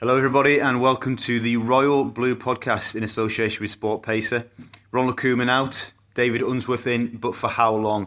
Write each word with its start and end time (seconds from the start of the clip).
Hello, 0.00 0.16
everybody, 0.16 0.60
and 0.60 0.80
welcome 0.80 1.16
to 1.16 1.40
the 1.40 1.56
Royal 1.56 2.04
Blue 2.04 2.36
podcast 2.36 2.94
in 2.94 3.02
association 3.02 3.60
with 3.60 3.80
SportPesa. 3.80 4.46
Ronald 4.92 5.16
Koeman 5.16 5.50
out, 5.50 5.90
David 6.14 6.40
Unsworth 6.40 6.86
in, 6.86 7.16
but 7.16 7.34
for 7.34 7.50
how 7.50 7.74
long? 7.74 8.06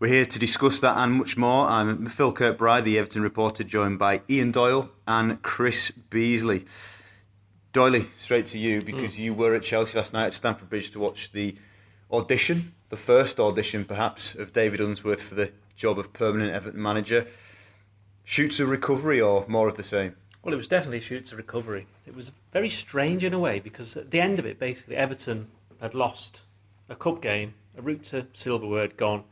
We're 0.00 0.08
here 0.08 0.26
to 0.26 0.38
discuss 0.40 0.80
that 0.80 0.96
and 0.96 1.12
much 1.12 1.36
more. 1.36 1.68
I'm 1.68 2.06
Phil 2.06 2.32
Kirkbride, 2.32 2.82
the 2.82 2.98
Everton 2.98 3.22
reporter, 3.22 3.62
joined 3.62 4.00
by 4.00 4.22
Ian 4.28 4.50
Doyle 4.50 4.90
and 5.06 5.40
Chris 5.40 5.92
Beasley. 5.92 6.64
Doyley, 7.72 8.08
straight 8.18 8.46
to 8.46 8.58
you 8.58 8.82
because 8.82 9.14
hmm. 9.14 9.22
you 9.22 9.32
were 9.32 9.54
at 9.54 9.62
Chelsea 9.62 9.98
last 9.98 10.12
night 10.12 10.26
at 10.26 10.34
Stamford 10.34 10.68
Bridge 10.68 10.90
to 10.90 10.98
watch 10.98 11.30
the 11.30 11.54
audition, 12.10 12.74
the 12.88 12.96
first 12.96 13.38
audition 13.38 13.84
perhaps, 13.84 14.34
of 14.34 14.52
David 14.52 14.80
Unsworth 14.80 15.22
for 15.22 15.36
the 15.36 15.52
job 15.76 15.96
of 15.96 16.12
permanent 16.12 16.52
Everton 16.52 16.82
manager. 16.82 17.28
Shoots 18.24 18.58
of 18.58 18.68
recovery 18.68 19.20
or 19.20 19.44
more 19.46 19.68
of 19.68 19.76
the 19.76 19.84
same? 19.84 20.16
Well, 20.42 20.54
it 20.54 20.56
was 20.56 20.68
definitely 20.68 21.00
shoots 21.00 21.32
of 21.32 21.38
recovery. 21.38 21.86
It 22.06 22.16
was 22.16 22.32
very 22.52 22.70
strange 22.70 23.24
in 23.24 23.34
a 23.34 23.38
way 23.38 23.60
because 23.60 23.96
at 23.96 24.10
the 24.10 24.20
end 24.20 24.38
of 24.38 24.46
it, 24.46 24.58
basically, 24.58 24.96
Everton 24.96 25.48
had 25.80 25.94
lost 25.94 26.40
a 26.88 26.96
cup 26.96 27.20
game, 27.20 27.54
a 27.76 27.82
route 27.82 28.04
to 28.04 28.26
silverware 28.32 28.82
had 28.82 28.96
gone, 28.96 29.24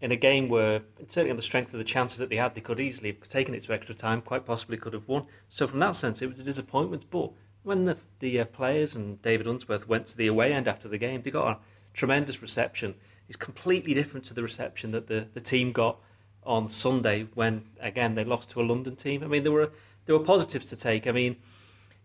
in 0.00 0.12
a 0.12 0.16
game 0.16 0.48
where, 0.48 0.82
certainly 1.08 1.30
on 1.30 1.36
the 1.36 1.42
strength 1.42 1.72
of 1.72 1.78
the 1.78 1.84
chances 1.84 2.18
that 2.18 2.28
they 2.28 2.36
had, 2.36 2.54
they 2.54 2.60
could 2.60 2.80
easily 2.80 3.12
have 3.12 3.28
taken 3.28 3.54
it 3.54 3.62
to 3.62 3.72
extra 3.72 3.94
time, 3.94 4.20
quite 4.20 4.44
possibly 4.44 4.76
could 4.76 4.92
have 4.92 5.06
won. 5.06 5.26
So, 5.48 5.66
from 5.66 5.78
that 5.80 5.96
sense, 5.96 6.20
it 6.20 6.28
was 6.28 6.40
a 6.40 6.44
disappointment. 6.44 7.06
But 7.10 7.30
when 7.62 7.84
the, 7.84 7.96
the 8.18 8.40
uh, 8.40 8.44
players 8.46 8.96
and 8.96 9.22
David 9.22 9.46
Unsworth 9.46 9.86
went 9.88 10.06
to 10.06 10.16
the 10.16 10.26
away 10.26 10.52
end 10.52 10.66
after 10.66 10.88
the 10.88 10.98
game, 10.98 11.22
they 11.22 11.30
got 11.30 11.56
a 11.56 11.58
tremendous 11.94 12.42
reception. 12.42 12.94
It's 13.28 13.36
completely 13.36 13.94
different 13.94 14.26
to 14.26 14.34
the 14.34 14.42
reception 14.42 14.90
that 14.90 15.06
the, 15.06 15.28
the 15.34 15.40
team 15.40 15.70
got 15.70 15.98
on 16.44 16.68
Sunday 16.68 17.28
when, 17.34 17.66
again, 17.80 18.16
they 18.16 18.24
lost 18.24 18.50
to 18.50 18.60
a 18.60 18.64
London 18.64 18.96
team. 18.96 19.22
I 19.22 19.28
mean, 19.28 19.44
there 19.44 19.52
were 19.52 19.70
there 20.06 20.16
were 20.16 20.24
positives 20.24 20.66
to 20.66 20.76
take. 20.76 21.06
I 21.06 21.12
mean, 21.12 21.36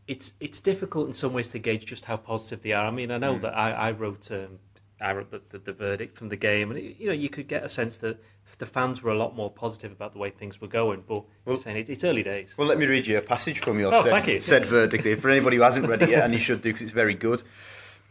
it's 0.07 0.33
it's 0.39 0.61
difficult 0.61 1.07
in 1.07 1.13
some 1.13 1.33
ways 1.33 1.49
to 1.49 1.59
gauge 1.59 1.85
just 1.85 2.05
how 2.05 2.17
positive 2.17 2.63
they 2.63 2.71
are. 2.71 2.85
I 2.87 2.91
mean, 2.91 3.11
I 3.11 3.17
know 3.17 3.37
that 3.39 3.55
I, 3.57 3.71
I 3.71 3.91
wrote 3.91 4.31
um, 4.31 4.59
I 5.01 5.13
wrote 5.13 5.31
the, 5.31 5.41
the, 5.49 5.59
the 5.59 5.73
verdict 5.73 6.17
from 6.17 6.29
the 6.29 6.37
game, 6.37 6.71
and 6.71 6.79
it, 6.79 6.97
you 6.99 7.07
know 7.07 7.13
you 7.13 7.29
could 7.29 7.47
get 7.47 7.63
a 7.63 7.69
sense 7.69 7.97
that 7.97 8.19
the 8.59 8.65
fans 8.65 9.03
were 9.03 9.11
a 9.11 9.17
lot 9.17 9.35
more 9.35 9.51
positive 9.51 9.91
about 9.91 10.13
the 10.13 10.19
way 10.19 10.31
things 10.31 10.59
were 10.59 10.67
going. 10.67 11.03
But 11.07 11.23
Well- 11.45 11.57
saying 11.57 11.77
it, 11.77 11.89
it's 11.89 12.03
early 12.03 12.23
days. 12.23 12.53
Well, 12.57 12.67
let 12.67 12.79
me 12.79 12.85
read 12.87 13.05
you 13.05 13.17
a 13.17 13.21
passage 13.21 13.59
from 13.59 13.79
your 13.79 13.93
Oh, 13.93 14.01
said, 14.01 14.27
you. 14.27 14.39
said 14.39 14.65
verdict. 14.65 15.19
For 15.21 15.29
anybody 15.29 15.57
who 15.57 15.63
hasn't 15.63 15.87
read 15.87 16.01
it 16.01 16.09
yet, 16.09 16.23
and 16.23 16.33
you 16.33 16.39
should 16.39 16.61
do 16.61 16.69
because 16.69 16.83
it's 16.83 16.91
very 16.91 17.13
good. 17.13 17.43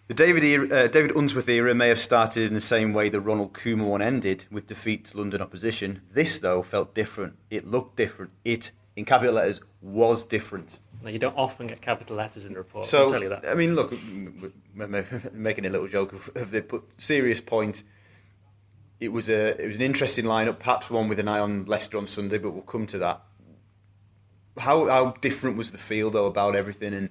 The 0.09 0.15
David, 0.15 0.45
era, 0.45 0.69
uh, 0.69 0.87
David 0.87 1.17
Unsworth 1.17 1.49
era 1.49 1.75
may 1.75 1.89
have 1.89 1.99
started 1.99 2.45
in 2.45 2.55
the 2.55 2.61
same 2.61 2.93
way 2.93 3.09
the 3.09 3.21
Ronald 3.21 3.55
Koeman 3.55 3.87
one 3.87 4.01
ended, 4.03 4.45
with 4.53 4.69
defeat 4.69 5.07
to 5.07 5.17
London 5.19 5.43
opposition. 5.43 6.03
This, 6.13 6.39
though, 6.39 6.63
felt 6.63 6.95
different. 6.95 7.35
It 7.51 7.67
looked 7.67 7.97
different. 7.97 8.31
It, 8.45 8.71
in 8.97 9.05
capital 9.05 9.35
letters, 9.35 9.61
was 9.81 10.25
different. 10.25 10.79
Now, 11.03 11.11
you 11.11 11.19
don't 11.19 11.37
often 11.37 11.67
get 11.67 11.81
capital 11.83 12.17
letters 12.17 12.45
in 12.45 12.55
a 12.55 12.59
report. 12.59 12.87
so, 12.87 13.05
I'll 13.05 13.11
tell 13.13 13.23
you 13.23 13.29
that. 13.29 13.47
I 13.47 13.55
mean, 13.55 13.77
look, 13.77 13.93
making 15.33 15.67
a 15.67 15.69
little 15.69 15.87
joke 15.87 16.13
of, 16.13 16.31
of 16.35 16.69
but 16.69 16.83
serious 16.99 17.41
point. 17.41 17.85
It 18.99 19.09
was 19.09 19.29
a 19.29 19.61
it 19.63 19.67
was 19.67 19.77
an 19.77 19.83
interesting 19.83 20.25
lineup, 20.25 20.59
perhaps 20.59 20.89
one 20.89 21.09
with 21.09 21.21
an 21.21 21.29
eye 21.29 21.39
on 21.39 21.67
Leicester 21.67 21.99
on 21.99 22.07
Sunday, 22.07 22.39
but 22.39 22.53
we'll 22.53 22.63
come 22.63 22.87
to 22.89 22.99
that. 22.99 23.23
How 24.57 24.87
how 24.87 25.11
different 25.21 25.59
was 25.59 25.71
the 25.71 25.79
feel 25.79 26.11
though 26.11 26.27
about 26.27 26.57
everything, 26.57 26.95
and 26.95 27.11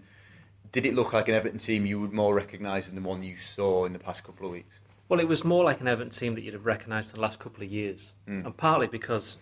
did 0.72 0.88
it 0.88 0.96
look 0.96 1.14
like 1.14 1.30
an 1.30 1.36
Everton 1.36 1.60
team 1.60 1.86
you 1.86 2.02
would 2.02 2.12
more 2.12 2.34
recognise 2.34 2.88
than 2.88 2.96
the 2.96 3.08
one 3.08 3.22
you 3.22 3.38
saw 3.38 3.86
in 3.86 3.94
the 3.94 4.00
past 4.00 4.24
couple 4.24 4.48
of 4.48 4.52
weeks? 4.52 4.80
Well, 5.08 5.20
it 5.20 5.28
was 5.28 5.44
more 5.44 5.64
like 5.64 5.80
an 5.80 5.88
Everton 5.88 6.10
team 6.10 6.34
that 6.34 6.42
you'd 6.42 6.56
have 6.56 6.66
recognised 6.66 7.10
in 7.10 7.16
the 7.16 7.22
last 7.22 7.38
couple 7.38 7.64
of 7.64 7.72
years, 7.72 8.16
hmm. 8.28 8.42
and 8.44 8.58
partly 8.58 8.88
because 8.88 9.38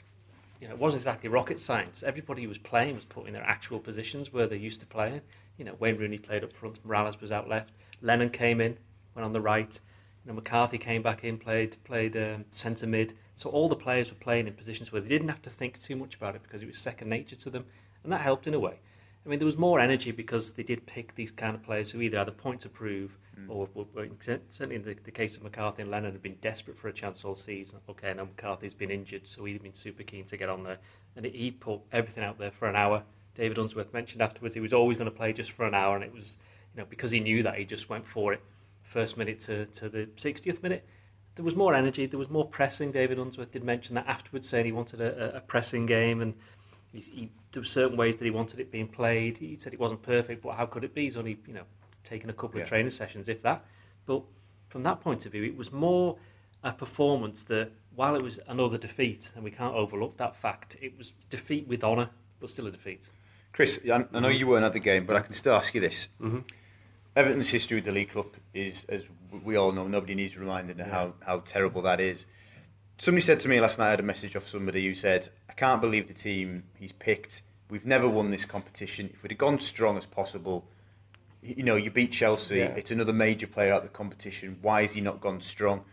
you 0.64 0.70
know 0.70 0.76
it 0.76 0.80
wasn't 0.80 1.02
exactly 1.02 1.28
rocket 1.28 1.60
science. 1.60 2.04
Everybody 2.04 2.44
who 2.44 2.48
was 2.48 2.58
playing 2.58 2.96
was 2.96 3.04
put 3.04 3.28
in 3.28 3.34
their 3.34 3.44
actual 3.44 3.80
positions 3.80 4.32
where 4.32 4.48
they're 4.48 4.58
used 4.58 4.80
to 4.80 4.86
playing. 4.86 5.20
You 5.58 5.66
know, 5.66 5.76
Wayne 5.78 5.98
Rooney 5.98 6.18
played 6.18 6.42
up 6.42 6.54
front, 6.54 6.82
Mirallas 6.88 7.20
was 7.20 7.34
out 7.34 7.50
left, 7.50 7.72
Lennon 8.02 8.30
came 8.30 8.62
in, 8.62 8.78
went 9.14 9.26
on 9.26 9.34
the 9.34 9.42
right. 9.42 9.78
You 10.24 10.30
know, 10.30 10.36
McCarthy 10.36 10.78
came 10.78 11.02
back 11.02 11.26
in, 11.26 11.38
played 11.38 11.76
played 11.84 12.16
um, 12.16 12.46
centre 12.52 12.88
mid. 12.88 13.14
So 13.36 13.50
all 13.50 13.68
the 13.68 13.76
players 13.76 14.10
were 14.10 14.16
playing 14.16 14.48
in 14.48 14.54
positions 14.54 14.90
where 14.90 15.02
they 15.02 15.10
didn't 15.10 15.28
have 15.28 15.42
to 15.42 15.50
think 15.50 15.82
too 15.82 15.98
much 15.98 16.16
about 16.16 16.34
it 16.34 16.44
because 16.44 16.64
it 16.64 16.68
was 16.70 16.78
second 16.78 17.10
nature 17.10 17.36
to 17.36 17.50
them, 17.50 17.66
and 18.02 18.14
that 18.14 18.22
helped 18.22 18.48
in 18.48 18.54
a 18.54 18.60
way. 18.60 18.80
I 19.26 19.30
mean, 19.30 19.40
there 19.40 19.46
was 19.46 19.58
more 19.58 19.80
energy 19.80 20.12
because 20.12 20.54
they 20.54 20.64
did 20.64 20.86
pick 20.86 21.16
these 21.16 21.32
kind 21.32 21.56
of 21.56 21.64
players 21.64 21.92
who 21.92 22.02
either 22.02 22.18
had 22.18 22.28
a 22.28 22.34
point 22.34 22.62
to 22.62 22.70
prove, 22.70 23.18
hmm. 23.36 23.50
or, 23.50 23.70
or, 23.74 23.86
or 23.96 24.08
certainly 24.50 24.76
in 24.76 24.84
the, 24.84 24.96
the 25.04 25.12
case 25.12 25.38
of 25.38 25.44
McCarthy 25.44 25.82
and 25.82 25.92
Lennon, 25.92 26.12
had 26.12 26.22
been 26.22 26.38
desperate 26.42 26.78
for 26.78 26.90
a 26.90 26.94
chance 26.94 27.24
all 27.24 27.36
season. 27.36 27.80
Okay, 27.90 28.14
now 28.14 28.26
McCarthy's 28.26 28.74
been 28.74 28.92
injured, 28.92 29.26
so 29.26 29.46
he'd 29.46 29.64
been 29.64 29.74
super 29.74 30.04
keen 30.04 30.26
to 30.26 30.36
get 30.36 30.50
on 30.50 30.64
there, 30.64 30.78
and 31.16 31.26
he 31.26 31.52
put 31.52 31.80
everything 31.92 32.24
out 32.24 32.38
there 32.38 32.52
for 32.52 32.68
an 32.68 32.76
hour. 32.76 33.04
David 33.36 33.58
Unsworth 33.58 33.94
mentioned 33.94 34.22
afterwards 34.22 34.56
he 34.56 34.62
was 34.62 34.74
always 34.74 34.98
going 34.98 35.10
to 35.10 35.16
play 35.16 35.32
just 35.32 35.52
for 35.52 35.66
an 35.66 35.74
hour, 35.74 35.96
and 35.96 36.04
it 36.04 36.14
was, 36.14 36.38
you 36.76 36.82
know, 36.82 36.88
because 36.90 37.12
he 37.12 37.22
knew 37.22 37.44
that 37.44 37.56
he 37.58 37.64
just 37.64 37.90
went 37.90 38.06
for 38.08 38.34
it. 38.34 38.42
First 38.84 39.18
minute 39.18 39.40
to, 39.42 39.66
to 39.68 39.90
the 39.90 40.10
60th 40.18 40.62
minute, 40.62 40.86
there 41.36 41.46
was 41.46 41.56
more 41.56 41.74
energy, 41.74 42.06
there 42.06 42.20
was 42.20 42.30
more 42.30 42.48
pressing. 42.48 42.92
David 42.92 43.18
Unsworth 43.18 43.52
did 43.52 43.64
mention 43.64 43.96
that 43.96 44.06
afterwards, 44.06 44.50
saying 44.50 44.66
he 44.66 44.72
wanted 44.72 45.02
a, 45.02 45.36
a- 45.36 45.38
a 45.38 45.42
pressing 45.42 45.86
game, 45.86 46.22
and 46.22 46.34
he, 46.94 47.02
he, 47.02 47.32
there 47.52 47.62
were 47.62 47.68
certain 47.68 47.98
ways 47.98 48.18
that 48.18 48.26
he 48.26 48.32
wanted 48.32 48.60
it 48.60 48.72
being 48.72 48.88
played. 48.88 49.38
He 49.38 49.58
said 49.60 49.74
it 49.74 49.80
wasn't 49.80 50.04
perfect, 50.04 50.44
but 50.44 50.56
how 50.56 50.66
could 50.66 50.84
it 50.84 50.94
be? 50.94 51.06
He's 51.06 51.18
only 51.18 51.40
you 51.48 51.54
know 51.54 51.64
taken 52.04 52.30
a 52.30 52.34
couple 52.34 52.58
Yeah. 52.58 52.64
of 52.64 52.70
training 52.70 52.92
sessions, 52.92 53.28
if 53.28 53.42
that. 53.42 53.66
But 54.06 54.24
from 54.70 54.84
that 54.84 55.02
point 55.02 55.26
of 55.26 55.32
view, 55.32 55.44
it 55.44 55.58
was 55.58 55.72
more 55.72 56.18
a 56.64 56.72
performance 56.72 57.44
that, 57.44 57.72
while 57.96 58.16
it 58.16 58.22
was 58.22 58.40
another 58.48 58.78
defeat, 58.78 59.32
and 59.36 59.44
we 59.44 59.52
can't 59.52 59.76
overlook 59.76 60.18
that 60.18 60.36
fact, 60.36 60.78
it 60.82 60.98
was 60.98 61.14
defeat 61.30 61.68
with 61.68 61.84
honour, 61.84 62.10
but 62.40 62.50
still 62.50 62.68
a 62.68 62.72
defeat. 62.72 63.04
Chris, 63.52 63.80
I, 63.86 63.90
I 63.90 63.98
know 63.98 64.06
mm-hmm. 64.06 64.32
you 64.32 64.48
weren't 64.48 64.66
at 64.66 64.74
the 64.74 64.80
game, 64.80 65.06
but 65.06 65.16
I 65.16 65.22
can 65.22 65.34
still 65.34 65.54
ask 65.54 65.74
you 65.76 65.82
this. 65.82 66.08
Mm-hmm. 66.22 66.40
Everton's 67.16 67.50
history 67.50 67.76
with 67.78 67.86
the 67.86 67.92
League 67.92 68.10
Cup 68.10 68.36
is, 68.54 68.86
as 68.90 69.04
we 69.44 69.56
all 69.56 69.72
know, 69.72 69.88
nobody 69.88 70.16
needs 70.16 70.36
reminding 70.36 70.80
of 70.80 70.88
how, 70.88 71.14
how 71.20 71.40
terrible 71.42 71.82
that 71.84 72.00
is. 72.00 72.26
Somebody 72.98 73.26
said 73.26 73.40
to 73.42 73.50
me 73.50 73.60
last 73.60 73.80
night, 73.80 73.88
I 73.88 73.92
had 73.92 74.00
a 74.00 74.04
message 74.04 74.36
off 74.36 74.48
somebody 74.48 74.86
who 74.86 74.94
said, 74.94 75.30
I 75.50 75.54
can't 75.54 75.82
believe 75.82 76.08
the 76.08 76.14
team 76.14 76.64
he's 76.80 76.92
picked. 76.92 77.42
We've 77.70 77.86
never 77.86 78.08
won 78.08 78.32
this 78.32 78.46
competition. 78.46 79.10
If 79.14 79.24
we'd 79.24 79.32
have 79.32 79.38
gone 79.40 79.60
strong 79.60 79.98
as 79.98 80.06
possible, 80.06 80.66
you 81.42 81.64
know, 81.64 81.76
you 81.76 81.90
beat 81.92 82.12
Chelsea, 82.12 82.58
Yeah. 82.58 82.68
it's 82.76 82.92
another 82.92 83.14
major 83.14 83.48
player 83.48 83.74
out 83.74 83.78
of 83.84 83.92
the 83.92 83.98
competition. 83.98 84.58
Why 84.62 84.82
has 84.84 84.94
he 84.94 85.02
not 85.02 85.20
gone 85.22 85.42
strong? 85.42 85.84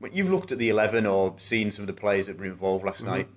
But 0.00 0.12
you've 0.14 0.30
looked 0.30 0.52
at 0.52 0.58
the 0.58 0.68
11 0.68 1.06
or 1.06 1.34
seen 1.38 1.72
some 1.72 1.84
of 1.84 1.86
the 1.86 1.94
players 2.00 2.26
that 2.26 2.38
were 2.38 2.44
involved 2.44 2.84
last 2.84 2.98
Mm-hmm. 3.00 3.10
night. 3.10 3.28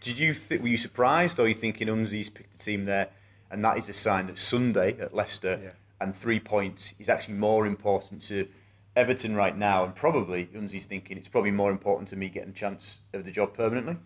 Did 0.00 0.18
you 0.18 0.34
th- 0.34 0.60
were 0.60 0.68
you 0.68 0.76
surprised, 0.76 1.40
or 1.40 1.44
are 1.44 1.48
you 1.48 1.54
thinking 1.54 1.88
Unzi's 1.88 2.28
picked 2.28 2.54
a 2.60 2.64
team 2.64 2.84
there, 2.84 3.08
and 3.50 3.64
that 3.64 3.78
is 3.78 3.88
a 3.88 3.92
sign 3.94 4.26
that 4.28 4.38
Sunday 4.38 4.96
at 5.00 5.12
Leicester 5.14 5.58
Yeah. 5.60 5.70
and 6.00 6.14
three 6.14 6.38
points 6.38 6.92
is 7.00 7.08
actually 7.08 7.34
more 7.34 7.66
important 7.66 8.22
to 8.28 8.46
Everton 8.98 9.36
right 9.36 9.56
now, 9.56 9.84
and 9.84 9.94
probably 9.94 10.46
Unzi's 10.46 10.86
thinking 10.86 11.16
it's 11.16 11.28
probably 11.28 11.52
more 11.52 11.70
important 11.70 12.08
to 12.08 12.16
me 12.16 12.28
getting 12.28 12.50
a 12.50 12.52
chance 12.52 13.02
of 13.12 13.24
the 13.24 13.30
job 13.30 13.54
permanently. 13.54 13.96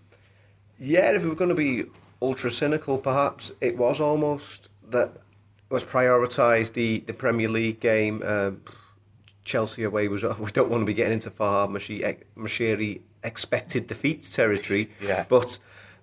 Yeah, 0.79 1.11
if 1.12 1.23
we 1.23 1.31
were 1.31 1.35
going 1.35 1.49
to 1.49 1.55
be 1.55 1.87
ultra 2.21 2.50
cynical, 2.50 2.99
perhaps 2.99 3.53
it 3.62 3.79
was 3.79 4.00
almost 4.00 4.69
that 4.91 5.17
was 5.71 5.83
prioritised 5.83 6.75
the, 6.75 7.03
the 7.06 7.15
Premier 7.15 7.49
League 7.49 7.81
game. 7.81 8.23
Um, 8.23 8.61
Chelsea 9.44 9.83
away 9.83 10.09
was 10.09 10.23
we 10.39 10.50
don't 10.50 10.71
want 10.71 10.83
to 10.83 10.87
be 10.87 10.94
getting 10.94 11.15
into 11.15 11.31
Farhad 11.31 11.71
Moshiri 12.37 13.00
expected 13.25 13.87
defeat 13.87 14.29
territory. 14.31 14.91
Yeah. 15.00 15.25
but 15.29 15.59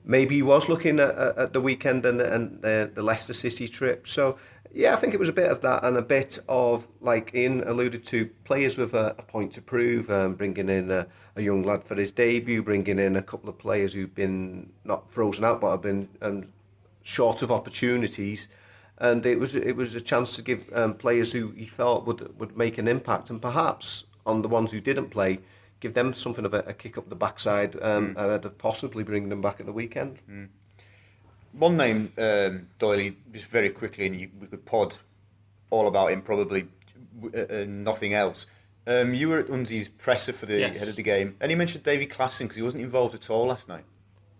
maybe 0.09 0.35
he 0.35 0.41
was 0.41 0.67
looking 0.67 1.00
at, 1.00 1.15
at 1.15 1.53
the 1.53 1.61
weekend 1.61 2.06
and 2.06 2.19
and 2.19 2.61
the, 2.61 2.91
the 2.94 3.03
Leicester 3.03 3.33
City 3.33 3.67
trip. 3.67 4.07
So 4.07 4.38
yeah, 4.73 4.94
I 4.94 4.97
think 4.97 5.13
it 5.13 5.19
was 5.19 5.29
a 5.29 5.33
bit 5.33 5.50
of 5.51 5.61
that 5.61 5.83
and 5.83 5.95
a 5.95 6.01
bit 6.01 6.39
of 6.50 6.88
like 7.00 7.33
Ian 7.33 7.63
alluded 7.63 8.06
to 8.07 8.29
players 8.44 8.77
with 8.77 8.94
a, 8.94 9.15
a 9.17 9.21
point 9.21 9.53
to 9.53 9.61
prove, 9.61 10.09
um, 10.09 10.33
bringing 10.33 10.69
in 10.69 10.91
a, 10.91 11.07
a 11.35 11.41
young 11.41 11.63
lad 11.63 11.83
for 11.83 11.95
his 11.95 12.11
debut, 12.11 12.61
bringing 12.63 13.00
in 13.00 13.15
a 13.15 13.21
couple 13.21 13.50
of 13.50 13.57
players 13.57 13.94
who've 13.94 14.13
been 14.13 14.71
not 14.83 15.11
frozen 15.11 15.45
out 15.45 15.61
but 15.61 15.71
have 15.71 15.81
been 15.81 16.09
um, 16.21 16.47
short 17.03 17.41
of 17.41 17.51
opportunities. 17.51 18.50
and 19.00 19.25
it 19.25 19.39
was 19.39 19.55
it 19.55 19.75
was 19.75 19.95
a 19.95 20.01
chance 20.01 20.35
to 20.35 20.41
give 20.41 20.62
um, 20.73 20.94
players 20.94 21.31
who 21.31 21.51
he 21.51 21.65
felt 21.65 22.05
would 22.05 22.38
would 22.39 22.57
make 22.57 22.77
an 22.77 22.88
impact, 22.88 23.29
and 23.29 23.41
perhaps 23.41 24.05
on 24.25 24.41
the 24.41 24.47
ones 24.47 24.71
who 24.71 24.81
didn't 24.81 25.09
play, 25.09 25.39
give 25.79 25.93
them 25.93 26.13
something 26.13 26.45
of 26.45 26.53
a, 26.53 26.59
a 26.59 26.73
kick 26.73 26.97
up 26.97 27.09
the 27.09 27.15
backside, 27.15 27.75
um, 27.81 28.15
Mm. 28.15 28.43
and 28.45 28.57
possibly 28.57 29.03
bring 29.03 29.29
them 29.29 29.41
back 29.41 29.59
at 29.59 29.65
the 29.65 29.71
weekend. 29.73 30.19
One 31.53 31.77
name, 31.77 32.13
um, 32.17 32.67
Doyley, 32.79 33.15
just 33.33 33.47
very 33.47 33.69
quickly, 33.69 34.05
and 34.05 34.19
you, 34.19 34.29
we 34.39 34.47
could 34.47 34.65
pod 34.65 34.95
all 35.71 35.87
about 35.87 36.11
him, 36.11 36.21
probably 36.21 36.67
uh, 37.33 37.37
uh, 37.39 37.65
nothing 37.67 38.13
else. 38.13 38.45
Um, 38.85 39.13
you 39.13 39.29
were 39.29 39.39
at 39.39 39.47
Unzi's 39.47 39.87
presser 39.87 40.31
for 40.33 40.45
the 40.45 40.59
Yes. 40.59 40.79
head 40.79 40.87
of 40.89 40.95
the 40.95 41.03
game, 41.03 41.35
and 41.39 41.51
he 41.51 41.55
mentioned 41.55 41.83
Davy 41.83 42.05
Klaassen 42.07 42.39
because 42.39 42.55
he 42.55 42.61
wasn't 42.61 42.83
involved 42.83 43.15
at 43.15 43.29
all 43.29 43.47
last 43.47 43.67
night. 43.67 43.83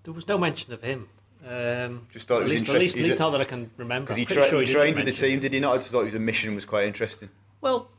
There 0.04 0.14
was 0.14 0.28
no 0.28 0.38
mention 0.38 0.72
of 0.74 0.82
him. 0.82 1.10
Um, 1.48 2.08
Just 2.12 2.28
thought 2.28 2.42
it 2.42 2.46
was 2.46 2.54
least, 2.54 2.70
at 2.70 2.80
least, 2.80 2.98
at 2.98 3.04
least 3.04 3.20
not 3.20 3.30
that 3.32 3.42
I 3.42 3.46
can 3.46 3.72
remember. 3.78 4.06
Because 4.08 4.18
he, 4.18 4.26
tra- 4.26 4.48
sure 4.48 4.60
he 4.60 4.66
didn't 4.66 4.82
trained 4.82 4.96
with 4.98 5.06
the 5.06 5.12
team, 5.14 5.40
did 5.40 5.54
he 5.54 5.60
not? 5.60 5.76
I 5.76 5.78
just 5.78 5.92
thought 5.92 6.04
his 6.06 6.14
mission 6.16 6.54
was 6.54 6.66
quite 6.66 6.86
interesting. 6.86 7.30
Well, 7.62 7.90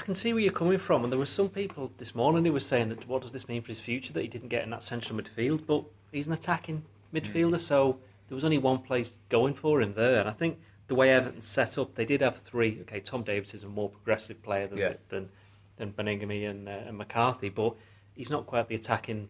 I 0.00 0.02
can 0.02 0.14
see 0.14 0.32
where 0.32 0.42
you're 0.42 0.50
coming 0.50 0.78
from, 0.78 1.04
and 1.04 1.12
there 1.12 1.18
were 1.18 1.26
some 1.26 1.50
people 1.50 1.92
this 1.98 2.14
morning 2.14 2.42
who 2.46 2.54
were 2.54 2.58
saying 2.60 2.88
that 2.88 3.06
what 3.06 3.20
does 3.20 3.32
this 3.32 3.48
mean 3.48 3.60
for 3.60 3.68
his 3.68 3.80
future 3.80 4.14
that 4.14 4.22
he 4.22 4.28
didn't 4.28 4.48
get 4.48 4.64
in 4.64 4.70
that 4.70 4.82
central 4.82 5.20
midfield, 5.20 5.66
but 5.66 5.84
he's 6.10 6.26
an 6.26 6.32
attacking 6.32 6.84
midfielder, 7.14 7.60
so 7.60 7.98
there 8.26 8.34
was 8.34 8.42
only 8.42 8.56
one 8.56 8.78
place 8.78 9.18
going 9.28 9.52
for 9.52 9.82
him 9.82 9.92
there, 9.92 10.18
and 10.18 10.26
I 10.26 10.32
think 10.32 10.58
the 10.86 10.94
way 10.94 11.10
Everton 11.10 11.42
set 11.42 11.76
up, 11.76 11.96
they 11.96 12.06
did 12.06 12.22
have 12.22 12.38
three. 12.38 12.78
Okay, 12.80 13.00
Tom 13.00 13.24
Davies 13.24 13.52
is 13.52 13.62
a 13.62 13.68
more 13.68 13.90
progressive 13.90 14.42
player 14.42 14.66
than 14.66 14.78
Yeah. 14.78 14.94
than 15.10 15.28
than 15.76 15.92
Baningime 15.92 16.48
and, 16.48 16.66
uh, 16.68 16.72
and 16.86 16.96
McCarthy, 16.96 17.50
but 17.50 17.74
he's 18.14 18.30
not 18.30 18.46
quite 18.46 18.68
the 18.68 18.74
attacking 18.74 19.28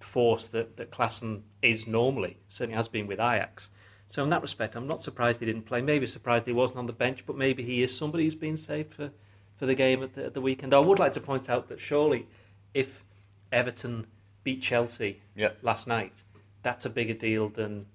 force 0.00 0.48
that 0.48 0.76
that 0.78 0.90
Klaassen 0.90 1.42
is 1.62 1.86
normally. 1.86 2.38
Certainly 2.48 2.76
has 2.76 2.88
been 2.88 3.06
with 3.06 3.20
Ajax. 3.20 3.70
So 4.08 4.24
in 4.24 4.30
that 4.30 4.42
respect, 4.42 4.74
I'm 4.74 4.88
not 4.88 5.00
surprised 5.00 5.38
he 5.38 5.46
didn't 5.46 5.66
play. 5.66 5.80
Maybe 5.80 6.08
surprised 6.08 6.46
he 6.46 6.52
wasn't 6.52 6.80
on 6.80 6.86
the 6.86 6.92
bench, 6.92 7.24
but 7.24 7.36
maybe 7.36 7.62
he 7.62 7.84
is 7.84 7.96
somebody 7.96 8.24
who's 8.24 8.34
been 8.34 8.56
saved 8.56 8.94
for, 8.94 9.12
for 9.58 9.66
the 9.66 9.74
game 9.74 10.02
at 10.02 10.14
the, 10.14 10.24
at 10.26 10.34
the 10.34 10.40
weekend. 10.40 10.72
I 10.72 10.78
would 10.78 10.98
like 10.98 11.12
to 11.14 11.20
point 11.20 11.50
out 11.50 11.68
that 11.68 11.80
surely, 11.80 12.26
if 12.72 13.04
Everton 13.52 14.06
beat 14.44 14.62
Chelsea 14.62 15.20
Yeah. 15.34 15.50
last 15.62 15.86
night, 15.86 16.22
that's 16.62 16.86
a 16.86 16.90
bigger 16.90 17.14
deal 17.14 17.48
than 17.48 17.86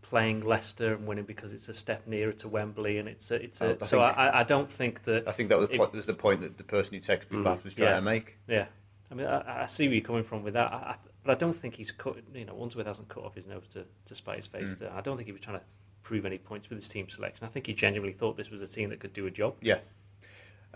playing 0.00 0.40
Leicester 0.40 0.94
and 0.94 1.06
winning 1.06 1.24
because 1.24 1.52
it's 1.52 1.68
a 1.68 1.74
step 1.74 2.06
nearer 2.06 2.32
to 2.32 2.48
Wembley 2.48 2.96
and 2.98 3.08
it's 3.08 3.30
a, 3.30 3.34
it's 3.34 3.60
a, 3.60 3.76
I 3.82 3.84
so 3.84 4.00
I, 4.00 4.40
I 4.40 4.42
don't 4.42 4.70
think 4.70 5.04
that 5.04 5.28
I 5.28 5.32
think 5.32 5.50
that 5.50 5.58
was, 5.58 5.68
the 5.68 5.74
It- 5.74 5.78
point, 5.78 5.92
was 5.92 6.06
the 6.06 6.14
point 6.14 6.40
that 6.40 6.56
the 6.56 6.64
person 6.64 6.94
who 6.94 7.00
texted 7.00 7.30
me 7.30 7.42
back 7.42 7.62
was 7.62 7.74
trying 7.74 7.88
yeah. 7.90 7.94
to 7.96 8.02
make. 8.02 8.38
Yeah, 8.48 8.66
I 9.10 9.14
mean, 9.14 9.26
I, 9.26 9.64
I 9.64 9.66
see 9.66 9.86
where 9.86 9.96
you're 9.96 10.04
coming 10.04 10.24
from 10.24 10.42
with 10.42 10.54
that, 10.54 10.72
I, 10.72 10.76
I, 10.76 10.94
but 11.24 11.32
I 11.32 11.34
don't 11.34 11.52
think 11.52 11.74
he's 11.74 11.90
cut. 11.90 12.16
You 12.32 12.46
know, 12.46 12.62
Unsworth 12.62 12.86
hasn't 12.86 13.08
cut 13.08 13.24
off 13.24 13.34
his 13.34 13.46
nose 13.46 13.66
to, 13.74 13.84
to 14.06 14.14
spite 14.14 14.36
his 14.36 14.46
face. 14.46 14.74
Mm. 14.74 14.78
There, 14.78 14.92
I 14.94 15.02
don't 15.02 15.16
think 15.16 15.26
he 15.26 15.32
was 15.32 15.42
trying 15.42 15.58
to 15.58 15.64
prove 16.02 16.24
any 16.24 16.38
points 16.38 16.70
with 16.70 16.78
his 16.78 16.88
team 16.88 17.10
selection. 17.10 17.44
I 17.44 17.48
think 17.50 17.66
he 17.66 17.74
genuinely 17.74 18.14
thought 18.14 18.38
this 18.38 18.48
was 18.50 18.62
a 18.62 18.66
team 18.66 18.88
that 18.88 19.00
could 19.00 19.12
do 19.12 19.26
a 19.26 19.30
job. 19.30 19.56
Yeah. 19.60 19.80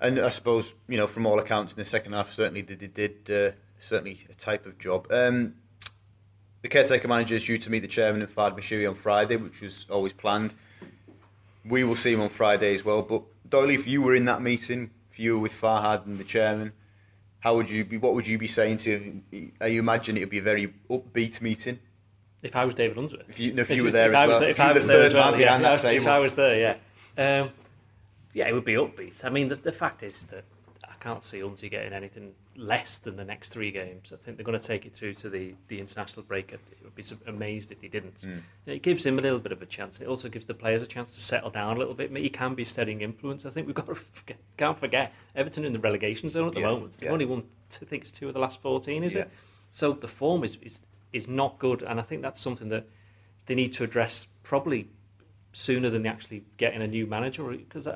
And 0.03 0.19
I 0.19 0.31
suppose, 0.31 0.73
you 0.89 0.97
know, 0.99 1.07
from 1.07 1.27
all 1.27 1.39
accounts 1.39 1.73
in 1.73 1.79
the 1.79 1.85
second 1.85 2.13
half, 2.13 2.33
certainly 2.33 2.61
they 2.63 2.75
did, 2.75 2.95
did 2.95 3.31
uh, 3.31 3.53
certainly 3.81 4.27
a 4.29 4.35
type 4.35 4.67
of 4.67 4.77
job. 4.79 5.07
Um, 5.13 5.55
the 6.63 6.69
caretaker 6.69 7.07
manager 7.07 7.37
is 7.37 7.45
due 7.45 7.57
to 7.59 7.71
meet 7.71 7.81
the 7.81 7.89
chairman 7.89 8.21
and 8.21 8.35
Farhad 8.35 8.59
Moshiri 8.59 8.89
on 8.89 8.97
Friday, 8.97 9.37
which 9.37 9.61
was 9.61 9.87
always 9.89 10.13
planned. 10.13 10.55
We 11.65 11.85
will 11.85 11.95
see 11.97 12.13
him 12.13 12.21
on 12.21 12.31
Friday 12.31 12.75
as 12.75 12.85
well. 12.85 13.03
But 13.03 13.23
Doyley, 13.49 13.75
if 13.75 13.87
you 13.87 14.03
were 14.03 14.17
in 14.17 14.25
that 14.25 14.43
meeting, 14.43 14.91
if 15.13 15.21
you 15.21 15.35
were 15.35 15.39
with 15.41 15.53
Farhad 15.53 16.05
and 16.05 16.19
the 16.19 16.25
chairman, 16.25 16.73
how 17.39 17.55
would 17.57 17.71
you 17.71 17.85
be? 17.85 17.97
What 17.97 18.15
would 18.15 18.27
you 18.27 18.39
be 18.39 18.49
saying 18.49 18.79
to 18.79 18.99
him? 18.99 19.53
I 19.61 19.67
imagine 19.69 20.17
it 20.17 20.21
would 20.21 20.31
be 20.31 20.39
a 20.39 20.43
very 20.43 20.75
upbeat 20.91 21.41
meeting. 21.41 21.79
If 22.43 22.57
I 22.57 22.65
was 22.65 22.75
David 22.75 22.99
Unsworth, 22.99 23.29
If 23.29 23.39
you- 23.39 23.55
if 23.57 23.71
you 23.71 23.85
were 23.85 23.93
there 23.93 24.09
if 24.11 24.17
as 24.17 24.19
I 24.19 24.27
was 24.27 24.33
well, 24.35 24.41
there- 24.41 24.49
if 24.51 24.59
if 24.59 24.59
you 24.59 24.67
were 24.67 24.73
the 24.75 24.79
was 24.81 24.87
there 24.89 24.97
third 25.11 25.15
well, 25.15 25.31
man 25.31 25.41
yeah, 25.41 25.47
behind 25.47 25.63
if 25.63 25.67
that 25.67 25.73
was- 25.73 25.85
If 25.85 25.91
table. 26.03 26.13
I 26.13 26.19
was 26.19 26.35
there, 26.35 26.79
yeah, 27.17 27.41
um, 27.43 27.51
yeah, 28.33 28.49
it 28.49 28.53
would 28.53 28.65
be 28.65 28.75
upbeat. 28.75 29.25
I 29.25 29.31
mean, 29.31 29.49
the, 29.49 29.57
the 29.57 29.73
fact 29.73 30.03
is 30.03 30.23
that 30.25 30.45
I 30.85 30.95
can't 31.01 31.23
see 31.23 31.39
Unzi 31.41 31.71
getting 31.71 31.93
anything 31.93 32.33
less 32.57 32.99
than 32.99 33.17
the 33.17 33.25
next 33.25 33.49
three 33.49 33.71
games. 33.71 34.13
I 34.13 34.17
think 34.17 34.37
they're 34.37 34.45
going 34.45 34.59
to 34.61 34.67
take 34.67 34.87
it 34.87 34.95
through 34.95 35.15
to 35.15 35.31
the, 35.31 35.55
the 35.69 35.81
international 35.81 36.23
break. 36.23 36.53
I 36.53 36.59
would 36.85 36.95
be 36.95 37.05
amazed 37.27 37.73
if 37.73 37.81
they 37.81 37.89
didn't. 37.89 38.21
Hmm. 38.23 38.39
It 38.67 38.83
gives 38.83 39.05
him 39.05 39.19
a 39.19 39.23
little 39.23 39.39
bit 39.39 39.53
of 39.53 39.63
a 39.63 39.67
chance. 39.67 40.01
It 40.01 40.07
also 40.07 40.29
gives 40.29 40.47
the 40.47 40.55
players 40.55 40.83
a 40.83 40.87
chance 40.87 41.13
to 41.13 41.21
settle 41.21 41.51
down 41.51 41.77
a 41.77 41.79
little 41.79 41.95
bit. 41.95 42.15
He 42.17 42.29
can 42.29 42.55
be 42.55 42.65
steadying 42.65 43.01
influence. 43.01 43.45
I 43.47 43.51
think 43.51 43.67
we've 43.67 43.77
got 43.77 43.87
to 43.87 43.95
forget, 43.95 44.39
can't 44.57 44.79
forget 44.79 45.13
Everton 45.35 45.65
in 45.65 45.73
the 45.73 45.79
relegation 45.79 46.29
zone 46.29 46.49
at 46.49 46.55
the 46.55 46.61
Yeah, 46.61 46.67
moment. 46.71 46.93
They've 46.93 47.09
yeah. 47.09 47.13
only 47.13 47.25
won, 47.25 47.45
I 47.81 47.85
think 47.85 48.03
it's 48.03 48.13
two 48.13 48.29
of 48.29 48.35
the 48.35 48.41
last 48.41 48.61
fourteen, 48.61 49.03
is 49.03 49.15
Yeah. 49.15 49.23
it? 49.23 49.31
So 49.71 49.93
the 49.93 50.09
form 50.09 50.45
is, 50.45 50.57
is 50.63 50.81
is 51.13 51.29
not 51.29 51.59
good, 51.59 51.83
and 51.83 51.99
I 52.01 52.03
think 52.03 52.23
that's 52.23 52.41
something 52.41 52.69
that 52.71 52.87
they 53.47 53.55
need 53.55 53.73
to 53.75 53.85
address 53.85 54.27
probably 54.43 54.89
sooner 55.53 55.91
than 55.91 56.03
they 56.03 56.09
actually 56.09 56.45
getting 56.57 56.81
a 56.81 56.87
new 56.87 57.07
manager 57.07 57.43
because 57.45 57.87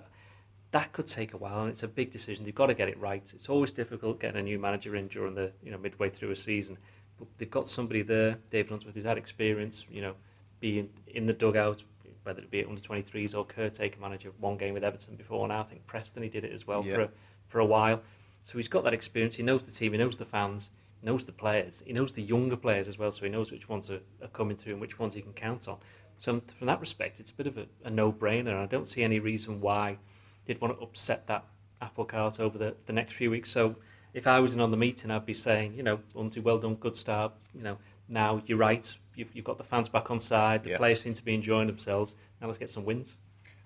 that, 0.73 0.93
could 0.93 1.07
take 1.07 1.33
a 1.33 1.37
while 1.37 1.63
and 1.63 1.71
it's 1.71 1.83
a 1.83 1.89
big 1.89 2.11
decision. 2.11 2.45
They've 2.45 2.55
got 2.55 2.67
to 2.67 2.75
get 2.75 2.89
it 2.89 2.99
right. 2.99 3.23
It's 3.35 3.49
always 3.49 3.73
difficult 3.73 4.21
getting 4.21 4.41
a 4.41 4.43
new 4.43 4.59
manager 4.59 4.97
in 4.97 5.09
during 5.09 5.35
the 5.35 5.53
you 5.63 5.71
know 5.71 5.79
midway 5.79 6.11
through 6.11 6.31
a 6.33 6.37
season, 6.37 6.77
but 7.19 7.29
they've 7.39 7.51
got 7.51 7.69
somebody 7.69 8.03
there, 8.03 8.39
David 8.51 8.73
Unsworth, 8.73 8.95
who's 8.95 9.05
had 9.05 9.19
experience. 9.19 9.87
You 9.91 10.03
know, 10.03 10.15
being 10.61 10.91
in 11.07 11.27
the 11.27 11.33
dugout, 11.33 11.83
whether 12.25 12.41
it 12.41 12.51
be 12.51 12.61
at 12.61 12.69
under 12.69 12.81
23s 12.81 13.35
or 13.35 13.45
caretaker 13.45 14.01
manager. 14.01 14.33
One 14.41 14.57
game 14.57 14.75
with 14.75 14.83
Everton 14.85 15.15
before 15.15 15.47
now. 15.47 15.61
I 15.61 15.65
think 15.65 15.87
Preston 15.87 16.23
he 16.23 16.29
did 16.29 16.45
it 16.45 16.53
as 16.53 16.67
well 16.67 16.85
Yeah. 16.85 16.95
for 16.95 17.01
a, 17.03 17.09
for 17.47 17.59
a 17.61 17.65
while. 17.65 18.03
So 18.43 18.59
he's 18.59 18.69
got 18.69 18.85
that 18.85 18.95
experience. 18.95 19.37
He 19.37 19.43
knows 19.43 19.63
the 19.63 19.71
team. 19.71 19.93
He 19.93 19.99
knows 19.99 20.17
the 20.17 20.25
fans. 20.25 20.71
He 21.01 21.07
knows 21.07 21.25
the 21.25 21.33
players. 21.33 21.83
He 21.85 21.93
knows 21.93 22.13
the 22.13 22.23
younger 22.23 22.57
players 22.57 22.89
as 22.89 22.99
well. 22.99 23.13
So 23.13 23.25
he 23.25 23.31
knows 23.31 23.53
which 23.53 23.69
ones 23.69 23.91
are, 23.91 24.01
are 24.23 24.29
coming 24.29 24.57
through 24.57 24.73
and 24.73 24.81
which 24.81 24.99
ones 24.99 25.15
he 25.15 25.23
can 25.23 25.33
count 25.33 25.69
on. 25.69 25.79
So 26.19 26.41
from 26.59 26.67
that 26.67 26.81
respect, 26.81 27.21
it's 27.21 27.31
a 27.31 27.35
bit 27.35 27.47
of 27.47 27.59
a, 27.59 27.67
a 27.85 27.91
no-brainer. 27.91 28.49
And 28.49 28.59
I 28.59 28.67
don't 28.67 28.87
see 28.87 29.03
any 29.03 29.21
reason 29.21 29.61
why 29.61 29.99
they'd 30.47 30.61
want 30.61 30.77
to 30.79 30.83
upset 30.85 31.27
that 31.27 31.45
apple 31.81 32.05
cart 32.05 32.41
over 32.41 32.57
the, 32.57 32.75
the 32.87 32.93
next 32.93 33.15
few 33.15 33.31
weeks. 33.31 33.51
So 33.51 33.77
if 34.15 34.27
I 34.27 34.41
was 34.41 34.55
in 34.55 34.61
on 34.61 34.71
the 34.71 34.77
meeting, 34.77 35.11
I'd 35.11 35.27
be 35.27 35.35
saying, 35.35 35.75
you 35.75 35.83
know, 35.83 36.01
Unzi, 36.15 36.43
well 36.43 36.59
done, 36.59 36.75
good 36.77 36.97
start. 36.97 37.33
You 37.55 37.63
know, 37.63 37.79
now 38.09 38.43
you're 38.47 38.59
right. 38.59 38.93
You've, 39.15 39.29
you've 39.35 39.45
got 39.45 39.59
the 39.59 39.65
fans 39.65 39.89
back 39.89 40.11
on 40.11 40.21
side. 40.21 40.65
The 40.65 40.71
Yeah. 40.71 40.77
players 40.79 41.01
seem 41.01 41.15
to 41.15 41.25
be 41.25 41.35
enjoying 41.35 41.67
themselves. 41.67 42.15
Now 42.41 42.47
let's 42.47 42.59
get 42.59 42.71
some 42.71 42.85
wins. 42.85 43.17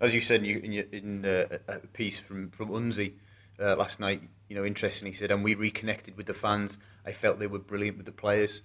As 0.01 0.15
you 0.15 0.21
said 0.21 0.41
in, 0.41 0.47
your, 0.47 0.61
in, 0.61 0.73
your, 0.73 0.85
in 0.93 1.25
uh, 1.27 1.59
a 1.69 1.79
piece 1.89 2.19
from 2.19 2.51
from 2.51 2.71
Unzi 2.71 3.13
uh, 3.61 3.77
last 3.77 4.01
night, 4.01 4.23
you 4.49 4.57
know, 4.57 4.65
interesting. 4.65 5.07
He 5.07 5.13
said, 5.13 5.31
and 5.31 5.45
we 5.45 5.55
reconnected 5.55 6.17
with 6.17 6.27
the 6.27 6.35
fans. 6.35 6.79
I 7.05 7.13
felt 7.13 7.39
they 7.39 7.47
were 7.47 7.59
brilliant 7.59 7.99
with 7.99 8.07
the 8.07 8.13
players, 8.13 8.63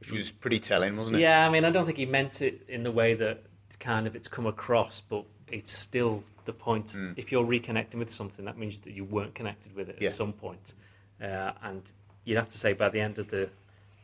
which 0.00 0.10
was 0.10 0.30
pretty 0.30 0.58
telling, 0.58 0.96
wasn't 0.96 1.16
it? 1.18 1.20
Yeah, 1.20 1.46
I 1.46 1.50
mean, 1.50 1.64
I 1.64 1.70
don't 1.70 1.86
think 1.86 1.98
he 1.98 2.06
meant 2.06 2.42
it 2.42 2.64
in 2.68 2.82
the 2.82 2.90
way 2.92 3.14
that 3.14 3.44
kind 3.78 4.06
of 4.08 4.16
it's 4.16 4.26
come 4.28 4.46
across, 4.46 5.00
but 5.00 5.24
it's 5.48 5.72
still 5.72 6.24
the 6.44 6.52
point. 6.52 6.94
If 7.16 7.30
you're 7.32 7.44
reconnecting 7.44 7.96
with 7.96 8.10
something, 8.10 8.44
that 8.44 8.58
means 8.58 8.78
that 8.80 8.92
you 8.92 9.04
weren't 9.04 9.34
connected 9.34 9.74
with 9.74 9.88
it 9.88 9.96
Yeah. 10.00 10.08
at 10.08 10.14
some 10.14 10.32
point. 10.32 10.74
Uh, 11.20 11.52
and 11.62 11.82
you'd 12.24 12.36
have 12.38 12.48
to 12.50 12.58
say 12.58 12.72
by 12.72 12.88
the 12.88 13.00
end 13.00 13.18
of 13.18 13.28
the 13.28 13.48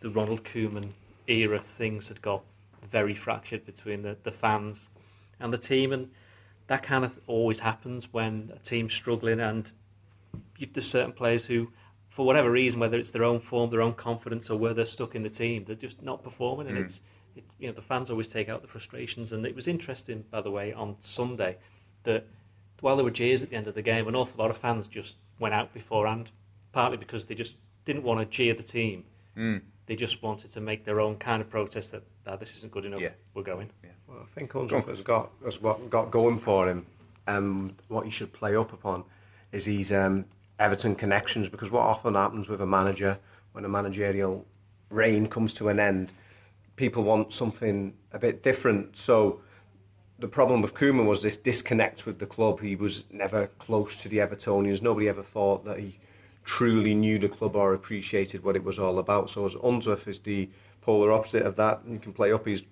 the 0.01 0.11
Ronald 0.11 0.45
Koeman 0.45 0.91
era, 1.27 1.61
things 1.61 2.07
had 2.09 2.23
got 2.23 2.43
very 2.89 3.15
fractured 3.15 3.67
between 3.67 4.03
the, 4.03 4.17
the 4.23 4.31
fans 4.31 4.91
and 5.41 5.53
the 5.53 5.59
team, 5.59 5.93
and 5.93 6.11
that 6.69 6.83
kind 6.85 7.05
of 7.05 7.19
always 7.27 7.61
happens 7.61 8.13
when 8.13 8.53
a 8.55 8.59
team's 8.61 8.93
struggling 8.93 9.41
and 9.41 9.73
you've 10.57 10.73
there's 10.73 10.89
certain 10.89 11.13
players 11.13 11.47
who, 11.47 11.71
for 12.11 12.25
whatever 12.27 12.51
reason, 12.51 12.79
whether 12.79 12.99
it's 12.99 13.11
their 13.11 13.25
own 13.25 13.41
form, 13.41 13.71
their 13.71 13.83
own 13.83 13.95
confidence, 13.95 14.51
or 14.51 14.57
where 14.59 14.75
they're 14.75 14.87
stuck 14.87 15.15
in 15.15 15.23
the 15.23 15.31
team, 15.31 15.65
they're 15.65 15.75
just 15.75 16.03
not 16.03 16.23
performing, 16.23 16.69
and 16.69 16.79
it's 16.79 17.01
it, 17.37 17.45
you 17.59 17.67
know 17.69 17.75
the 17.75 17.83
fans 17.83 18.11
always 18.11 18.29
take 18.29 18.49
out 18.49 18.63
the 18.63 18.69
frustrations. 18.69 19.33
And 19.33 19.45
it 19.47 19.55
was 19.55 19.67
interesting, 19.69 20.25
by 20.31 20.41
the 20.41 20.51
way, 20.51 20.73
on 20.73 20.97
Sunday 21.01 21.57
that 22.05 22.27
while 22.81 22.97
there 22.97 23.05
were 23.05 23.11
jeers 23.11 23.43
at 23.43 23.51
the 23.51 23.57
end 23.57 23.67
of 23.67 23.75
the 23.75 23.83
game, 23.83 24.07
an 24.09 24.15
awful 24.15 24.37
lot 24.39 24.51
of 24.51 24.57
fans 24.57 24.89
just 24.89 25.17
went 25.39 25.55
out 25.55 25.73
beforehand, 25.75 26.31
partly 26.73 26.97
because 26.97 27.27
they 27.27 27.35
just 27.35 27.55
didn't 27.85 28.03
want 28.03 28.21
to 28.21 28.27
jeer 28.27 28.55
the 28.55 28.63
team. 28.63 29.05
They 29.87 29.97
just 29.97 30.23
wanted 30.23 30.53
to 30.53 30.61
make 30.61 30.85
their 30.85 31.01
own 31.01 31.17
kind 31.17 31.41
of 31.41 31.49
protest 31.49 31.93
that 31.93 32.03
"Ah, 32.27 32.37
this 32.37 32.55
isn't 32.57 32.73
good 32.73 32.85
enough. 32.85 33.01
Yeah. 33.01 33.13
We're 33.35 33.43
going. 33.43 33.71
Well, 34.07 34.19
I 34.21 34.39
think 34.39 34.55
Unsworth 34.55 34.87
has 34.87 35.01
got 35.01 35.31
has 35.45 35.63
what 35.63 35.89
got 35.89 36.11
going 36.11 36.39
for 36.39 36.69
him, 36.69 36.87
and 37.27 37.75
what 37.89 38.05
he 38.05 38.11
should 38.11 38.33
play 38.33 38.55
up 38.57 38.73
upon 38.73 39.05
is 39.53 39.65
his 39.65 39.91
um, 39.93 40.27
Everton 40.59 40.95
connections. 40.95 41.49
Because 41.49 41.71
what 41.71 41.83
often 41.83 42.15
happens 42.15 42.49
with 42.49 42.61
a 42.61 42.67
manager 42.67 43.19
when 43.53 43.65
a 43.65 43.69
managerial 43.69 44.45
reign 44.91 45.27
comes 45.27 45.55
to 45.55 45.69
an 45.69 45.81
end, 45.81 46.13
people 46.77 47.03
want 47.03 47.33
something 47.33 47.95
a 48.13 48.19
bit 48.19 48.43
different. 48.43 48.99
So 48.99 49.41
the 50.19 50.29
problem 50.29 50.63
with 50.63 50.75
Koeman 50.75 51.07
was 51.07 51.23
this 51.23 51.37
disconnect 51.37 52.07
with 52.07 52.19
the 52.19 52.27
club. 52.27 52.61
He 52.61 52.75
was 52.77 53.05
never 53.11 53.47
close 53.59 53.97
to 54.03 54.09
the 54.09 54.19
Evertonians. 54.19 54.83
Nobody 54.83 55.09
ever 55.09 55.23
thought 55.23 55.65
that 55.65 55.79
he 55.79 55.99
truly 56.45 56.95
knew 56.95 57.19
the 57.19 57.29
club 57.29 57.55
or 57.55 57.75
appreciated 57.75 58.43
what 58.43 58.57
it 58.57 58.65
was 58.65 58.79
all 58.79 58.99
about. 58.99 59.31
So 59.31 59.47
as 59.47 59.55
Unsworth 59.63 60.09
is 60.09 60.19
the 60.21 60.49
polar 60.81 61.13
opposite 61.13 61.43
of 61.45 61.57
that. 61.57 61.83
You 61.87 61.99
can 61.99 62.13
play 62.13 62.33
up 62.33 62.47
his 62.47 62.63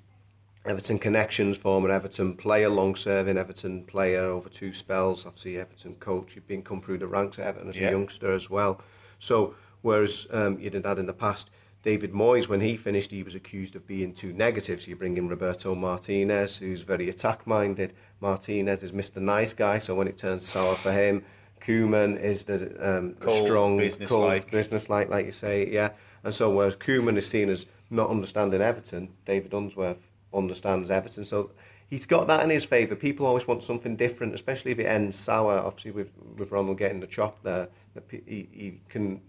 Everton 0.65 0.99
connections, 0.99 1.57
former 1.57 1.91
Everton 1.91 2.35
player, 2.35 2.69
long-serving 2.69 3.37
Everton 3.37 3.85
player 3.85 4.23
over 4.23 4.49
two 4.49 4.73
spells. 4.73 5.25
Obviously, 5.27 5.59
Everton 5.59 5.95
coach. 5.97 6.33
You've 6.35 6.49
been 6.49 6.63
come 6.63 6.81
through 6.81 6.99
the 6.99 7.07
ranks 7.07 7.39
at 7.39 7.47
Everton 7.47 7.69
as 7.69 7.77
Yeah. 7.77 7.89
a 7.89 7.91
youngster 7.93 8.33
as 8.35 8.51
well. 8.51 8.81
So 9.19 9.55
whereas 9.83 10.27
um, 10.31 10.59
you 10.59 10.71
did 10.71 10.83
that 10.83 10.99
in 10.99 11.07
the 11.07 11.13
past, 11.13 11.51
David 11.83 12.13
Moyes, 12.13 12.49
when 12.49 12.61
he 12.61 12.77
finished, 12.77 13.11
he 13.13 13.23
was 13.23 13.35
accused 13.35 13.77
of 13.77 13.87
being 13.87 14.13
too 14.13 14.33
negative. 14.33 14.83
So 14.83 14.89
you 14.89 14.97
bring 14.97 15.17
in 15.17 15.29
Roberto 15.29 15.75
Martinez, 15.75 16.59
who's 16.59 16.83
very 16.83 17.09
attack 17.09 17.47
minded. 17.47 17.93
Martinez 18.21 18.83
is 18.83 18.93
Mr. 18.93 19.23
Nice 19.23 19.53
Guy, 19.53 19.79
so 19.79 19.95
when 19.95 20.09
it 20.09 20.19
turns 20.19 20.47
sour 20.47 20.75
for 20.75 20.93
him, 20.93 21.25
Koeman 21.61 22.21
is 22.21 22.45
the 22.45 22.97
um, 22.99 23.15
Cold, 23.21 23.47
strong, 23.47 23.79
business-like. 23.79 24.51
business-like, 24.51 25.09
like 25.09 25.27
you 25.27 25.33
say, 25.33 25.69
yeah. 25.69 25.91
And 26.25 26.35
so 26.35 26.51
whereas 26.51 26.77
Koeman 26.77 27.17
is 27.17 27.29
seen 27.29 27.49
as 27.49 27.67
not 27.91 28.11
understanding 28.11 28.61
Everton, 28.61 29.09
David 29.25 29.53
Unsworth 29.53 30.11
understands 30.35 30.91
Everton. 30.91 31.25
So 31.25 31.53
he's 31.89 32.07
got 32.07 32.27
that 32.27 32.43
in 32.43 32.51
his 32.51 32.65
favour. 32.65 32.97
People 32.97 33.27
always 33.27 33.47
want 33.47 33.65
something 33.65 33.97
different, 33.97 34.35
especially 34.35 34.73
if 34.73 34.79
it 34.79 34.87
ends 34.87 35.17
sour. 35.17 35.59
Obviously, 35.59 35.93
with 35.93 36.11
with 36.37 36.51
Ronald 36.51 36.79
getting 36.79 37.01
the 37.01 37.07
chop 37.07 37.43
there, 37.43 37.69
he, 38.11 38.49
he 38.53 38.81
can 38.89 39.21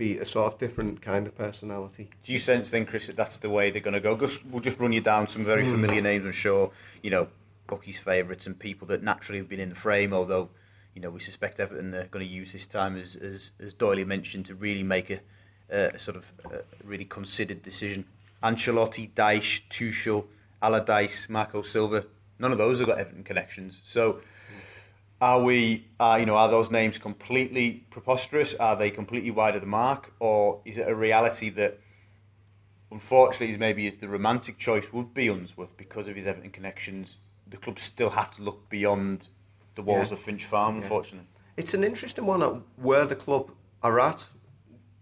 be 0.00 0.18
a 0.18 0.24
sort 0.24 0.54
of 0.54 0.58
different 0.58 1.02
kind 1.02 1.26
of 1.26 1.36
personality. 1.36 2.08
Do 2.24 2.32
you 2.32 2.38
sense 2.38 2.70
then, 2.70 2.86
Chris, 2.86 3.06
that 3.06 3.16
that's 3.16 3.36
the 3.36 3.50
way 3.50 3.70
they're 3.70 3.82
going 3.82 3.94
to 3.94 4.00
go? 4.00 4.16
Just, 4.16 4.44
we'll 4.46 4.62
just 4.62 4.80
run 4.80 4.92
you 4.92 5.02
down 5.02 5.28
some 5.28 5.44
very 5.44 5.64
hmm. 5.64 5.72
familiar 5.72 6.00
names, 6.00 6.24
I'm 6.24 6.32
sure. 6.32 6.72
You 7.02 7.10
know, 7.10 7.28
Bucky's 7.66 7.98
favourites 7.98 8.46
and 8.46 8.58
people 8.58 8.88
that 8.88 9.02
naturally 9.02 9.38
have 9.38 9.48
been 9.48 9.60
in 9.60 9.68
the 9.68 9.74
frame, 9.74 10.14
although, 10.14 10.48
you 10.94 11.02
know, 11.02 11.10
we 11.10 11.20
suspect 11.20 11.60
Everton 11.60 11.94
are 11.94 12.06
going 12.06 12.26
to 12.26 12.32
use 12.32 12.54
this 12.54 12.66
time, 12.66 12.96
as, 12.96 13.14
as, 13.14 13.50
as 13.60 13.74
Doyley 13.74 14.06
mentioned, 14.06 14.46
to 14.46 14.54
really 14.54 14.82
make 14.82 15.10
a, 15.10 15.20
a 15.70 15.98
sort 15.98 16.16
of 16.16 16.32
a 16.50 16.62
really 16.82 17.04
considered 17.04 17.62
decision. 17.62 18.06
Ancelotti, 18.42 19.12
Dyche, 19.12 19.60
Tuchel, 19.68 20.24
Allardyce, 20.62 21.28
Marco 21.28 21.60
Silva, 21.60 22.06
none 22.38 22.52
of 22.52 22.58
those 22.58 22.78
have 22.78 22.88
got 22.88 22.98
Everton 22.98 23.22
connections. 23.22 23.82
So, 23.84 24.22
are 25.20 25.42
we, 25.42 25.86
uh, 25.98 26.16
you 26.18 26.26
know, 26.26 26.36
are 26.36 26.48
those 26.48 26.70
names 26.70 26.98
completely 26.98 27.84
preposterous? 27.90 28.54
Are 28.54 28.76
they 28.76 28.90
completely 28.90 29.30
wide 29.30 29.54
of 29.54 29.60
the 29.60 29.66
mark, 29.66 30.12
or 30.18 30.60
is 30.64 30.78
it 30.78 30.88
a 30.88 30.94
reality 30.94 31.50
that, 31.50 31.78
unfortunately, 32.90 33.56
maybe 33.56 33.86
is 33.86 33.98
the 33.98 34.08
romantic 34.08 34.58
choice 34.58 34.92
would 34.92 35.12
be 35.14 35.28
Unsworth 35.28 35.76
because 35.76 36.08
of 36.08 36.16
his 36.16 36.26
Everton 36.26 36.50
connections? 36.50 37.18
The 37.46 37.56
club 37.56 37.78
still 37.78 38.10
have 38.10 38.30
to 38.36 38.42
look 38.42 38.68
beyond 38.68 39.28
the 39.74 39.82
walls 39.82 40.08
Yeah. 40.08 40.14
of 40.14 40.20
Finch 40.20 40.44
Farm, 40.44 40.76
unfortunately. 40.82 41.28
It's 41.56 41.74
an 41.74 41.84
interesting 41.84 42.26
one 42.26 42.42
at 42.42 42.52
where 42.76 43.04
the 43.04 43.16
club 43.16 43.50
are 43.82 44.00
at. 44.00 44.28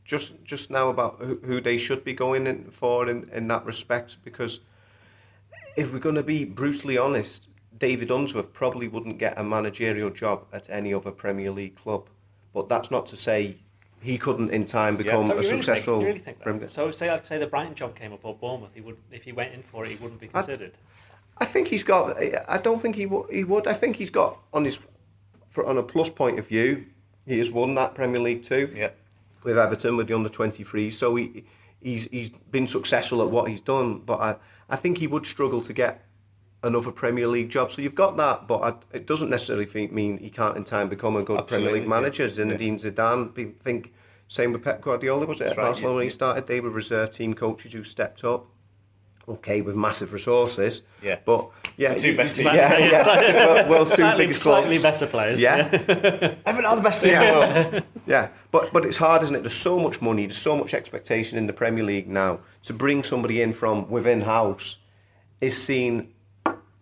Just 0.05 0.43
just 0.43 0.71
now 0.71 0.89
about 0.89 1.19
who, 1.21 1.39
who 1.45 1.61
they 1.61 1.77
should 1.77 2.03
be 2.03 2.15
going 2.15 2.47
in 2.47 2.71
for 2.71 3.09
in, 3.11 3.29
in 3.31 3.47
that 3.49 3.67
respect, 3.67 4.17
because 4.25 4.61
if 5.77 5.93
we're 5.93 5.99
going 5.99 6.15
to 6.15 6.23
be 6.23 6.45
brutally 6.47 6.97
honest, 6.97 7.47
David 7.79 8.11
Unsworth 8.11 8.53
probably 8.53 8.89
wouldn't 8.89 9.19
get 9.19 9.39
a 9.39 9.45
managerial 9.45 10.11
job 10.11 10.47
at 10.53 10.69
any 10.71 10.93
other 10.93 11.11
Premier 11.11 11.51
League 11.51 11.77
club. 11.77 12.09
But 12.53 12.69
that's 12.69 12.91
not 12.91 13.07
to 13.09 13.17
say 13.17 13.57
he 14.01 14.19
couldn't 14.19 14.51
in 14.51 14.65
time 14.65 14.97
become 14.97 15.27
So 15.27 15.33
a 15.33 15.37
really 15.37 15.49
successful. 15.49 16.03
really 16.03 16.19
think? 16.19 16.41
Premier- 16.41 16.69
So 16.69 16.91
say 16.91 17.09
I'd 17.09 17.27
say 17.27 17.39
the 17.39 17.47
Brighton 17.47 17.75
job 17.75 17.95
came 17.95 18.13
up 18.13 18.25
or 18.25 18.35
Bournemouth, 18.35 18.71
he 18.75 18.81
would 18.81 18.97
if 19.13 19.23
he 19.23 19.33
went 19.33 19.53
in 19.55 19.63
for 19.63 19.85
it, 19.85 19.91
he 19.91 19.97
wouldn't 19.97 20.21
be 20.21 20.29
considered. 20.29 20.73
I 21.39 21.45
think 21.45 21.69
he's 21.69 21.85
got. 21.85 22.17
I 22.49 22.59
don't 22.59 22.83
think 22.83 22.97
he 22.97 23.07
would. 23.07 23.31
he 23.31 23.45
would. 23.45 23.67
I 23.69 23.75
think 23.75 23.97
he's 23.97 24.11
got 24.11 24.39
on 24.53 24.65
his 24.65 24.79
for, 25.51 25.65
on 25.67 25.79
a 25.79 25.83
plus 25.83 26.09
point 26.11 26.39
of 26.39 26.49
view. 26.49 26.87
He 27.27 27.39
has 27.39 27.51
won 27.53 27.75
that 27.77 27.95
Premier 27.95 28.21
League 28.21 28.43
too. 28.43 28.73
Yeah. 28.75 28.91
with 29.45 29.57
Everton 29.59 29.97
with 29.97 30.09
the 30.09 30.15
under 30.15 30.29
23. 30.31 30.91
So 30.91 31.15
he 31.15 31.45
he's 31.81 32.05
he's 32.11 32.31
been 32.31 32.67
successful 32.67 33.23
at 33.23 33.31
what 33.31 33.49
he's 33.51 33.61
done, 33.61 34.01
but 34.01 34.21
I 34.21 34.37
I 34.69 34.77
think 34.77 34.99
he 34.99 35.07
would 35.07 35.27
struggle 35.27 35.61
to 35.63 35.73
get 35.73 36.05
another 36.69 36.93
Premier 36.93 37.27
League 37.27 37.51
job. 37.51 37.73
So 37.73 37.83
you've 37.83 37.95
got 37.95 38.17
that, 38.19 38.47
but 38.47 38.63
I, 38.63 38.97
it 38.97 39.07
doesn't 39.07 39.31
necessarily 39.31 39.67
think, 39.67 39.93
mean 39.93 40.19
he 40.19 40.31
can't 40.31 40.57
in 40.57 40.65
time 40.65 40.89
become 40.89 41.17
a 41.17 41.23
good 41.23 41.49
Premier 41.49 41.73
League 41.73 41.89
manager. 41.89 42.25
yeah. 42.25 42.31
Zinedine 42.31 42.81
Zidane, 42.81 43.35
be- 43.35 43.55
think 43.65 43.93
same 44.29 44.53
with 44.53 44.63
Pep 44.63 44.83
Guardiola 44.83 45.27
was 45.27 45.41
it 45.41 45.45
at 45.51 45.57
right, 45.57 45.65
Barcelona 45.65 45.93
yeah, 45.93 45.97
when 45.97 46.05
he 46.05 46.11
started? 46.11 46.47
They 46.47 46.61
were 46.61 46.71
reserve 46.71 47.11
team 47.13 47.35
coaches 47.35 47.73
who 47.73 47.83
stepped 47.83 48.23
up. 48.25 48.47
Okay, 49.27 49.61
with 49.61 49.77
massive 49.77 50.15
resources. 50.15 50.81
Yeah. 51.03 51.19
but 51.27 51.51
yeah, 51.77 51.93
The 51.93 52.01
two 52.01 52.17
best 52.17 52.37
teams. 52.37 52.47
Yeah, 52.55 52.79
yeah. 52.79 53.05
Well, 53.47 53.69
well, 53.69 53.87
two 53.87 53.97
slightly, 53.97 54.25
biggest 54.25 54.43
slightly 54.43 54.79
better 54.79 55.07
players. 55.07 55.39
Yeah, 55.39 55.69
Everton 56.47 56.65
are 56.65 56.77
the 56.77 56.83
best 56.83 57.03
team 57.03 57.15
in 57.15 57.21
the 57.21 57.85
yeah, 58.07 58.29
but 58.51 58.73
but 58.73 58.87
it's 58.87 58.97
hard, 58.97 59.23
isn't 59.23 59.37
it? 59.37 59.41
There's 59.41 59.53
so 59.53 59.79
much 59.79 60.01
money, 60.01 60.25
there's 60.25 60.39
so 60.39 60.57
much 60.57 60.73
expectation 60.73 61.37
in 61.37 61.47
the 61.47 61.53
Premier 61.53 61.85
League 61.85 62.09
now. 62.09 62.41
To 62.63 62.73
bring 62.73 63.03
somebody 63.03 63.43
in 63.43 63.53
from 63.53 63.91
within 63.91 64.23
house 64.23 64.77
is 65.43 65.63
seen 65.63 66.15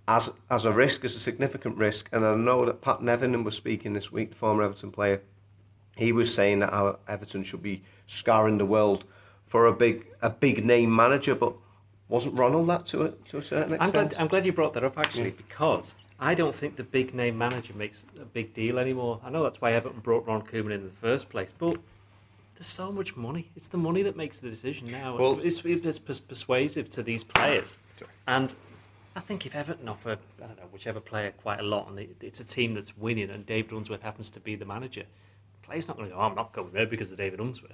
as 0.08 0.30
as 0.50 0.64
a 0.64 0.72
risk, 0.72 1.04
as 1.04 1.16
a 1.16 1.20
significant 1.20 1.76
risk. 1.76 2.08
And 2.12 2.24
I 2.24 2.34
know 2.34 2.64
that 2.64 2.80
Pat 2.80 3.02
Nevin 3.02 3.44
was 3.44 3.56
speaking 3.56 3.92
this 3.92 4.12
week, 4.12 4.30
the 4.30 4.36
former 4.36 4.62
Everton 4.62 4.90
player. 4.92 5.20
He 5.96 6.12
was 6.12 6.32
saying 6.34 6.60
that 6.60 6.72
our 6.72 6.98
Everton 7.08 7.42
should 7.44 7.62
be 7.62 7.82
scouring 8.06 8.58
the 8.58 8.66
world 8.66 9.04
for 9.46 9.66
a 9.66 9.72
big 9.72 10.06
a 10.22 10.30
big 10.30 10.64
name 10.64 10.94
manager, 10.94 11.34
but 11.34 11.54
wasn't 12.08 12.38
Ronald 12.38 12.68
that 12.68 12.86
to 12.86 13.02
a 13.04 13.10
to 13.10 13.38
a 13.38 13.42
certain 13.42 13.74
I'm 13.74 13.82
extent? 13.82 14.10
glad, 14.10 14.20
I'm 14.20 14.28
glad 14.28 14.46
you 14.46 14.52
brought 14.52 14.74
that 14.74 14.84
up 14.84 14.98
actually 14.98 15.30
because 15.30 15.94
I 16.20 16.34
don't 16.34 16.54
think 16.54 16.76
the 16.76 16.84
big 16.84 17.14
name 17.14 17.36
manager 17.36 17.74
makes 17.74 18.04
a 18.20 18.24
big 18.24 18.54
deal 18.54 18.78
anymore. 18.78 19.20
I 19.24 19.30
know 19.30 19.42
that's 19.42 19.60
why 19.60 19.72
Everton 19.72 20.00
brought 20.00 20.26
Ron 20.26 20.42
Koeman 20.42 20.66
in, 20.66 20.72
in 20.72 20.84
the 20.84 20.90
first 21.00 21.28
place, 21.28 21.50
but 21.58 21.78
there's 22.54 22.68
so 22.68 22.90
much 22.90 23.16
money. 23.16 23.50
It's 23.54 23.68
the 23.68 23.76
money 23.76 24.02
that 24.02 24.16
makes 24.16 24.38
the 24.38 24.48
decision 24.48 24.90
now. 24.90 25.16
Well- 25.18 25.40
it's, 25.42 25.62
it's 25.64 25.98
persuasive 26.18 26.88
to 26.90 27.02
these 27.02 27.22
players, 27.22 27.76
and 28.26 28.54
I 29.16 29.20
think 29.20 29.46
if 29.46 29.54
Everton 29.54 29.88
offer 29.88 30.18
I 30.42 30.46
don't 30.46 30.58
know 30.58 30.68
whichever 30.70 31.00
player 31.00 31.32
quite 31.42 31.58
a 31.58 31.62
lot, 31.62 31.88
and 31.88 31.98
it's 32.20 32.38
a 32.38 32.44
team 32.44 32.74
that's 32.74 32.96
winning, 32.98 33.30
and 33.30 33.46
David 33.46 33.72
Unsworth 33.72 34.02
happens 34.02 34.28
to 34.30 34.40
be 34.40 34.56
the 34.56 34.66
manager, 34.66 35.04
the 35.54 35.66
player's 35.66 35.88
not 35.88 35.96
going 35.96 36.10
to 36.10 36.14
go. 36.14 36.20
"Oh, 36.20 36.24
I'm 36.24 36.34
not 36.34 36.52
going 36.52 36.72
there 36.72 36.86
because 36.86 37.10
of 37.10 37.16
David 37.16 37.40
Unsworth. 37.40 37.72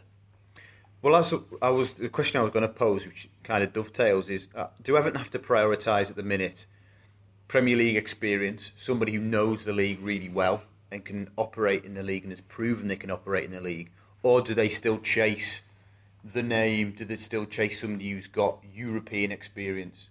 Well, 1.03 1.17
I 1.61 1.69
was 1.69 1.95
the 1.95 2.09
question 2.09 2.41
I 2.41 2.45
was 2.45 2.53
going 2.53 2.63
to 2.63 2.69
pose, 2.69 3.05
which 3.05 3.29
kind 3.43 3.65
of 3.65 3.73
dovetails, 3.73 4.31
is 4.31 4.47
uh, 4.55 4.69
do 4.85 4.97
Everton 4.97 5.19
have 5.19 5.33
to 5.33 5.41
prioritise 5.41 6.11
at 6.11 6.17
the 6.17 6.23
minute 6.23 6.67
Premier 7.49 7.77
League 7.77 7.97
experience, 7.97 8.71
somebody 8.77 9.13
who 9.13 9.21
knows 9.21 9.65
the 9.65 9.73
league 9.73 10.01
really 10.01 10.29
well 10.29 10.63
and 10.93 11.05
can 11.05 11.29
operate 11.37 11.85
in 11.85 11.95
the 11.95 12.05
league 12.05 12.23
and 12.23 12.31
has 12.31 12.41
proven 12.41 12.87
they 12.87 12.95
can 12.95 13.11
operate 13.11 13.45
in 13.45 13.51
the 13.51 13.61
league, 13.61 13.91
or 14.23 14.43
do 14.43 14.55
they 14.55 14.69
still 14.69 15.01
chase 15.01 15.63
the 16.23 16.43
name? 16.43 16.93
Do 16.93 17.05
they 17.05 17.17
still 17.17 17.47
chase 17.47 17.81
somebody 17.81 18.13
who's 18.13 18.29
got 18.29 18.63
European 18.73 19.33
experience 19.33 20.09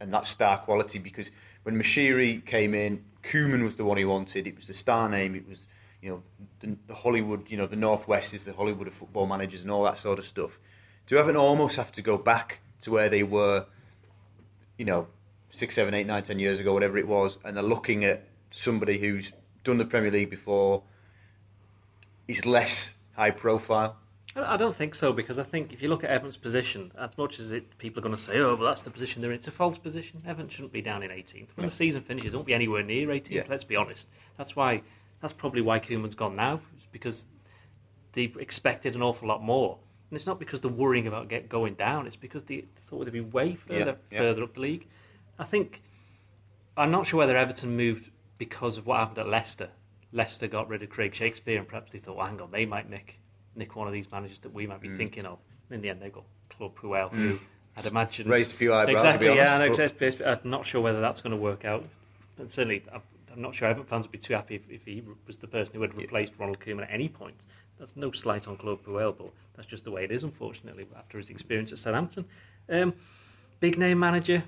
and 0.00 0.12
that 0.12 0.26
star 0.26 0.58
quality? 0.58 0.98
Because 0.98 1.30
when 1.62 1.76
Moshiri 1.76 2.44
came 2.44 2.74
in, 2.74 3.04
Koeman 3.22 3.62
was 3.62 3.76
the 3.76 3.84
one 3.84 3.98
he 3.98 4.04
wanted. 4.04 4.46
It 4.46 4.56
was 4.56 4.66
the 4.66 4.74
star 4.74 5.08
name. 5.08 5.34
It 5.34 5.48
was 5.48 5.66
you 6.02 6.10
know 6.10 6.22
the, 6.60 6.76
the 6.86 6.94
Hollywood. 6.94 7.46
You 7.48 7.56
know 7.56 7.66
the 7.66 7.76
Northwest 7.76 8.34
is 8.34 8.44
the 8.44 8.52
Hollywood 8.52 8.88
of 8.88 8.94
football 8.94 9.26
managers 9.26 9.62
and 9.62 9.70
all 9.70 9.84
that 9.84 9.98
sort 9.98 10.18
of 10.18 10.24
stuff. 10.24 10.58
Do 11.06 11.16
Everton 11.16 11.36
almost 11.36 11.76
have 11.76 11.92
to 11.92 12.02
go 12.02 12.16
back 12.16 12.60
to 12.82 12.90
where 12.90 13.08
they 13.08 13.22
were? 13.22 13.66
You 14.76 14.84
know, 14.84 15.08
six, 15.50 15.74
seven, 15.74 15.94
eight, 15.94 16.06
nine, 16.06 16.22
ten 16.22 16.38
years 16.38 16.60
ago, 16.60 16.72
whatever 16.72 16.98
it 16.98 17.08
was, 17.08 17.38
and 17.44 17.56
they're 17.56 17.64
looking 17.64 18.04
at 18.04 18.24
somebody 18.50 18.98
who's 18.98 19.32
done 19.64 19.78
the 19.78 19.84
Premier 19.84 20.10
League 20.10 20.30
before. 20.30 20.82
Is 22.26 22.44
less 22.44 22.94
high 23.16 23.30
profile. 23.30 23.96
I 24.36 24.56
don't 24.56 24.76
think 24.76 24.94
so 24.94 25.12
because 25.12 25.38
I 25.38 25.42
think 25.42 25.72
if 25.72 25.82
you 25.82 25.88
look 25.88 26.04
at 26.04 26.10
Everton's 26.10 26.36
position, 26.36 26.92
as 26.98 27.16
much 27.16 27.40
as 27.40 27.50
it, 27.50 27.76
people 27.78 28.00
are 28.00 28.02
going 28.02 28.14
to 28.14 28.20
say, 28.20 28.38
"Oh, 28.38 28.54
well, 28.54 28.68
that's 28.68 28.82
the 28.82 28.90
position 28.90 29.22
they're 29.22 29.30
in," 29.30 29.38
it's 29.38 29.48
a 29.48 29.52
false 29.52 29.78
position. 29.78 30.22
Everton 30.26 30.50
shouldn't 30.50 30.72
be 30.72 30.82
down 30.82 31.02
in 31.02 31.10
18th. 31.10 31.48
When 31.54 31.66
the 31.66 31.72
season 31.72 32.02
finishes, 32.02 32.32
don't 32.32 32.46
be 32.46 32.54
anywhere 32.54 32.82
near 32.82 33.08
18th. 33.08 33.30
Yeah. 33.30 33.42
Let's 33.48 33.64
be 33.64 33.76
honest. 33.76 34.08
That's 34.36 34.54
why. 34.54 34.82
That's 35.20 35.32
probably 35.32 35.62
why 35.62 35.80
Koeman's 35.80 36.14
gone 36.14 36.36
now, 36.36 36.60
because 36.92 37.24
they've 38.12 38.36
expected 38.36 38.94
an 38.94 39.02
awful 39.02 39.26
lot 39.26 39.42
more. 39.42 39.78
And 40.10 40.16
it's 40.16 40.26
not 40.26 40.38
because 40.38 40.60
they're 40.60 40.70
worrying 40.70 41.08
about 41.08 41.28
get 41.28 41.48
going 41.48 41.74
down. 41.74 42.06
It's 42.06 42.14
because 42.14 42.44
they 42.44 42.66
thought 42.86 43.04
they'd 43.04 43.12
be 43.12 43.20
way 43.20 43.56
further 43.56 43.96
yeah. 44.10 44.18
further 44.18 44.44
up 44.44 44.54
the 44.54 44.60
league. 44.60 44.86
I 45.38 45.44
think 45.44 45.82
I'm 46.76 46.90
not 46.90 47.06
sure 47.06 47.18
whether 47.18 47.36
Everton 47.36 47.76
moved 47.76 48.10
because 48.36 48.76
of 48.76 48.86
what 48.86 49.00
happened 49.00 49.18
at 49.18 49.28
Leicester. 49.28 49.70
Leicester 50.12 50.46
got 50.46 50.68
rid 50.68 50.82
of 50.82 50.90
Craig 50.90 51.14
Shakespeare, 51.14 51.58
and 51.58 51.66
perhaps 51.66 51.92
they 51.92 51.98
thought, 51.98 52.16
well, 52.16 52.26
hang 52.26 52.40
on, 52.40 52.50
they 52.50 52.64
might 52.64 52.88
nick 52.88 53.18
nick 53.58 53.76
one 53.76 53.86
of 53.86 53.92
these 53.92 54.10
managers 54.10 54.38
that 54.40 54.54
we 54.54 54.66
might 54.66 54.78
Mm. 54.78 54.82
be 54.92 54.96
thinking 54.96 55.26
of. 55.26 55.38
In 55.70 55.82
the 55.82 55.90
end, 55.90 56.00
they 56.00 56.08
got 56.08 56.24
Claude 56.48 56.74
Puel, 56.76 57.10
who 57.10 57.38
I'd 57.76 57.86
imagine 57.86 58.28
Raised 58.28 58.52
a 58.52 58.54
few 58.56 58.72
eyebrows, 58.72 58.86
to 58.86 58.92
be 59.02 59.08
Exactly, 59.08 59.26
yeah, 59.36 59.54
honest, 59.56 59.80
and. 60.00 60.22
I'm 60.44 60.50
not 60.50 60.66
sure 60.66 60.80
whether 60.80 61.00
that's 61.00 61.20
going 61.20 61.32
to 61.32 61.36
work 61.36 61.64
out. 61.64 61.84
And 62.38 62.50
certainly, 62.50 62.82
I'm, 62.92 63.02
I'm 63.32 63.42
not 63.42 63.54
sure 63.54 63.68
Everton 63.68 63.86
fans 63.86 64.04
would 64.06 64.12
be 64.12 64.18
too 64.18 64.34
happy 64.34 64.54
if, 64.54 64.62
if 64.70 64.84
he 64.84 65.02
was 65.26 65.36
the 65.36 65.46
person 65.46 65.74
who 65.74 65.82
had 65.82 65.94
replaced 65.94 66.32
Ronald 66.38 66.60
Koeman 66.60 66.82
at 66.84 66.90
any 66.90 67.08
point. 67.08 67.34
That's 67.78 67.94
no 67.96 68.10
slight 68.12 68.48
on 68.48 68.56
Claude 68.56 68.82
Puel, 68.82 69.14
but 69.16 69.30
that's 69.56 69.68
just 69.68 69.84
the 69.84 69.90
way 69.90 70.02
it 70.04 70.10
is, 70.10 70.24
unfortunately, 70.24 70.86
after 70.96 71.18
his 71.18 71.30
experience 71.30 71.70
at 71.72 71.78
Southampton. 71.78 72.24
Um, 72.68 72.94
big 73.60 73.78
name 73.78 73.98
manager. 73.98 74.44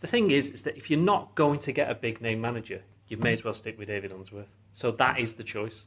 The 0.00 0.06
thing 0.06 0.30
is, 0.30 0.50
is 0.50 0.62
that 0.62 0.76
if 0.76 0.90
you're 0.90 1.00
not 1.00 1.34
going 1.34 1.58
to 1.60 1.72
get 1.72 1.90
a 1.90 1.94
big 1.94 2.20
name 2.20 2.40
manager, 2.40 2.82
you 3.08 3.16
may 3.16 3.32
as 3.32 3.44
well 3.44 3.54
stick 3.54 3.78
with 3.78 3.88
David 3.88 4.12
Unsworth. 4.12 4.48
So 4.72 4.90
that 4.92 5.18
is 5.18 5.34
the 5.34 5.44
choice. 5.44 5.82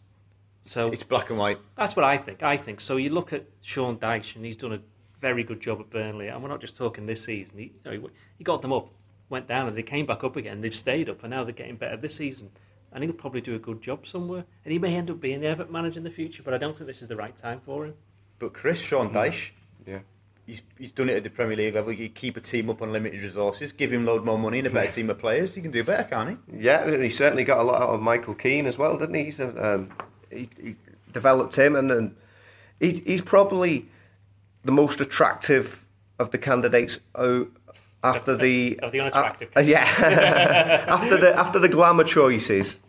So 0.66 0.92
It's 0.92 1.04
black 1.04 1.30
and 1.30 1.40
white. 1.40 1.58
that's 1.76 1.96
what 1.96 2.06
I 2.06 2.18
think. 2.18 2.44
I 2.44 2.56
think 2.58 2.82
so. 2.82 2.98
You 2.98 3.10
look 3.10 3.34
at 3.34 3.46
Sean 3.62 3.98
Dyche, 3.98 4.36
and 4.36 4.46
he's 4.46 4.56
done 4.58 4.74
a 4.74 4.80
very 5.20 5.44
good 5.44 5.60
job 5.60 5.80
at 5.80 5.90
Burnley. 5.90 6.28
And 6.28 6.42
we're 6.42 6.50
not 6.50 6.62
just 6.62 6.76
talking 6.78 7.06
this 7.06 7.24
season. 7.24 7.58
He, 7.58 7.64
you 7.66 7.72
know, 7.86 7.92
he, 7.92 8.08
he 8.40 8.44
got 8.44 8.62
them 8.62 8.72
up, 8.72 8.90
went 9.30 9.48
down, 9.48 9.68
and 9.68 9.76
they 9.78 9.84
came 9.84 10.06
back 10.06 10.24
up 10.24 10.36
again. 10.36 10.62
They've 10.62 10.76
stayed 10.76 11.10
up, 11.10 11.24
and 11.24 11.32
now 11.32 11.44
they're 11.44 11.54
getting 11.54 11.76
better 11.78 11.98
this 11.98 12.16
season. 12.16 12.52
And 12.94 13.04
he'll 13.04 13.14
probably 13.14 13.42
do 13.42 13.56
a 13.56 13.60
good 13.60 13.82
job 13.82 14.06
somewhere. 14.06 14.46
And 14.66 14.72
he 14.72 14.78
may 14.80 14.96
end 14.96 15.10
up 15.10 15.20
being 15.22 15.40
the 15.42 15.48
Everton 15.48 15.72
manager 15.72 15.98
in 16.00 16.04
the 16.04 16.12
future, 16.12 16.44
but 16.44 16.54
I 16.54 16.58
don't 16.58 16.76
think 16.78 16.88
this 16.88 17.02
is 17.02 17.08
the 17.08 17.16
right 17.16 17.36
time 17.38 17.62
for 17.66 17.86
him. 17.86 17.94
But 18.38 18.54
Chris, 18.54 18.80
Sean 18.80 19.08
Mm-hmm. 19.10 19.18
Dyche, 19.18 19.52
Yeah. 19.88 20.00
he's, 20.46 20.62
he's 20.78 20.92
done 20.92 21.08
it 21.10 21.16
at 21.16 21.24
the 21.24 21.30
Premier 21.30 21.56
League 21.56 21.74
level. 21.76 21.94
You 21.94 22.10
keep 22.10 22.36
a 22.38 22.42
team 22.42 22.70
up 22.70 22.82
on 22.82 22.92
limited 22.92 23.22
resources, 23.24 23.72
give 23.72 23.94
him 23.94 24.06
load 24.06 24.26
more 24.26 24.38
money 24.38 24.58
and 24.60 24.68
a 24.68 24.72
better 24.72 24.92
team 24.92 25.10
of 25.10 25.20
players. 25.20 25.56
He 25.56 25.62
can 25.62 25.72
do 25.72 25.84
better, 25.84 26.04
can't 26.04 26.38
he? 26.50 26.60
Yeah, 26.66 26.98
he 26.98 27.10
certainly 27.10 27.46
got 27.46 27.60
a 27.60 27.64
lot 27.64 27.82
out 27.82 27.90
of 27.90 28.02
Michael 28.02 28.36
Keane 28.36 28.66
as 28.68 28.78
well, 28.78 28.98
didn't 28.98 29.16
he? 29.16 29.24
He's 29.26 29.40
a, 29.40 29.74
um, 29.76 29.94
he, 30.32 30.50
he 30.62 30.76
developed 31.14 31.58
him, 31.58 31.76
and, 31.76 31.92
and 31.92 32.16
he, 32.80 33.02
he's 33.06 33.22
probably 33.22 33.88
the 34.64 34.72
most 34.72 35.02
attractive 35.02 35.86
of 36.20 36.32
the 36.32 36.38
candidates 36.38 37.00
uh, 37.16 37.44
after 38.04 38.36
the 38.36 38.80
Of 38.80 38.92
the 38.92 39.02
unattractive 39.02 39.50
uh, 39.56 39.62
yeah 39.62 39.82
after 40.88 41.18
the 41.18 41.38
after 41.38 41.60
the 41.60 41.70
glamour 41.70 42.04
choices. 42.04 42.80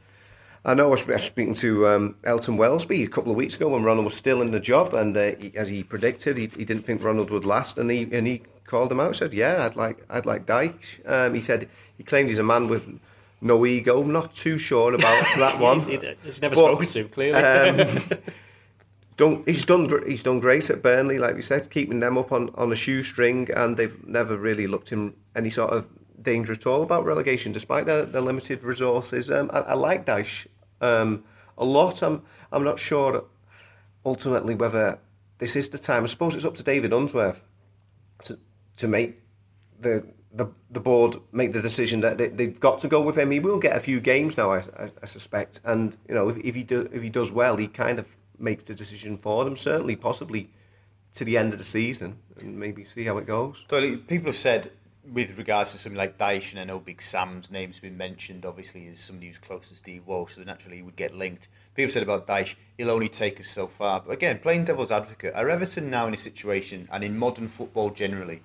I 0.65 0.75
know 0.75 0.87
I 0.87 1.05
was 1.05 1.23
speaking 1.23 1.55
to 1.55 1.89
um, 1.89 2.15
Elton 2.23 2.57
Welsby 2.57 3.05
a 3.05 3.09
couple 3.09 3.33
of 3.33 3.37
weeks 3.37 3.57
ago 3.57 3.69
when 3.71 3.83
Ronald 3.83 4.05
was 4.05 4.15
still 4.15 4.41
in 4.41 4.53
the 4.53 4.61
job, 4.61 4.95
and 4.95 5.17
uh, 5.17 5.33
he, 5.35 5.53
as 5.57 5.69
he 5.71 5.83
predicted, 5.83 6.37
he, 6.37 6.47
he 6.57 6.65
didn't 6.65 6.87
think 6.87 7.03
Ronald 7.03 7.31
would 7.31 7.45
last, 7.45 7.79
and 7.79 7.91
he 7.91 8.09
and 8.13 8.29
he 8.29 8.43
called 8.65 8.93
him 8.93 9.01
out. 9.01 9.17
Said, 9.17 9.35
"Yeah, 9.35 9.65
I'd 9.65 9.77
like 9.77 10.05
I'd 10.09 10.27
like 10.27 10.47
Dyche." 10.47 11.05
Um, 11.05 11.35
he 11.35 11.41
said 11.41 11.69
he 11.99 12.05
claimed 12.05 12.29
he's 12.29 12.39
a 12.39 12.45
man 12.45 12.69
with 12.69 12.87
no 13.43 13.67
ego. 13.67 14.01
I'm 14.01 14.13
not 14.13 14.35
too 14.35 14.57
sure 14.57 14.95
about 14.95 15.25
that 15.37 15.59
one. 15.59 15.81
He's, 15.81 16.01
he's- 16.01 16.41
never 16.41 16.55
But, 16.55 16.63
spoken 16.65 16.87
to 16.87 16.99
him, 17.01 17.09
clearly. 17.11 17.39
Um, 17.43 18.09
done, 19.17 19.43
he's 19.45 19.65
done 19.65 19.91
he's 20.07 20.23
done 20.23 20.41
great 20.41 20.71
at 20.71 20.83
Burnley, 20.83 21.19
like 21.19 21.35
we 21.35 21.43
said, 21.43 21.71
keeping 21.71 22.01
them 22.01 22.17
up 22.17 22.33
on, 22.33 22.51
on 22.55 22.73
a 22.73 22.75
shoestring, 22.77 23.51
and 23.55 23.77
they've 23.77 24.03
never 24.07 24.37
really 24.39 24.67
looked 24.67 24.93
in 24.93 25.13
any 25.37 25.51
sort 25.51 25.73
of 25.73 25.87
danger 26.23 26.53
at 26.53 26.67
all 26.67 26.83
about 26.83 27.05
relegation, 27.05 27.51
despite 27.53 27.85
their, 27.85 28.05
their 28.07 28.21
limited 28.23 28.63
resources. 28.63 29.31
Um, 29.31 29.51
I, 29.53 29.59
I 29.61 29.75
like 29.75 30.07
Dyche 30.07 30.47
um, 30.81 31.25
a 31.59 31.65
lot. 31.65 32.03
I'm 32.03 32.23
I'm 32.53 32.65
not 32.65 32.79
sure 32.79 33.25
ultimately 34.07 34.55
whether 34.55 34.99
this 35.39 35.57
is 35.57 35.69
the 35.71 35.79
time. 35.79 36.05
I 36.05 36.07
suppose 36.07 36.37
it's 36.37 36.45
up 36.45 36.55
to 36.55 36.63
David 36.63 36.93
Unsworth 36.93 37.43
to 38.25 38.39
to 38.77 38.89
make 38.89 39.21
the 39.81 40.07
the 40.35 40.47
the 40.71 40.81
board 40.81 41.17
make 41.31 41.53
the 41.53 41.63
decision 41.63 42.01
that 42.01 42.19
they, 42.19 42.29
they've 42.29 42.59
got 42.59 42.81
to 42.81 42.89
go 42.89 43.03
with 43.03 43.17
him. 43.17 43.31
He 43.31 43.41
will 43.41 43.59
get 43.59 43.77
a 43.77 43.81
few 43.81 44.01
games 44.01 44.37
now, 44.37 44.53
I, 44.53 44.59
I, 44.59 44.91
I 45.03 45.07
suspect, 45.07 45.61
and 45.65 45.97
you 46.09 46.15
know 46.15 46.29
if, 46.29 46.39
if 46.39 46.55
he 46.55 46.63
do, 46.63 46.89
if 46.93 47.03
he 47.03 47.11
does 47.11 47.31
well, 47.31 47.57
he 47.57 47.69
kind 47.69 47.99
of 47.99 48.07
makes 48.39 48.65
the 48.65 48.75
decision 48.75 49.19
for 49.19 49.45
them. 49.45 49.57
Certainly, 49.57 49.97
possibly 49.97 50.51
to 51.15 51.25
the 51.25 51.37
end 51.37 51.53
of 51.53 51.59
the 51.59 51.65
season, 51.65 52.19
and 52.41 52.59
maybe 52.59 52.85
see 52.85 53.05
how 53.05 53.19
it 53.19 53.27
goes. 53.27 53.65
So 53.69 53.97
people 53.97 54.27
have 54.27 54.37
said 54.37 54.73
with 55.11 55.37
regards 55.37 55.73
to 55.73 55.79
something 55.79 55.99
like 55.99 56.17
Dyche, 56.17 56.53
and 56.53 56.61
I 56.61 56.65
know 56.65 56.79
Big 56.79 57.03
Sam's 57.03 57.51
name's 57.51 57.81
been 57.81 57.97
mentioned, 57.97 58.47
obviously, 58.47 58.87
as 58.89 59.01
somebody 59.01 59.29
who's 59.29 59.39
close 59.39 59.69
to 59.69 59.75
Steve 59.75 60.07
Walsh, 60.07 60.37
so 60.37 60.43
naturally 60.43 60.77
he 60.77 60.83
would 60.83 60.97
get 60.97 61.15
linked. 61.15 61.49
People 61.75 61.93
said 61.93 62.05
about 62.05 62.27
Dyche, 62.27 62.55
he'll 62.79 62.91
only 62.91 63.09
take 63.09 63.41
us 63.41 63.49
so 63.49 63.67
far. 63.67 64.01
But 64.01 64.13
again, 64.13 64.39
playing 64.39 64.65
devil's 64.65 64.93
advocate, 64.93 65.35
are 65.35 65.51
Everton 65.51 65.91
now 65.91 66.07
in 66.07 66.15
a 66.15 66.19
situation, 66.19 66.89
and 66.93 67.03
in 67.03 67.19
modern 67.19 67.49
football 67.49 67.91
generally, 67.91 68.43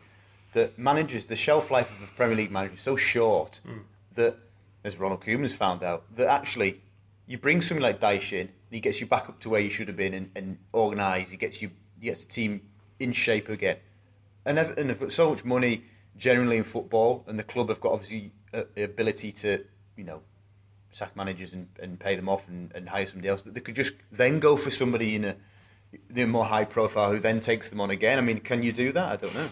that 0.57 0.77
managers, 0.77 1.27
the 1.27 1.35
shelf 1.35 1.69
life 1.69 1.89
of 1.91 2.01
a 2.01 2.11
Premier 2.13 2.35
League 2.35 2.51
manager 2.51 2.73
is 2.73 2.81
so 2.81 2.95
short 2.95 3.59
that, 4.15 4.37
as 4.83 4.97
Ronald 4.97 5.21
Koeman 5.21 5.43
has 5.43 5.53
found 5.53 5.83
out, 5.83 6.03
that 6.15 6.27
actually 6.27 6.81
you 7.27 7.37
bring 7.37 7.61
something 7.61 7.83
like 7.83 7.99
Dyche 7.99 8.33
in, 8.33 8.47
and 8.47 8.71
he 8.71 8.79
gets 8.79 8.99
you 8.99 9.05
back 9.05 9.29
up 9.29 9.39
to 9.41 9.49
where 9.49 9.61
you 9.61 9.69
should 9.69 9.87
have 9.87 9.97
been 9.97 10.13
and, 10.13 10.31
and 10.35 10.57
organised, 10.73 11.29
he 11.31 11.37
gets 11.37 11.61
you 11.61 11.69
he 11.99 12.07
gets 12.07 12.25
the 12.25 12.31
team 12.31 12.61
in 12.99 13.13
shape 13.13 13.49
again. 13.49 13.77
And 14.45 14.57
Everton 14.57 14.89
have 14.89 14.99
got 14.99 15.11
so 15.11 15.29
much 15.31 15.43
money 15.43 15.83
generally 16.17 16.57
in 16.57 16.63
football, 16.63 17.23
and 17.27 17.37
the 17.37 17.43
club 17.43 17.69
have 17.69 17.79
got 17.79 17.91
obviously 17.93 18.31
uh, 18.53 18.63
the 18.75 18.83
ability 18.83 19.31
to, 19.31 19.63
you 19.95 20.03
know, 20.03 20.21
sack 20.91 21.15
managers 21.15 21.53
and, 21.53 21.67
and 21.79 21.99
pay 21.99 22.15
them 22.15 22.29
off 22.29 22.47
and, 22.47 22.71
and 22.73 22.89
hire 22.89 23.05
somebody 23.05 23.29
else. 23.29 23.43
That 23.43 23.53
they 23.53 23.59
could 23.59 23.75
just 23.75 23.93
then 24.11 24.39
go 24.39 24.57
for 24.57 24.71
somebody 24.71 25.15
in 25.15 25.25
a, 25.25 25.35
in 26.15 26.19
a 26.19 26.27
more 26.27 26.45
high 26.45 26.65
profile 26.65 27.11
who 27.11 27.19
then 27.19 27.39
takes 27.39 27.69
them 27.69 27.79
on 27.81 27.91
again. 27.91 28.17
I 28.17 28.21
mean, 28.21 28.39
can 28.39 28.63
you 28.63 28.71
do 28.71 28.91
that? 28.93 29.11
I 29.11 29.15
don't 29.15 29.35
know. 29.35 29.49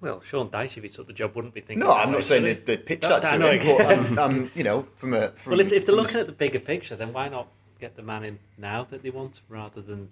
Well, 0.00 0.20
Sean 0.20 0.48
Dyche, 0.50 0.76
if 0.76 0.82
he 0.82 0.88
took 0.88 1.06
the 1.06 1.12
job, 1.12 1.34
wouldn't 1.34 1.54
be 1.54 1.60
thinking. 1.60 1.80
No, 1.86 1.92
I'm 1.92 2.08
way, 2.08 2.14
not 2.14 2.24
saying 2.24 2.42
would 2.44 2.66
that 2.66 2.70
he? 2.70 2.76
they 2.76 2.82
pitch 2.82 3.00
That- 3.02 3.22
that 3.22 3.38
to 3.38 3.50
him, 3.50 3.76
but 3.76 3.86
I'm, 3.86 3.98
um, 3.98 4.06
I'm, 4.06 4.18
um, 4.18 4.50
you 4.54 4.64
know, 4.64 4.86
from 4.96 5.14
a 5.14 5.30
from, 5.32 5.52
Well, 5.52 5.60
if, 5.60 5.72
if 5.72 5.86
they're 5.86 5.94
from 5.94 5.98
a- 5.98 6.02
looking 6.02 6.20
at 6.20 6.26
the 6.26 6.32
bigger 6.32 6.60
picture, 6.60 6.96
then 6.96 7.12
why 7.12 7.28
not 7.28 7.48
get 7.80 7.96
the 7.96 8.02
man 8.02 8.24
in 8.24 8.38
now 8.56 8.86
that 8.90 9.02
they 9.02 9.10
want, 9.10 9.40
rather 9.48 9.80
than 9.80 10.08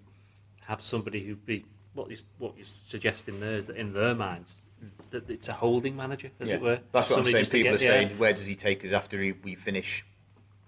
have 0.63 0.81
somebody 0.81 1.25
who'd 1.25 1.45
be 1.47 1.65
what 1.95 2.11
you 2.11 2.17
what 2.39 2.55
you're 2.57 2.67
suggesting 2.67 3.41
there 3.41 3.55
is 3.55 3.67
that 3.69 3.77
in 3.77 3.93
their 3.93 4.15
minds 4.15 4.57
that 5.11 5.29
it's 5.31 5.49
a 5.49 5.53
holding 5.55 5.97
manager, 5.97 6.31
as 6.39 6.51
Yeah. 6.51 6.57
it 6.57 6.61
were. 6.61 6.81
That's 6.93 7.09
what 7.09 7.21
I'm 7.21 7.25
saying. 7.27 7.47
People 7.47 7.75
are 7.75 7.79
saying, 7.79 8.19
where 8.19 8.33
does 8.35 8.45
he 8.47 8.55
take 8.55 8.85
us 8.85 8.93
after 8.93 9.21
he, 9.23 9.33
we 9.33 9.55
finish 9.55 10.05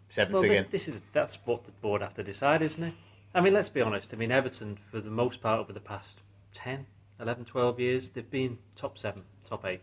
seventh 0.09 0.33
Well, 0.33 0.43
this, 0.43 0.51
again? 0.53 0.67
this 0.71 0.89
is 0.89 0.95
that's 1.13 1.37
what 1.45 1.65
the 1.67 1.73
board 1.73 2.01
have 2.01 2.15
to 2.15 2.23
decide, 2.25 2.63
isn't 2.63 2.83
it? 2.83 2.95
I 3.35 3.43
mean, 3.43 3.53
let's 3.53 3.69
be 3.69 3.83
honest. 3.83 4.15
I 4.15 4.17
mean, 4.17 4.33
Everton, 4.33 4.79
for 4.91 5.01
the 5.01 5.11
most 5.11 5.43
part, 5.43 5.61
over 5.61 5.73
the 5.75 5.81
past 5.81 6.21
10, 6.55 6.87
11, 7.21 7.45
12 7.45 7.81
years, 7.81 8.09
they've 8.11 8.31
been 8.31 8.59
top 8.77 8.99
seven, 8.99 9.23
top 9.49 9.65
eight. 9.65 9.83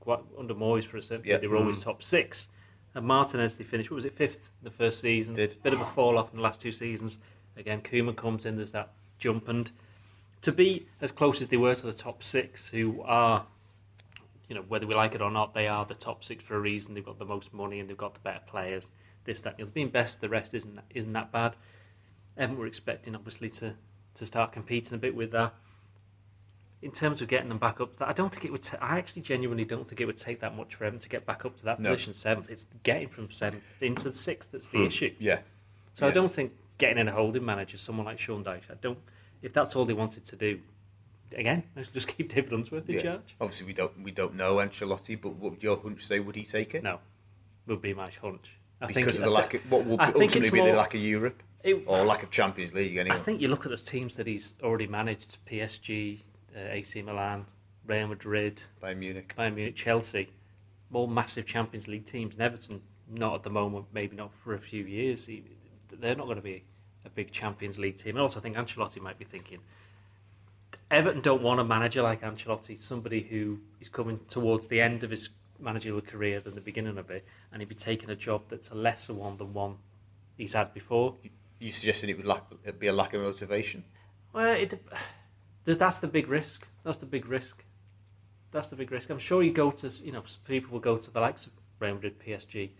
Quite 0.00 0.20
under 0.38 0.54
Moyes 0.54 0.84
for 0.84 0.96
a 0.98 1.02
certain 1.02 1.26
Yeah. 1.26 1.38
they 1.38 1.46
were 1.46 1.56
always 1.56 1.78
mm. 1.78 1.84
top 1.84 2.02
six. 2.02 2.48
And 2.94 3.06
Martinez, 3.06 3.54
they 3.54 3.64
finished, 3.64 3.90
what 3.90 3.96
was 3.96 4.04
it, 4.04 4.16
fifth 4.16 4.50
in 4.60 4.64
the 4.64 4.70
first 4.70 5.00
season? 5.00 5.34
Did. 5.34 5.62
Bit 5.62 5.72
of 5.72 5.80
a 5.80 5.86
fall 5.86 6.18
off 6.18 6.30
in 6.30 6.36
the 6.36 6.42
last 6.42 6.60
two 6.60 6.72
seasons. 6.72 7.18
Again, 7.56 7.80
Koeman 7.80 8.16
comes 8.16 8.46
in, 8.46 8.56
there's 8.56 8.72
that 8.72 8.92
jump. 9.18 9.48
And 9.48 9.70
to 10.42 10.52
be 10.52 10.86
as 11.00 11.12
close 11.12 11.40
as 11.40 11.48
they 11.48 11.56
were 11.56 11.74
to 11.74 11.86
the 11.86 11.92
top 11.92 12.22
six, 12.22 12.68
who 12.68 13.02
are, 13.02 13.46
you 14.48 14.54
know, 14.54 14.62
whether 14.62 14.86
we 14.86 14.94
like 14.94 15.14
it 15.14 15.20
or 15.20 15.30
not, 15.30 15.54
they 15.54 15.66
are 15.66 15.84
the 15.84 15.94
top 15.94 16.24
six 16.24 16.44
for 16.44 16.56
a 16.56 16.60
reason. 16.60 16.94
They've 16.94 17.04
got 17.04 17.18
the 17.18 17.24
most 17.24 17.52
money 17.52 17.80
and 17.80 17.88
they've 17.88 17.96
got 17.96 18.14
the 18.14 18.20
better 18.20 18.42
players. 18.46 18.90
This, 19.24 19.40
that, 19.40 19.58
you 19.58 19.64
know, 19.64 19.70
being 19.72 19.90
best, 19.90 20.20
the 20.20 20.28
rest 20.28 20.54
isn't 20.54 20.80
isn't 20.94 21.12
that 21.12 21.30
bad. 21.30 21.56
And 22.36 22.56
we're 22.56 22.66
expecting, 22.66 23.14
obviously, 23.14 23.50
to 23.50 23.74
to 24.14 24.26
start 24.26 24.52
competing 24.52 24.94
a 24.94 24.98
bit 24.98 25.14
with 25.14 25.32
that. 25.32 25.54
In 26.80 26.92
terms 26.92 27.20
of 27.20 27.26
getting 27.26 27.48
them 27.48 27.58
back 27.58 27.80
up, 27.80 27.94
to 27.94 27.98
that, 27.98 28.08
I 28.08 28.12
don't 28.12 28.30
think 28.32 28.44
it 28.44 28.52
would. 28.52 28.62
ta- 28.62 28.78
I 28.80 28.98
actually 28.98 29.22
genuinely 29.22 29.64
don't 29.64 29.86
think 29.86 30.00
it 30.00 30.04
would 30.04 30.16
take 30.16 30.40
that 30.40 30.54
much 30.56 30.76
for 30.76 30.84
him 30.84 31.00
to 31.00 31.08
get 31.08 31.26
back 31.26 31.44
up 31.44 31.56
to 31.58 31.64
that 31.64 31.80
No. 31.80 31.90
position 31.90 32.14
seventh. 32.14 32.48
It's 32.50 32.66
getting 32.84 33.08
from 33.08 33.30
seventh 33.30 33.64
into 33.80 34.04
the 34.04 34.12
sixth 34.12 34.52
that's 34.52 34.68
the 34.68 34.78
hmm. 34.78 34.86
issue. 34.86 35.14
yeah. 35.18 35.40
So 35.94 36.06
I 36.06 36.12
don't 36.12 36.30
think 36.30 36.52
getting 36.78 36.98
in 36.98 37.08
a 37.08 37.12
holding 37.12 37.44
manager, 37.44 37.76
someone 37.76 38.06
like 38.06 38.20
Sean 38.20 38.44
Dyche, 38.44 38.70
I 38.70 38.74
don't. 38.80 38.98
If 39.42 39.52
that's 39.52 39.74
all 39.74 39.84
they 39.84 39.92
wanted 39.92 40.24
to 40.26 40.36
do, 40.36 40.60
again, 41.36 41.64
let's 41.74 41.88
just 41.92 42.06
keep 42.06 42.32
David 42.32 42.52
Unsworth 42.52 42.88
in 42.88 42.94
yeah. 42.94 43.02
charge. 43.02 43.34
Obviously, 43.40 43.66
we 43.66 43.72
don't 43.72 44.02
we 44.02 44.12
don't 44.12 44.34
know 44.34 44.56
Ancelotti, 44.56 45.20
but 45.20 45.34
what 45.34 45.52
would 45.52 45.62
your 45.62 45.78
hunch 45.78 46.06
say? 46.06 46.20
Would 46.20 46.36
he 46.36 46.44
take 46.44 46.74
it? 46.74 46.84
No, 46.84 47.00
would 47.66 47.82
be 47.82 47.92
my 47.94 48.08
hunch. 48.22 48.50
I 48.80 48.86
because 48.86 48.94
think, 48.94 49.08
of 49.08 49.16
the 49.16 49.24
I 49.24 49.28
lack 49.28 49.54
of 49.54 49.70
what 49.70 49.84
will 49.84 50.00
I 50.00 50.06
ultimately 50.06 50.50
be 50.50 50.58
more- 50.58 50.68
the 50.70 50.76
lack 50.76 50.94
of 50.94 51.00
Europe 51.00 51.42
it- 51.64 51.82
or 51.86 52.04
lack 52.04 52.22
of 52.22 52.30
Champions 52.30 52.72
League. 52.72 52.96
Anyway, 52.96 53.16
I 53.16 53.18
think 53.18 53.40
you 53.40 53.48
look 53.48 53.64
at 53.66 53.70
those 53.70 53.82
teams 53.82 54.14
that 54.16 54.28
he's 54.28 54.54
already 54.62 54.86
managed: 54.86 55.38
PSG, 55.50 56.20
Uh, 56.58 56.70
AC 56.70 57.02
Milan, 57.02 57.46
Real 57.86 58.08
Madrid, 58.08 58.62
Bayern 58.82 58.98
Munich. 58.98 59.34
Bayern 59.38 59.54
Munich, 59.54 59.76
Chelsea, 59.76 60.30
all 60.92 61.06
massive 61.06 61.46
Champions 61.46 61.86
League 61.86 62.06
teams. 62.06 62.34
And 62.34 62.42
Everton, 62.42 62.82
not 63.08 63.34
at 63.34 63.42
the 63.42 63.50
moment, 63.50 63.86
maybe 63.92 64.16
not 64.16 64.34
for 64.34 64.54
a 64.54 64.58
few 64.58 64.84
years. 64.84 65.28
They're 65.90 66.16
not 66.16 66.24
going 66.24 66.36
to 66.36 66.42
be 66.42 66.64
a 67.04 67.10
big 67.10 67.30
Champions 67.30 67.78
League 67.78 67.96
team. 67.96 68.16
And 68.16 68.22
also, 68.22 68.40
I 68.40 68.42
think 68.42 68.56
Ancelotti 68.56 69.00
might 69.00 69.18
be 69.18 69.24
thinking 69.24 69.60
Everton 70.90 71.20
don't 71.20 71.42
want 71.42 71.60
a 71.60 71.64
manager 71.64 72.02
like 72.02 72.22
Ancelotti, 72.22 72.80
somebody 72.80 73.20
who 73.22 73.60
is 73.80 73.88
coming 73.88 74.20
towards 74.28 74.68
the 74.68 74.80
end 74.80 75.04
of 75.04 75.10
his 75.10 75.28
managerial 75.60 76.00
career 76.00 76.40
than 76.40 76.54
the 76.54 76.60
beginning 76.60 76.98
of 76.98 77.10
it, 77.10 77.26
and 77.52 77.60
he'd 77.60 77.68
be 77.68 77.74
taking 77.74 78.10
a 78.10 78.16
job 78.16 78.42
that's 78.48 78.70
a 78.70 78.74
lesser 78.74 79.12
one 79.12 79.36
than 79.36 79.52
one 79.52 79.76
he's 80.36 80.54
had 80.54 80.72
before. 80.72 81.16
You 81.58 81.72
suggested 81.72 82.08
it 82.08 82.16
would 82.16 82.26
lack, 82.26 82.44
it'd 82.62 82.78
be 82.78 82.86
a 82.86 82.92
lack 82.92 83.12
of 83.14 83.22
motivation. 83.22 83.84
Well, 84.32 84.54
it, 84.54 84.80
there's, 85.68 85.76
that's 85.76 85.98
the 85.98 86.06
big 86.06 86.28
risk. 86.28 86.66
That's 86.82 86.96
the 86.96 87.04
big 87.04 87.26
risk. 87.26 87.62
That's 88.52 88.68
the 88.68 88.76
big 88.76 88.90
risk. 88.90 89.10
I'm 89.10 89.18
sure 89.18 89.42
you 89.42 89.52
go 89.52 89.70
to, 89.70 89.92
you 90.02 90.12
know, 90.12 90.22
people 90.46 90.72
will 90.72 90.80
go 90.80 90.96
to 90.96 91.10
the 91.10 91.20
likes 91.20 91.44
of 91.46 91.52
Real 91.78 91.96
Madrid, 91.96 92.14
PSG, 92.26 92.70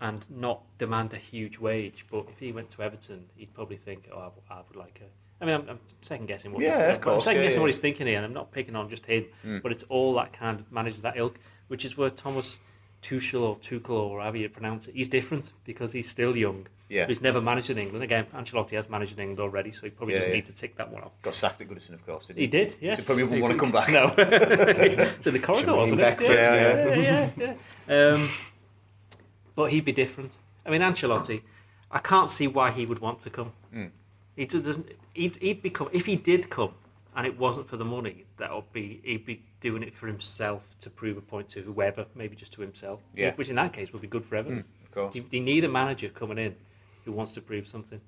and 0.00 0.24
not 0.28 0.62
demand 0.76 1.12
a 1.12 1.18
huge 1.18 1.60
wage. 1.60 2.04
But 2.10 2.26
if 2.30 2.40
he 2.40 2.50
went 2.50 2.68
to 2.70 2.82
Everton, 2.82 3.26
he'd 3.36 3.54
probably 3.54 3.76
think, 3.76 4.08
oh, 4.12 4.18
I, 4.18 4.24
w- 4.24 4.42
I 4.50 4.60
would 4.66 4.74
like 4.74 5.00
a. 5.00 5.40
I 5.40 5.46
mean, 5.46 5.54
I'm, 5.54 5.68
I'm 5.68 5.78
second 6.00 6.26
guessing 6.26 6.52
what 6.52 6.64
Yeah, 6.64 6.70
he's 6.70 6.78
of 6.78 6.82
thinking. 6.82 6.96
I'm 6.96 7.00
course, 7.02 7.24
second 7.24 7.42
yeah, 7.42 7.46
guessing 7.46 7.58
yeah. 7.58 7.62
what 7.62 7.66
he's 7.68 7.78
thinking 7.78 8.06
here, 8.08 8.16
and 8.16 8.26
I'm 8.26 8.32
not 8.32 8.50
picking 8.50 8.74
on 8.74 8.90
just 8.90 9.06
him, 9.06 9.26
hmm. 9.42 9.58
but 9.62 9.70
it's 9.70 9.84
all 9.84 10.12
that 10.14 10.32
kind 10.32 10.58
of 10.58 10.72
manager 10.72 11.00
that 11.02 11.16
ilk, 11.16 11.38
which 11.68 11.84
is 11.84 11.96
where 11.96 12.10
Thomas 12.10 12.58
Tuchel 13.04 13.42
or 13.42 13.56
Tuchel 13.58 13.90
or 13.90 14.20
however 14.20 14.38
you 14.38 14.48
pronounce 14.48 14.88
it, 14.88 14.96
he's 14.96 15.06
different 15.06 15.52
because 15.64 15.92
he's 15.92 16.08
still 16.08 16.36
young. 16.36 16.66
Yeah. 16.92 17.06
He's 17.06 17.22
never 17.22 17.40
managed 17.40 17.70
in 17.70 17.78
England. 17.78 18.04
Again, 18.04 18.26
Ancelotti 18.34 18.72
has 18.72 18.90
managed 18.90 19.14
in 19.14 19.20
England 19.20 19.40
already, 19.40 19.72
so 19.72 19.80
he 19.84 19.90
probably 19.90 20.12
Yeah, 20.12 20.20
doesn't 20.20 20.30
yeah. 20.32 20.36
need 20.36 20.44
to 20.44 20.52
tick 20.52 20.76
that 20.76 20.92
one 20.92 21.02
off. 21.02 21.12
Got 21.22 21.32
sacked 21.32 21.62
at 21.62 21.68
Goodison, 21.68 21.94
of 21.94 22.04
course. 22.04 22.26
Didn't 22.26 22.40
He 22.40 22.46
did, 22.46 22.74
yes. 22.82 22.98
So 22.98 23.04
probably 23.04 23.24
wouldn't 23.24 23.42
want 23.42 23.54
to 23.54 23.58
come 23.58 23.72
back. 23.72 23.88
No. 23.88 24.10
to 25.22 25.30
the 25.30 25.38
corridor, 25.38 25.74
wasn't 25.74 26.02
it? 26.02 26.20
yeah. 26.20 26.94
yeah, 26.94 27.30
yeah. 27.38 27.54
yeah. 27.88 28.12
Um, 28.12 28.28
but 29.54 29.72
he'd 29.72 29.86
be 29.86 29.92
different. 29.92 30.36
I 30.66 30.70
mean, 30.70 30.82
Ancelotti, 30.82 31.40
I 31.90 31.98
can't 31.98 32.30
see 32.30 32.46
why 32.46 32.72
he 32.72 32.84
would 32.84 32.98
want 32.98 33.22
to 33.22 33.30
come. 33.30 33.52
Hmm. 33.72 33.86
He 34.36 34.46
just 34.46 34.64
doesn't. 34.66 34.88
He'd, 35.14 35.36
he'd 35.36 35.62
become 35.62 35.88
if 35.92 36.04
he 36.06 36.16
did 36.16 36.50
come, 36.50 36.74
and 37.16 37.26
it 37.26 37.38
wasn't 37.38 37.68
for 37.68 37.78
the 37.78 37.84
money. 37.84 38.24
That 38.36 38.54
would 38.54 38.72
be 38.72 39.00
he'd 39.02 39.24
be 39.26 39.42
doing 39.60 39.82
it 39.82 39.94
for 39.94 40.06
himself 40.06 40.62
to 40.80 40.90
prove 40.90 41.16
a 41.16 41.20
point 41.20 41.48
to 41.50 41.62
whoever, 41.62 42.06
maybe 42.14 42.36
just 42.36 42.52
to 42.52 42.60
himself. 42.60 43.00
Yeah. 43.14 43.34
Which 43.34 43.48
in 43.48 43.56
that 43.56 43.72
case 43.72 43.92
would 43.92 44.02
be 44.02 44.08
good 44.08 44.24
for 44.24 44.36
Everton. 44.36 44.64
Of 44.84 44.90
course. 44.92 45.14
You, 45.14 45.24
you 45.30 45.40
need 45.40 45.64
a 45.64 45.68
manager 45.68 46.08
coming 46.08 46.38
in 46.38 46.54
who 47.04 47.12
wants 47.12 47.34
to 47.34 47.40
prove 47.40 47.66
something. 47.66 48.00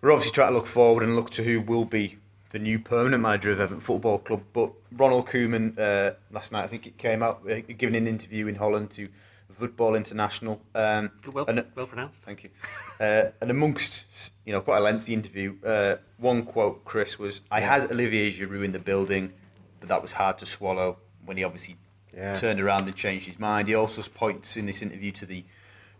We're 0.00 0.12
obviously 0.12 0.32
trying 0.32 0.50
to 0.52 0.56
look 0.56 0.66
forward 0.66 1.02
and 1.02 1.14
look 1.14 1.30
to 1.30 1.42
who 1.44 1.60
will 1.60 1.84
be 1.84 2.18
the 2.50 2.58
new 2.58 2.78
permanent 2.78 3.22
manager 3.22 3.52
of 3.52 3.60
Everton 3.60 3.80
Football 3.80 4.18
Club. 4.18 4.42
But 4.52 4.72
Ronald 4.92 5.26
Koeman 5.28 5.78
uh, 5.78 6.14
last 6.30 6.52
night, 6.52 6.64
I 6.64 6.68
think 6.68 6.86
it 6.86 6.96
came 6.98 7.22
out, 7.22 7.42
uh, 7.48 7.60
giving 7.76 7.94
an 7.96 8.06
interview 8.06 8.46
in 8.46 8.54
Holland 8.56 8.90
to 8.92 9.08
Voetbal 9.50 9.94
International. 9.94 10.60
Um, 10.74 11.10
Well, 11.30 11.44
and, 11.48 11.64
well 11.74 11.86
pronounced. 11.86 12.18
Thank 12.24 12.44
you. 12.44 12.50
Uh, 12.98 13.30
and 13.40 13.50
amongst, 13.50 14.06
you 14.46 14.52
know, 14.52 14.60
quite 14.62 14.78
a 14.78 14.80
lengthy 14.80 15.12
interview, 15.12 15.56
uh, 15.64 15.96
one 16.16 16.44
quote, 16.44 16.84
Chris, 16.84 17.18
was, 17.18 17.40
I 17.50 17.60
had 17.60 17.90
Olivier 17.92 18.32
Giroud 18.32 18.64
in 18.64 18.72
the 18.72 18.78
building, 18.78 19.32
but 19.80 19.88
that 19.90 20.00
was 20.02 20.12
hard 20.12 20.38
to 20.38 20.46
swallow 20.46 20.96
when 21.24 21.36
he 21.36 21.44
obviously 21.44 21.76
Yeah. 22.14 22.34
turned 22.34 22.60
around 22.60 22.86
and 22.88 22.96
changed 22.96 23.26
his 23.26 23.38
mind. 23.38 23.68
He 23.68 23.74
also 23.74 24.02
points 24.02 24.56
in 24.56 24.66
this 24.66 24.82
interview 24.82 25.12
to 25.12 25.26
the 25.26 25.44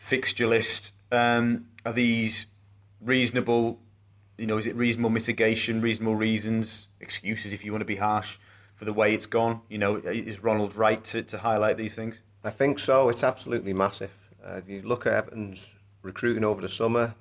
fixture 0.00 0.48
list. 0.48 0.94
Um, 1.12 1.66
are 1.86 1.92
these 1.92 2.46
reasonable, 3.00 3.78
you 4.36 4.46
know, 4.46 4.58
is 4.58 4.66
it 4.66 4.74
reasonable 4.74 5.10
mitigation, 5.10 5.80
reasonable 5.80 6.16
reasons, 6.16 6.88
excuses 6.98 7.52
if 7.52 7.64
you 7.64 7.70
want 7.70 7.82
to 7.82 7.86
be 7.86 7.96
harsh, 7.96 8.38
for 8.74 8.86
the 8.86 8.92
way 8.92 9.14
it's 9.14 9.26
gone? 9.26 9.60
You 9.68 9.78
know, 9.78 9.96
is 9.96 10.42
Ronald 10.42 10.74
right 10.74 11.04
to, 11.04 11.22
to 11.22 11.38
highlight 11.38 11.76
these 11.76 11.94
things? 11.94 12.16
I 12.42 12.50
think 12.50 12.78
so. 12.78 13.08
It's 13.10 13.22
absolutely 13.22 13.74
massive. 13.74 14.10
Uh, 14.44 14.54
if 14.54 14.68
you 14.68 14.82
look 14.82 15.06
at 15.06 15.12
Everton's 15.12 15.66
recruiting 16.02 16.44
over 16.44 16.62
the 16.62 16.68
summer, 16.68 17.14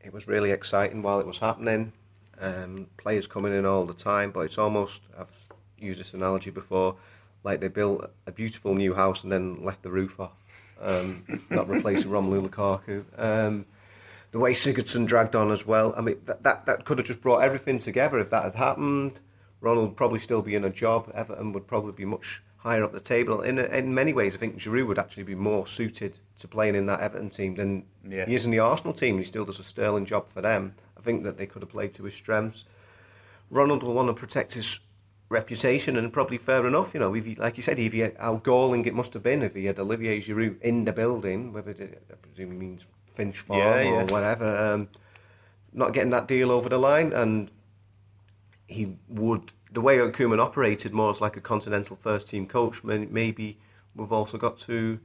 it 0.00 0.12
was 0.12 0.28
really 0.28 0.52
exciting 0.52 1.02
while 1.02 1.18
it 1.18 1.26
was 1.26 1.38
happening. 1.38 1.92
Um, 2.40 2.86
players 2.96 3.26
coming 3.26 3.52
in 3.52 3.66
all 3.66 3.84
the 3.84 3.94
time, 3.94 4.30
but 4.30 4.40
it's 4.40 4.58
almost, 4.58 5.02
I've 5.18 5.48
used 5.78 5.98
this 5.98 6.14
analogy 6.14 6.50
before, 6.50 6.96
like 7.44 7.60
they 7.60 7.68
built 7.68 8.08
a 8.26 8.32
beautiful 8.32 8.74
new 8.74 8.94
house 8.94 9.22
and 9.24 9.32
then 9.32 9.64
left 9.64 9.82
the 9.82 9.90
roof 9.90 10.20
off, 10.20 10.32
um, 10.82 11.24
not 11.50 11.68
replacing 11.68 12.10
Romelu 12.10 12.48
Lukaku. 12.48 13.04
Um, 13.16 13.66
the 14.32 14.38
way 14.38 14.52
Sigurdsson 14.54 15.06
dragged 15.06 15.36
on 15.36 15.50
as 15.52 15.66
well, 15.66 15.94
I 15.96 16.00
mean, 16.00 16.16
that, 16.26 16.42
that, 16.42 16.66
that 16.66 16.84
could 16.84 16.98
have 16.98 17.06
just 17.06 17.20
brought 17.20 17.42
everything 17.42 17.78
together 17.78 18.18
if 18.18 18.30
that 18.30 18.44
had 18.44 18.54
happened. 18.54 19.20
Ronald 19.60 19.88
would 19.88 19.96
probably 19.96 20.18
still 20.18 20.42
be 20.42 20.54
in 20.54 20.64
a 20.64 20.70
job. 20.70 21.10
Everton 21.14 21.52
would 21.52 21.66
probably 21.66 21.92
be 21.92 22.04
much 22.04 22.42
higher 22.56 22.82
up 22.84 22.92
the 22.92 23.00
table. 23.00 23.42
In 23.42 23.58
in 23.58 23.92
many 23.94 24.12
ways, 24.12 24.34
I 24.34 24.38
think 24.38 24.56
Giroud 24.58 24.86
would 24.86 24.98
actually 24.98 25.24
be 25.24 25.34
more 25.34 25.66
suited 25.66 26.18
to 26.40 26.48
playing 26.48 26.74
in 26.76 26.86
that 26.86 27.00
Everton 27.00 27.30
team 27.30 27.54
than 27.56 27.84
Yeah. 28.08 28.24
he 28.26 28.34
is 28.34 28.44
in 28.44 28.50
the 28.50 28.58
Arsenal 28.60 28.92
team. 28.94 29.18
He 29.18 29.24
still 29.24 29.44
does 29.44 29.58
a 29.58 29.64
sterling 29.64 30.06
job 30.06 30.28
for 30.32 30.40
them. 30.40 30.74
I 30.96 31.00
think 31.00 31.24
that 31.24 31.36
they 31.38 31.46
could 31.46 31.62
have 31.62 31.70
played 31.70 31.92
to 31.94 32.04
his 32.04 32.14
strengths. 32.14 32.64
Ronald 33.50 33.82
will 33.82 33.94
want 33.94 34.08
to 34.08 34.14
protect 34.14 34.54
his 34.54 34.78
reputation, 35.32 35.96
and 35.96 36.12
probably 36.12 36.38
fair 36.38 36.66
enough. 36.66 36.94
You 36.94 37.00
know, 37.00 37.14
if 37.14 37.24
he, 37.24 37.34
like 37.34 37.56
you 37.56 37.62
said, 37.62 37.78
if 37.78 37.92
he 37.92 38.00
had, 38.00 38.16
how 38.18 38.36
galling 38.36 38.84
it 38.84 38.94
must 38.94 39.12
have 39.14 39.22
been 39.22 39.42
if 39.42 39.54
he 39.54 39.64
had 39.64 39.78
Olivier 39.78 40.20
Giroud 40.20 40.60
in 40.60 40.84
the 40.84 40.92
building, 40.92 41.52
whether 41.52 41.70
it, 41.70 42.04
I 42.10 42.14
presume 42.14 42.52
he 42.52 42.56
means 42.56 42.84
Finch 43.14 43.40
Farm 43.40 43.60
Yeah, 43.60 43.84
or 43.84 44.04
whatever. 44.06 44.56
Um, 44.56 44.88
not 45.72 45.92
getting 45.92 46.10
that 46.10 46.28
deal 46.28 46.50
over 46.50 46.68
the 46.68 46.78
line, 46.78 47.12
and 47.12 47.50
he 48.66 48.96
would 49.08 49.52
the 49.72 49.80
way 49.80 49.96
Koeman 49.96 50.38
operated 50.38 50.92
more 50.92 51.10
as 51.10 51.20
like 51.20 51.36
a 51.36 51.40
continental 51.40 51.96
first 51.96 52.28
team 52.28 52.46
coach. 52.46 52.84
Maybe 52.84 53.58
we've 53.96 54.12
also 54.12 54.36
got 54.38 54.58
to 54.60 55.00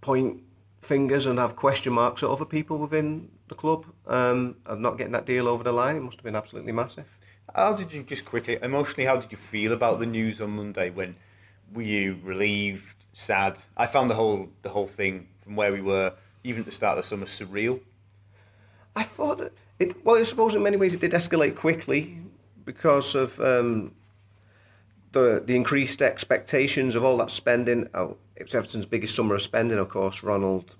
point 0.00 0.42
fingers 0.80 1.26
and 1.26 1.38
have 1.38 1.56
question 1.56 1.92
marks 1.92 2.22
at 2.22 2.28
other 2.28 2.44
people 2.44 2.78
within 2.78 3.30
the 3.48 3.54
club 3.54 3.86
um, 4.06 4.56
of 4.66 4.78
not 4.78 4.96
getting 4.96 5.12
that 5.12 5.26
deal 5.26 5.48
over 5.48 5.62
the 5.62 5.72
line. 5.72 5.96
It 5.96 6.00
must 6.00 6.18
have 6.18 6.24
been 6.24 6.36
absolutely 6.36 6.72
massive. 6.72 7.06
How 7.54 7.74
did 7.74 7.92
you 7.92 8.02
just 8.02 8.24
quickly 8.24 8.58
emotionally? 8.62 9.04
How 9.04 9.16
did 9.16 9.30
you 9.30 9.36
feel 9.36 9.72
about 9.72 9.98
the 9.98 10.06
news 10.06 10.40
on 10.40 10.50
Monday? 10.50 10.90
When 10.90 11.16
were 11.72 11.82
you 11.82 12.18
relieved, 12.22 12.96
sad? 13.12 13.60
I 13.76 13.86
found 13.86 14.10
the 14.10 14.14
whole 14.14 14.48
the 14.62 14.70
whole 14.70 14.86
thing 14.86 15.28
from 15.40 15.56
where 15.56 15.72
we 15.72 15.82
were, 15.82 16.14
even 16.44 16.60
at 16.60 16.66
the 16.66 16.72
start 16.72 16.96
of 16.96 17.04
the 17.04 17.08
summer, 17.08 17.26
surreal. 17.26 17.80
I 18.96 19.02
thought 19.02 19.38
that 19.38 19.52
it. 19.78 20.04
Well, 20.04 20.16
I 20.16 20.22
suppose 20.22 20.54
in 20.54 20.62
many 20.62 20.78
ways 20.78 20.94
it 20.94 21.00
did 21.00 21.12
escalate 21.12 21.56
quickly 21.56 22.18
because 22.64 23.14
of 23.14 23.38
um, 23.40 23.92
the 25.12 25.42
the 25.44 25.54
increased 25.54 26.00
expectations 26.00 26.94
of 26.94 27.04
all 27.04 27.18
that 27.18 27.30
spending. 27.30 27.88
Oh, 27.92 28.16
it 28.34 28.44
was 28.44 28.54
Everton's 28.54 28.86
biggest 28.86 29.14
summer 29.14 29.34
of 29.34 29.42
spending, 29.42 29.78
of 29.78 29.90
course. 29.90 30.22
Ronald 30.22 30.76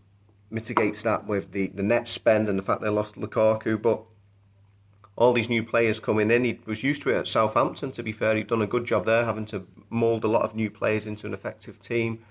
mitigates 0.50 1.02
that 1.02 1.26
with 1.26 1.52
the, 1.52 1.68
the 1.68 1.82
net 1.82 2.08
spend 2.08 2.48
and 2.48 2.58
the 2.58 2.62
fact 2.62 2.82
they 2.82 2.88
lost 2.88 3.14
Lukaku, 3.14 3.80
but 3.80 4.02
all 5.16 5.32
these 5.32 5.48
new 5.48 5.62
players 5.62 6.00
coming 6.00 6.30
in. 6.30 6.44
He 6.44 6.58
was 6.66 6.82
used 6.82 7.02
to 7.02 7.10
it 7.10 7.16
at 7.16 7.28
Southampton. 7.28 7.92
To 7.92 8.02
be 8.02 8.12
fair, 8.12 8.36
he'd 8.36 8.46
done 8.46 8.62
a 8.62 8.66
good 8.66 8.86
job 8.86 9.04
there, 9.04 9.24
having 9.24 9.46
to 9.46 9.66
mould 9.90 10.24
a 10.24 10.28
lot 10.28 10.42
of 10.42 10.54
new 10.54 10.70
players 10.70 11.06
into 11.06 11.26
an 11.26 11.34
effective 11.34 11.80
team. 11.80 12.24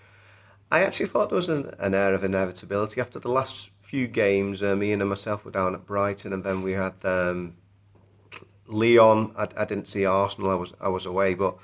I 0.71 0.83
actually 0.83 1.07
thought 1.07 1.29
there 1.29 1.35
was 1.35 1.49
an, 1.49 1.73
an 1.79 1.93
air 1.93 2.13
of 2.13 2.23
inevitability 2.23 3.01
after 3.01 3.19
the 3.19 3.29
last 3.29 3.71
few 3.81 4.07
games. 4.07 4.63
Um, 4.63 4.81
Ian 4.81 5.01
and 5.01 5.09
myself 5.09 5.43
were 5.43 5.51
down 5.51 5.75
at 5.75 5.85
Brighton, 5.85 6.31
and 6.31 6.43
then 6.43 6.63
we 6.63 6.71
had 6.71 6.93
um, 7.03 7.55
Leon. 8.67 9.33
I, 9.37 9.47
I 9.57 9.65
didn't 9.65 9.89
see 9.89 10.05
Arsenal. 10.05 10.49
I 10.49 10.55
was 10.55 10.73
I 10.79 10.87
was 10.87 11.05
away, 11.05 11.33
but 11.33 11.57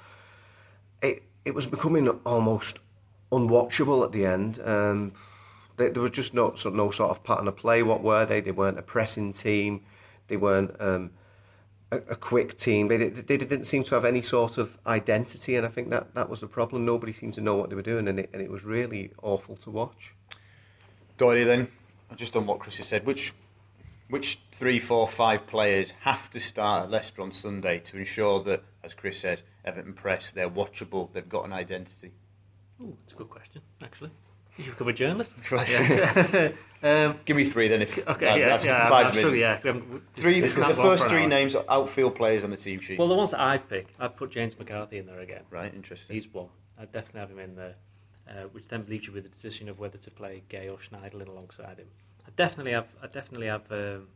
it 1.01 1.23
it 1.45 1.55
was 1.55 1.67
becoming 1.67 2.09
almost 2.25 2.79
unwatchable 3.31 4.03
at 4.03 4.11
the 4.11 4.25
end. 4.25 4.59
Um, 4.63 5.13
there, 5.77 5.91
was 5.93 6.11
just 6.11 6.33
no 6.33 6.53
so 6.55 6.69
no 6.69 6.91
sort 6.91 7.11
of 7.11 7.23
pattern 7.23 7.47
of 7.47 7.55
play. 7.55 7.81
What 7.81 8.03
were 8.03 8.25
they? 8.25 8.41
They 8.41 8.51
weren't 8.51 8.79
a 8.79 8.83
pressing 8.83 9.31
team. 9.31 9.81
They 10.27 10.37
weren't 10.37 10.75
um, 10.79 11.11
a, 11.91 11.97
a 11.97 12.15
quick 12.15 12.57
team. 12.57 12.87
They, 12.87 12.97
did- 12.97 13.27
they 13.27 13.37
didn't 13.37 13.65
seem 13.65 13.83
to 13.85 13.95
have 13.95 14.05
any 14.05 14.21
sort 14.21 14.57
of 14.57 14.77
identity, 14.85 15.55
and 15.55 15.65
I 15.65 15.69
think 15.69 15.89
that, 15.89 16.13
that 16.15 16.29
was 16.29 16.41
the 16.41 16.47
problem. 16.47 16.85
Nobody 16.85 17.13
seemed 17.13 17.33
to 17.35 17.41
know 17.41 17.55
what 17.55 17.69
they 17.69 17.75
were 17.75 17.81
doing, 17.81 18.07
and 18.07 18.19
it, 18.19 18.29
and 18.33 18.41
it 18.41 18.51
was 18.51 18.63
really 18.63 19.11
awful 19.21 19.55
to 19.57 19.69
watch. 19.69 20.13
Doyle, 21.17 21.45
then, 21.45 21.69
just 22.15 22.35
on 22.35 22.45
what 22.45 22.59
Chris 22.59 22.77
has 22.77 22.87
said, 22.87 23.05
which 23.05 23.33
which 24.09 24.39
three, 24.53 24.79
four, 24.79 25.05
five 25.07 25.45
players 25.47 25.91
have 26.01 26.29
to 26.29 26.39
start 26.39 26.83
at 26.83 26.89
Leicester 26.91 27.21
on 27.21 27.29
Sunday 27.31 27.79
to 27.79 27.97
ensure 27.97 28.41
that, 28.43 28.63
as 28.81 28.93
Chris 28.93 29.19
says, 29.19 29.43
Everton 29.65 29.93
press, 29.93 30.31
they're 30.31 30.49
watchable, 30.49 31.11
they've 31.11 31.27
got 31.27 31.43
an 31.45 31.51
identity. 31.51 32.11
Oh, 32.81 32.95
that's 33.01 33.11
a 33.11 33.15
good 33.17 33.29
question, 33.29 33.61
actually. 33.81 34.11
You 34.57 34.63
should 34.63 34.73
become 34.73 34.87
a 34.87 34.93
journalist. 34.93 35.31
Right. 35.51 36.53
Um, 36.83 37.19
Give 37.25 37.35
me 37.35 37.43
three 37.43 37.69
then. 37.69 37.81
If 37.81 37.97
okay, 38.07 38.27
I've- 38.27 38.39
yeah, 38.39 38.53
I've 38.53 38.63
yeah, 38.63 38.87
five 38.87 39.07
I'm 39.07 39.15
minutes. 39.15 39.21
sure, 39.21 39.35
yeah. 39.35 39.57
Three, 40.15 40.41
the 40.41 40.47
can't 40.49 40.75
go 40.75 40.81
on 40.83 40.97
first 40.97 41.05
three 41.05 41.23
hour. 41.23 41.27
names 41.27 41.55
are 41.55 41.65
outfield 41.67 42.15
players 42.15 42.43
on 42.43 42.51
the 42.51 42.57
team 42.57 42.79
sheet. 42.81 42.99
Well, 42.99 43.07
the 43.07 43.15
ones 43.15 43.31
that 43.31 43.39
I'd 43.39 43.67
pick, 43.67 43.87
I'd 43.99 44.15
put 44.15 44.29
James 44.29 44.57
McCarthy 44.59 44.99
in 44.99 45.07
there 45.07 45.19
again. 45.19 45.41
right, 45.49 45.73
interesting. 45.73 46.15
He's 46.15 46.31
one. 46.31 46.49
I'd 46.79 46.91
definitely 46.91 47.21
have 47.21 47.31
him 47.31 47.39
in 47.39 47.55
there, 47.55 47.75
uh, 48.29 48.43
which 48.51 48.67
then 48.67 48.85
leaves 48.87 49.07
you 49.07 49.13
with 49.13 49.23
the 49.23 49.29
decision 49.29 49.69
of 49.69 49.79
whether 49.79 49.97
to 49.97 50.11
play 50.11 50.43
Gueye 50.51 50.71
or 50.71 50.77
Schneiderlin 50.77 51.27
alongside 51.27 51.79
him. 51.79 51.87
I 52.27 52.29
definitely 52.35 52.73
have. 52.73 52.89
I 53.01 53.07
definitely 53.07 53.47
have. 53.47 53.71
Um, 53.71 54.07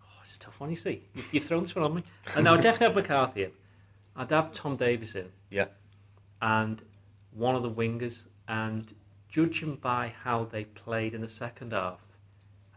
oh, 0.00 0.20
it's 0.24 0.36
a 0.36 0.38
tough 0.38 0.58
one. 0.60 0.70
You 0.70 0.76
see, 0.76 1.02
you've, 1.14 1.34
you've 1.34 1.44
thrown 1.44 1.64
this 1.64 1.74
one 1.74 1.84
on 1.84 1.94
me. 1.96 2.02
And 2.34 2.44
no, 2.44 2.54
I'd 2.54 2.62
definitely 2.62 2.86
have 2.86 2.96
McCarthy 2.96 3.42
in. 3.44 3.50
I'd 4.16 4.30
have 4.30 4.52
Tom 4.52 4.76
Davies 4.76 5.14
in, 5.14 5.28
yeah. 5.50 5.66
and 6.40 6.80
one 7.32 7.54
of 7.54 7.62
the 7.62 7.70
wingers. 7.70 8.28
And 8.50 8.90
judging 9.28 9.76
by 9.76 10.12
how 10.24 10.44
they 10.44 10.64
played 10.64 11.14
in 11.14 11.20
the 11.20 11.28
second 11.28 11.72
half, 11.72 11.98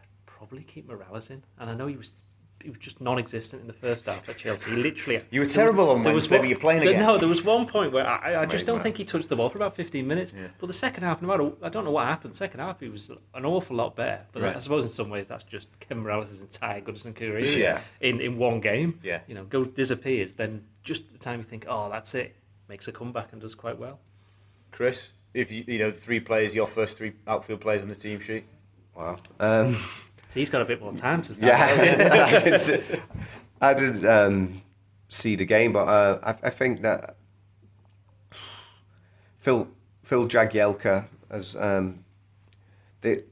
I'd 0.00 0.06
probably 0.26 0.62
keep 0.62 0.88
Mirallas 0.88 1.30
in. 1.30 1.42
And 1.58 1.70
I 1.70 1.74
know 1.74 1.86
he 1.86 1.96
was. 1.96 2.24
He 2.62 2.70
was 2.70 2.78
just 2.78 3.00
non-existent 3.00 3.60
in 3.60 3.66
the 3.66 3.72
first 3.72 4.06
half 4.06 4.28
at 4.28 4.38
Chelsea. 4.38 4.70
He 4.70 4.76
literally. 4.76 5.16
You 5.32 5.40
were 5.40 5.46
there 5.46 5.46
was- 5.46 5.52
terrible 5.52 5.90
on 5.90 6.04
Wednesday, 6.04 6.36
one- 6.36 6.42
but 6.44 6.48
you're 6.48 6.60
playing 6.60 6.82
again. 6.82 7.00
No, 7.02 7.18
there 7.18 7.26
was 7.28 7.42
one 7.42 7.66
point 7.66 7.90
where 7.92 8.06
I, 8.06 8.42
I 8.42 8.46
just 8.46 8.66
don't 8.66 8.76
right. 8.76 8.84
think 8.84 8.98
he 8.98 9.04
touched 9.04 9.28
the 9.28 9.34
ball 9.34 9.48
for 9.50 9.58
about 9.58 9.74
15 9.74 10.06
minutes. 10.06 10.32
Yeah. 10.32 10.46
But 10.60 10.68
the 10.68 10.72
second 10.72 11.02
half, 11.02 11.20
no 11.20 11.26
matter, 11.26 11.50
I 11.60 11.68
don't 11.70 11.84
know 11.84 11.90
what 11.90 12.06
happened. 12.06 12.36
Second 12.36 12.60
half, 12.60 12.78
he 12.78 12.88
was 12.88 13.10
an 13.34 13.44
awful 13.44 13.74
lot 13.74 13.96
better. 13.96 14.26
But 14.30 14.42
Right. 14.44 14.54
I 14.56 14.60
suppose 14.60 14.84
in 14.84 14.90
some 14.90 15.10
ways 15.10 15.26
that's 15.26 15.42
just 15.42 15.66
Kevin 15.80 16.04
Mirallas' 16.04 16.40
entire 16.40 16.80
Goodison 16.80 17.16
career. 17.16 17.40
Yeah. 17.40 17.80
In 18.00 18.20
in 18.20 18.38
one 18.38 18.60
game. 18.60 19.00
Yeah. 19.02 19.22
You 19.26 19.34
know, 19.34 19.42
go 19.44 19.64
disappears. 19.64 20.36
Then 20.36 20.64
just 20.84 21.06
at 21.06 21.12
the 21.14 21.18
time 21.18 21.38
you 21.40 21.44
think, 21.44 21.66
oh, 21.68 21.90
that's 21.90 22.14
it, 22.14 22.36
makes 22.68 22.86
a 22.86 22.92
comeback 22.92 23.32
and 23.32 23.40
does 23.40 23.56
quite 23.56 23.76
well. 23.80 23.98
Chris, 24.70 25.08
if 25.34 25.50
you, 25.50 25.64
you 25.66 25.78
know, 25.78 25.90
three 25.92 26.20
players, 26.20 26.54
your 26.54 26.66
first 26.66 26.96
three 26.96 27.12
outfield 27.26 27.60
players 27.60 27.82
on 27.82 27.88
the 27.88 27.94
team 27.94 28.20
sheet. 28.20 28.44
Wow. 28.94 29.16
Um, 29.40 29.74
So 30.28 30.40
he's 30.40 30.50
got 30.50 30.62
a 30.62 30.64
bit 30.64 30.80
more 30.80 30.92
time 30.94 31.22
to 31.22 31.34
start. 31.34 31.42
yeah, 31.52 32.38
I 32.40 32.44
did, 32.44 32.60
see- 32.60 32.82
I 33.60 33.74
did 33.74 34.04
um, 34.06 34.62
see 35.08 35.36
the 35.36 35.44
game, 35.44 35.72
but 35.72 35.88
uh, 35.88 36.18
I, 36.22 36.46
I 36.46 36.50
think 36.50 36.82
that 36.82 37.16
Phil 39.38 39.68
Phil 40.02 40.28
Jagielka 40.28 41.06
has 41.30 41.56
um, 41.56 42.04
they 43.00 43.22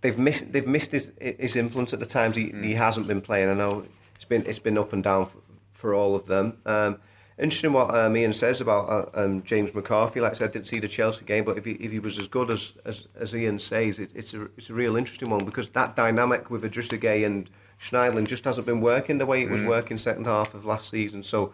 they've 0.00 0.18
missed 0.18 0.52
they've 0.52 0.66
missed 0.66 0.92
his 0.92 1.12
his 1.20 1.56
influence 1.56 1.92
at 1.92 2.00
the 2.00 2.06
times 2.06 2.36
he, 2.36 2.50
he 2.62 2.74
hasn't 2.74 3.06
been 3.06 3.20
playing. 3.20 3.48
I 3.48 3.54
know 3.54 3.84
it's 4.16 4.24
been 4.24 4.44
it's 4.46 4.58
been 4.58 4.78
up 4.78 4.92
and 4.92 5.02
down 5.02 5.26
for, 5.26 5.38
for 5.72 5.94
all 5.94 6.14
of 6.16 6.26
them. 6.26 6.58
Um, 6.66 6.98
interesting 7.38 7.72
what 7.72 7.94
um, 7.94 8.16
Ian 8.16 8.32
says 8.32 8.60
about 8.60 8.88
uh, 8.88 9.20
um, 9.20 9.42
James 9.42 9.74
McCarthy. 9.74 10.20
Like 10.20 10.32
I 10.32 10.34
said, 10.34 10.50
I 10.50 10.52
didn't 10.52 10.68
see 10.68 10.80
the 10.80 10.88
Chelsea 10.88 11.24
game, 11.24 11.44
but 11.44 11.58
if 11.58 11.64
he 11.64 11.72
if 11.72 11.90
he 11.90 11.98
was 11.98 12.18
as 12.18 12.28
good 12.28 12.50
as 12.50 12.74
as, 12.84 13.06
as 13.18 13.34
Ian 13.34 13.58
says, 13.58 13.98
it, 13.98 14.10
it's 14.14 14.34
a 14.34 14.44
it's 14.56 14.70
a 14.70 14.74
real 14.74 14.96
interesting 14.96 15.30
one 15.30 15.44
because 15.44 15.68
that 15.70 15.96
dynamic 15.96 16.50
with 16.50 16.62
Idrissa 16.62 17.00
Gueye 17.00 17.24
and 17.24 17.50
Schneidlin 17.80 18.26
just 18.26 18.44
hasn't 18.44 18.66
been 18.66 18.80
working 18.80 19.18
the 19.18 19.26
way 19.26 19.42
it 19.42 19.50
was 19.50 19.62
working 19.62 19.98
second 19.98 20.26
half 20.26 20.54
of 20.54 20.64
last 20.64 20.88
season. 20.88 21.22
So 21.22 21.52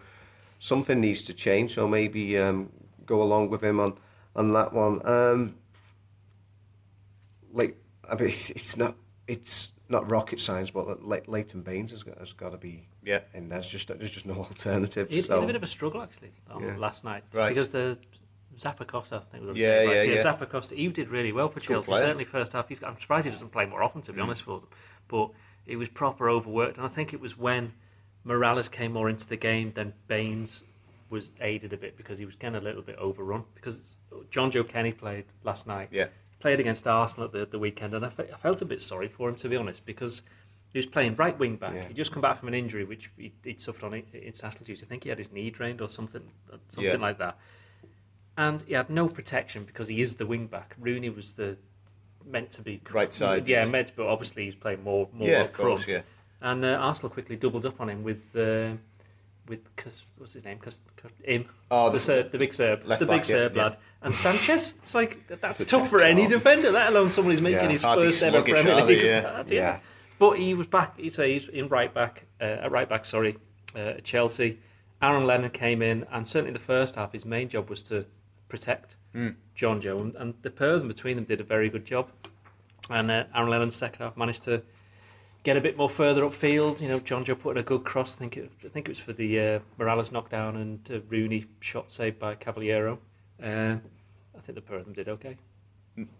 something 0.58 1.00
needs 1.00 1.22
to 1.24 1.34
change. 1.34 1.74
So 1.74 1.88
maybe 1.88 2.36
um, 2.38 2.70
go 3.06 3.22
along 3.22 3.50
with 3.50 3.62
him 3.62 3.80
on 3.80 3.98
on 4.36 4.52
that 4.52 4.72
one. 4.72 5.06
Um, 5.06 5.54
like 7.52 7.76
I 8.08 8.14
mean, 8.14 8.28
it's, 8.28 8.50
it's 8.50 8.76
not. 8.76 8.96
It's 9.26 9.72
not 9.90 10.10
rocket 10.10 10.40
science, 10.40 10.70
but 10.70 11.02
Le- 11.04 11.20
Leighton 11.26 11.62
Baines 11.62 11.90
has 11.90 12.02
got, 12.02 12.18
has 12.18 12.32
got 12.32 12.50
to 12.50 12.58
be. 12.58 12.88
Yeah. 13.04 13.20
And 13.34 13.50
there's 13.50 13.68
just 13.68 13.88
there's 13.88 14.10
just 14.10 14.26
no 14.26 14.34
alternative. 14.38 15.08
He 15.08 15.16
had, 15.16 15.24
so. 15.26 15.34
had 15.36 15.44
a 15.44 15.46
bit 15.46 15.56
of 15.56 15.62
a 15.62 15.66
struggle 15.66 16.02
actually 16.02 16.32
on 16.50 16.62
Yeah. 16.62 16.76
last 16.76 17.04
night 17.04 17.24
Right. 17.32 17.48
because 17.48 17.70
the 17.70 17.98
Zappacosta, 18.58 19.12
I 19.12 19.18
think 19.30 19.44
we 19.44 19.46
were 19.48 19.56
Yeah, 19.56 19.82
yeah, 19.82 20.02
So, 20.02 20.10
yeah. 20.10 20.22
Zappacosta, 20.22 20.76
he 20.76 20.88
did 20.88 21.08
really 21.08 21.32
well 21.32 21.48
for 21.48 21.60
Chelsea. 21.60 21.92
Certainly 21.92 22.24
first 22.24 22.52
half. 22.52 22.68
He's, 22.68 22.82
I'm 22.82 22.98
surprised 23.00 23.24
he 23.26 23.30
doesn't 23.30 23.52
play 23.52 23.66
more 23.66 23.82
often, 23.82 24.02
to 24.02 24.12
be 24.12 24.20
mm. 24.20 24.24
honest, 24.24 24.42
for 24.42 24.60
them. 24.60 24.68
But 25.06 25.30
he 25.64 25.76
was 25.76 25.88
proper 25.88 26.28
overworked, 26.28 26.76
and 26.76 26.84
I 26.84 26.88
think 26.88 27.12
it 27.12 27.20
was 27.20 27.38
when 27.38 27.72
Mirallas 28.26 28.70
came 28.70 28.92
more 28.92 29.08
into 29.08 29.26
the 29.26 29.36
game, 29.36 29.70
then 29.70 29.92
Baines 30.08 30.64
was 31.10 31.30
aided 31.40 31.72
a 31.72 31.76
bit 31.76 31.96
because 31.96 32.18
he 32.18 32.24
was 32.24 32.34
getting 32.34 32.56
a 32.56 32.60
little 32.60 32.82
bit 32.82 32.96
overrun. 32.96 33.44
Because 33.54 33.78
Jonjoe 34.30 34.68
Kenny 34.68 34.92
played 34.92 35.24
last 35.44 35.66
night. 35.66 35.88
Yeah. 35.90 36.08
Played 36.40 36.60
against 36.60 36.86
Arsenal 36.86 37.26
at 37.26 37.32
the, 37.32 37.46
the 37.46 37.58
weekend, 37.58 37.94
and 37.94 38.04
I, 38.04 38.10
fe- 38.10 38.30
I 38.32 38.36
felt 38.36 38.62
a 38.62 38.64
bit 38.64 38.82
sorry 38.82 39.08
for 39.08 39.28
him, 39.28 39.36
to 39.36 39.48
be 39.48 39.56
honest, 39.56 39.84
because 39.84 40.22
he 40.72 40.78
was 40.78 40.86
playing 40.86 41.16
right 41.16 41.38
wing 41.38 41.56
back. 41.56 41.74
Yeah. 41.74 41.88
He 41.88 41.94
just 41.94 42.12
come 42.12 42.20
back 42.22 42.38
from 42.38 42.48
an 42.48 42.54
injury 42.54 42.84
which 42.84 43.10
he, 43.16 43.32
he'd 43.44 43.60
suffered 43.60 43.84
on 43.84 43.94
international 43.94 44.64
duty. 44.64 44.82
I 44.84 44.86
think 44.88 45.02
he 45.04 45.08
had 45.08 45.18
his 45.18 45.32
knee 45.32 45.50
drained 45.50 45.80
or 45.80 45.88
something, 45.88 46.22
something 46.70 46.84
Yeah. 46.84 46.96
like 46.96 47.18
that. 47.18 47.38
And 48.36 48.62
he 48.62 48.74
had 48.74 48.88
no 48.90 49.08
protection 49.08 49.64
because 49.64 49.88
he 49.88 50.00
is 50.00 50.14
the 50.16 50.26
wing 50.26 50.46
back. 50.46 50.74
Rooney 50.78 51.10
was 51.10 51.32
the 51.32 51.56
meant 52.24 52.50
to 52.52 52.62
be 52.62 52.80
Right 52.92 53.12
side, 53.12 53.48
Yeah, 53.48 53.64
meant, 53.66 53.92
but 53.96 54.06
obviously 54.06 54.44
he's 54.44 54.54
playing 54.54 54.84
more 54.84 55.08
more 55.12 55.28
Yeah, 55.28 55.40
of 55.40 55.52
course, 55.52 55.84
front. 55.84 56.04
yeah. 56.42 56.48
And 56.48 56.64
uh, 56.64 56.68
Arsenal 56.68 57.10
quickly 57.10 57.36
doubled 57.36 57.66
up 57.66 57.80
on 57.80 57.88
him 57.88 58.04
with 58.04 58.36
uh, 58.36 58.74
with 59.48 59.60
what's 60.18 60.34
his 60.34 60.44
name? 60.44 60.58
Cus, 60.58 60.76
him. 61.24 61.46
Oh, 61.70 61.86
the, 61.86 61.92
the- 61.94 62.04
Serb, 62.04 62.30
the 62.32 62.38
big 62.38 62.52
Serb, 62.54 62.84
left 62.86 63.00
the 63.00 63.06
big 63.06 63.16
yeah, 63.20 63.22
Serb 63.22 63.56
yeah. 63.56 63.62
lad. 63.64 63.76
And 64.02 64.14
Sanchez. 64.14 64.74
It's 64.84 64.94
like 64.94 65.26
that's 65.40 65.64
tough 65.64 65.88
for 65.88 66.00
any 66.00 66.28
defender, 66.28 66.70
let 66.70 66.90
alone 66.90 67.10
someone 67.10 67.32
who's 67.32 67.40
making 67.42 67.62
Yeah, 67.64 67.68
his 67.70 67.82
first 67.82 68.22
ever 68.22 68.42
Premier? 68.42 68.84
League 68.84 69.02
Yeah. 69.02 69.42
Yeah. 69.48 69.78
But 70.18 70.38
he 70.38 70.54
was 70.54 70.66
back. 70.66 70.98
He's, 70.98 71.16
he's 71.16 71.46
in 71.48 71.68
right 71.68 71.92
back, 71.92 72.26
uh, 72.40 72.44
at 72.44 72.72
right 72.72 72.88
back. 72.88 73.06
Sorry, 73.06 73.36
uh, 73.74 73.78
at 73.78 74.04
Chelsea. 74.04 74.58
Aaron 75.00 75.26
Lennon 75.26 75.50
came 75.50 75.80
in, 75.80 76.04
and 76.10 76.26
certainly 76.26 76.52
the 76.52 76.58
first 76.58 76.96
half, 76.96 77.12
his 77.12 77.24
main 77.24 77.48
job 77.48 77.70
was 77.70 77.82
to 77.82 78.06
protect 78.48 78.96
Hmm. 79.12 79.30
Jonjoe, 79.56 80.00
and, 80.00 80.14
and 80.16 80.34
the 80.42 80.50
pair 80.50 80.72
of 80.72 80.80
them 80.80 80.88
between 80.88 81.16
them 81.16 81.24
did 81.24 81.40
a 81.40 81.44
very 81.44 81.68
good 81.68 81.84
job. 81.84 82.10
And 82.90 83.10
uh, 83.10 83.24
Aaron 83.34 83.50
Lennon's 83.50 83.74
second 83.74 84.02
half 84.02 84.16
managed 84.16 84.42
to 84.44 84.62
get 85.42 85.56
a 85.56 85.60
bit 85.60 85.76
more 85.76 85.88
further 85.88 86.22
upfield. 86.22 86.80
You 86.80 86.88
know, 86.88 87.00
Jonjoe 87.00 87.38
put 87.38 87.56
in 87.56 87.58
a 87.58 87.62
good 87.62 87.84
cross. 87.84 88.12
I 88.12 88.16
think 88.16 88.36
it, 88.36 88.50
I 88.64 88.68
think 88.68 88.86
it 88.86 88.90
was 88.90 88.98
for 88.98 89.12
the 89.12 89.40
uh, 89.40 89.58
Mirallas 89.78 90.12
knockdown 90.12 90.56
and 90.56 90.90
uh, 90.90 91.00
Rooney 91.08 91.46
shot 91.60 91.90
saved 91.90 92.18
by 92.18 92.34
Caballero. 92.34 92.98
Uh, 93.42 93.76
I 94.36 94.40
think 94.42 94.54
the 94.54 94.60
pair 94.60 94.76
of 94.78 94.84
them 94.84 94.94
did 94.94 95.08
okay. 95.08 95.36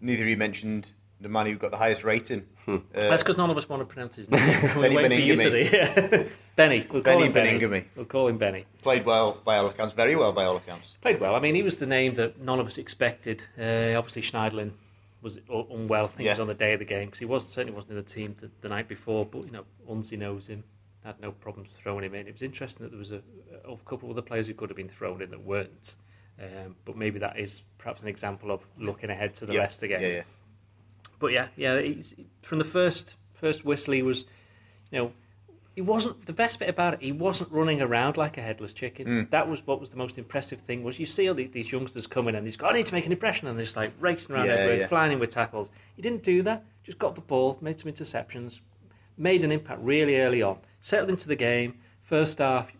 Neither 0.01 0.23
of 0.23 0.29
you 0.29 0.37
mentioned 0.37 0.91
the 1.21 1.29
man 1.29 1.45
who 1.45 1.55
got 1.55 1.71
the 1.71 1.77
highest 1.77 2.03
rating. 2.03 2.45
Uh, 2.67 2.79
That's 2.93 3.23
because 3.23 3.37
none 3.37 3.49
of 3.49 3.57
us 3.57 3.67
want 3.67 3.81
to 3.81 3.85
pronounce 3.85 4.15
his 4.15 4.29
name. 4.29 4.41
We're 4.75 4.83
Benny 4.83 4.95
waiting 4.95 5.17
for 5.17 5.23
you 5.23 5.35
Baningime. 5.35 6.09
to. 6.11 6.29
Benny. 6.55 6.87
We'll 6.91 7.01
call 7.01 7.13
Benny 7.13 7.25
him 7.25 7.33
Benny. 7.33 7.59
Baningime. 7.59 7.85
We'll 7.95 8.05
call 8.05 8.27
him 8.27 8.37
Benny. 8.37 8.65
played 8.81 9.05
well 9.05 9.39
by 9.43 9.57
all 9.57 9.67
accounts, 9.67 9.93
very 9.93 10.15
well 10.15 10.31
by 10.31 10.45
all 10.45 10.57
accounts. 10.57 10.95
Played 11.01 11.19
well. 11.19 11.35
I 11.35 11.39
mean, 11.39 11.55
he 11.55 11.63
was 11.63 11.77
the 11.77 11.85
name 11.85 12.15
that 12.15 12.39
none 12.41 12.59
of 12.59 12.67
us 12.67 12.77
expected. 12.77 13.43
Uh, 13.57 13.97
obviously, 13.97 14.21
Schneidlin 14.21 14.71
was 15.21 15.39
unwell. 15.49 16.05
I 16.05 16.07
think 16.07 16.27
it 16.27 16.31
was 16.31 16.39
on 16.39 16.47
the 16.47 16.53
day 16.53 16.73
of 16.73 16.79
the 16.79 16.85
game 16.85 17.07
because 17.07 17.19
he 17.19 17.25
was 17.25 17.47
certainly 17.47 17.73
wasn't 17.75 17.91
in 17.91 17.97
the 17.97 18.03
team 18.03 18.35
the, 18.39 18.49
the 18.61 18.69
night 18.69 18.87
before. 18.87 19.25
But 19.25 19.45
you 19.45 19.51
know, 19.51 19.65
Unzi 19.89 20.17
knows 20.17 20.47
him. 20.47 20.63
Had 21.03 21.19
no 21.21 21.31
problems 21.31 21.69
throwing 21.81 22.03
him 22.03 22.13
in. 22.13 22.27
It 22.27 22.33
was 22.33 22.41
interesting 22.41 22.83
that 22.83 22.89
there 22.89 22.99
was 22.99 23.11
a, 23.11 23.21
a 23.65 23.77
couple 23.85 24.11
of 24.11 24.17
other 24.17 24.21
players 24.21 24.47
who 24.47 24.53
could 24.53 24.69
have 24.69 24.77
been 24.77 24.89
thrown 24.89 25.21
in 25.21 25.31
that 25.31 25.43
weren't. 25.43 25.95
Um, 26.41 26.75
but 26.85 26.95
maybe 26.95 27.19
that 27.19 27.37
is 27.37 27.61
perhaps 27.77 28.01
an 28.01 28.07
example 28.07 28.51
of 28.51 28.61
looking 28.77 29.09
ahead 29.09 29.35
to 29.37 29.45
the 29.45 29.53
yeah. 29.53 29.61
Leicester 29.61 29.87
game. 29.87 30.01
Yeah, 30.01 30.07
yeah. 30.07 30.23
But 31.19 31.27
yeah, 31.33 31.47
yeah, 31.55 31.79
he's, 31.81 32.15
from 32.41 32.57
the 32.59 32.65
first 32.65 33.15
first 33.33 33.63
whistle, 33.65 33.93
he 33.93 34.01
was, 34.01 34.25
you 34.91 34.99
know, 34.99 35.11
he 35.75 35.81
wasn't 35.81 36.25
the 36.25 36.33
best 36.33 36.59
bit 36.59 36.67
about 36.67 36.95
it. 36.95 37.01
He 37.01 37.11
wasn't 37.11 37.51
running 37.51 37.81
around 37.81 38.17
like 38.17 38.37
a 38.37 38.41
headless 38.41 38.73
chicken. 38.73 39.07
Mm. 39.07 39.29
That 39.29 39.47
was 39.47 39.65
what 39.65 39.79
was 39.79 39.89
the 39.91 39.97
most 39.97 40.17
impressive 40.17 40.59
thing. 40.59 40.83
Was 40.83 40.99
you 40.99 41.05
see 41.05 41.29
all 41.29 41.35
the, 41.35 41.47
these 41.47 41.71
youngsters 41.71 42.07
coming 42.07 42.35
and 42.35 42.45
he's 42.45 42.57
got, 42.57 42.73
I 42.73 42.77
need 42.77 42.85
to 42.87 42.93
make 42.93 43.05
an 43.05 43.11
impression, 43.11 43.47
and 43.47 43.57
they're 43.57 43.65
just 43.65 43.77
like 43.77 43.93
racing 43.99 44.35
around 44.35 44.47
Yeah, 44.47 44.53
everywhere, 44.53 44.79
yeah. 44.79 44.87
flying 44.87 45.11
in 45.11 45.19
with 45.19 45.29
tackles. 45.31 45.69
He 45.95 46.01
didn't 46.01 46.23
do 46.23 46.41
that. 46.43 46.65
Just 46.83 46.99
got 46.99 47.15
the 47.15 47.21
ball, 47.21 47.57
made 47.61 47.79
some 47.79 47.91
interceptions, 47.91 48.59
made 49.17 49.43
an 49.43 49.51
impact 49.51 49.79
really 49.81 50.19
early 50.19 50.41
on, 50.41 50.57
settled 50.81 51.09
into 51.09 51.27
the 51.27 51.35
game. 51.35 51.75
First 52.01 52.39
half, 52.39 52.71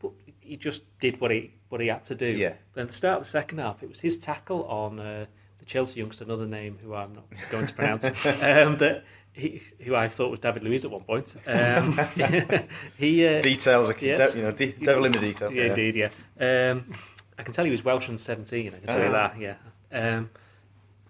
but 0.00 0.10
he 0.40 0.56
just 0.56 0.82
did 1.00 1.20
what 1.20 1.30
he 1.30 1.52
what 1.68 1.80
he 1.80 1.86
had 1.86 2.04
to 2.06 2.14
do. 2.14 2.26
Yeah. 2.26 2.54
Then 2.74 2.82
at 2.82 2.88
the 2.88 2.94
start 2.94 3.18
of 3.20 3.24
the 3.24 3.30
second 3.30 3.58
half, 3.58 3.82
it 3.82 3.88
was 3.88 4.00
his 4.00 4.18
tackle 4.18 4.64
on 4.64 4.98
uh, 4.98 5.26
Chelsea 5.68 6.00
youngster, 6.00 6.24
another 6.24 6.46
name 6.46 6.78
who 6.82 6.94
I'm 6.94 7.12
not 7.14 7.24
going 7.50 7.66
to 7.66 7.74
pronounce, 7.74 8.04
um, 8.24 8.78
that 8.78 9.04
he, 9.32 9.62
who 9.84 9.94
I 9.94 10.08
thought 10.08 10.30
was 10.30 10.40
David 10.40 10.64
Luiz 10.64 10.84
at 10.84 10.90
one 10.90 11.02
point. 11.02 11.36
Um, 11.46 11.92
he 12.98 13.24
uh, 13.26 13.40
Details, 13.40 13.92
Yes. 14.00 14.32
de- 14.32 14.38
you 14.38 14.42
know, 14.44 14.50
de- 14.50 14.72
devil 14.72 15.04
in 15.04 15.12
the 15.12 15.18
detail. 15.20 15.52
yeah, 15.52 15.64
indeed, 15.64 15.94
yeah. 15.94 16.70
Um, 16.70 16.92
I 17.38 17.42
can 17.44 17.52
tell 17.52 17.64
he 17.64 17.70
was 17.70 17.84
Welsh 17.84 18.08
and 18.08 18.18
17, 18.18 18.66
I 18.74 18.78
can 18.78 18.86
tell 18.88 18.98
you 18.98 19.06
Ah. 19.14 19.28
that, 19.28 19.38
yeah. 19.38 19.54
Um, 19.92 20.30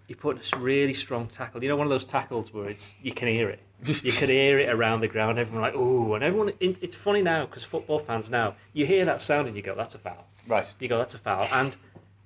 he 0.07 0.13
put 0.15 0.53
a 0.53 0.57
really 0.59 0.93
strong 0.93 1.27
tackle. 1.27 1.61
You 1.63 1.69
know, 1.69 1.75
one 1.75 1.85
of 1.85 1.91
those 1.91 2.05
tackles 2.05 2.51
where 2.53 2.67
it's 2.69 2.91
you 3.01 3.13
can 3.13 3.27
hear 3.27 3.47
it. 3.49 3.59
You 3.85 4.11
could 4.11 4.29
hear 4.29 4.57
it 4.57 4.67
around 4.69 5.01
the 5.01 5.07
ground. 5.07 5.37
Everyone 5.39 5.61
like, 5.61 5.75
ooh, 5.75 6.15
and 6.15 6.23
everyone. 6.23 6.49
it- 6.59 6.77
It's 6.81 6.95
funny 6.95 7.21
now 7.21 7.45
because 7.45 7.63
football 7.63 7.99
fans 7.99 8.29
now 8.29 8.55
you 8.73 8.85
hear 8.87 9.05
that 9.05 9.21
sound 9.21 9.47
and 9.47 9.55
you 9.55 9.61
go, 9.61 9.75
"That's 9.75 9.93
a 9.95 9.99
foul." 9.99 10.25
Right. 10.47 10.73
You 10.79 10.87
go, 10.87 10.97
"That's 10.97 11.13
a 11.13 11.19
foul," 11.19 11.47
and 11.51 11.75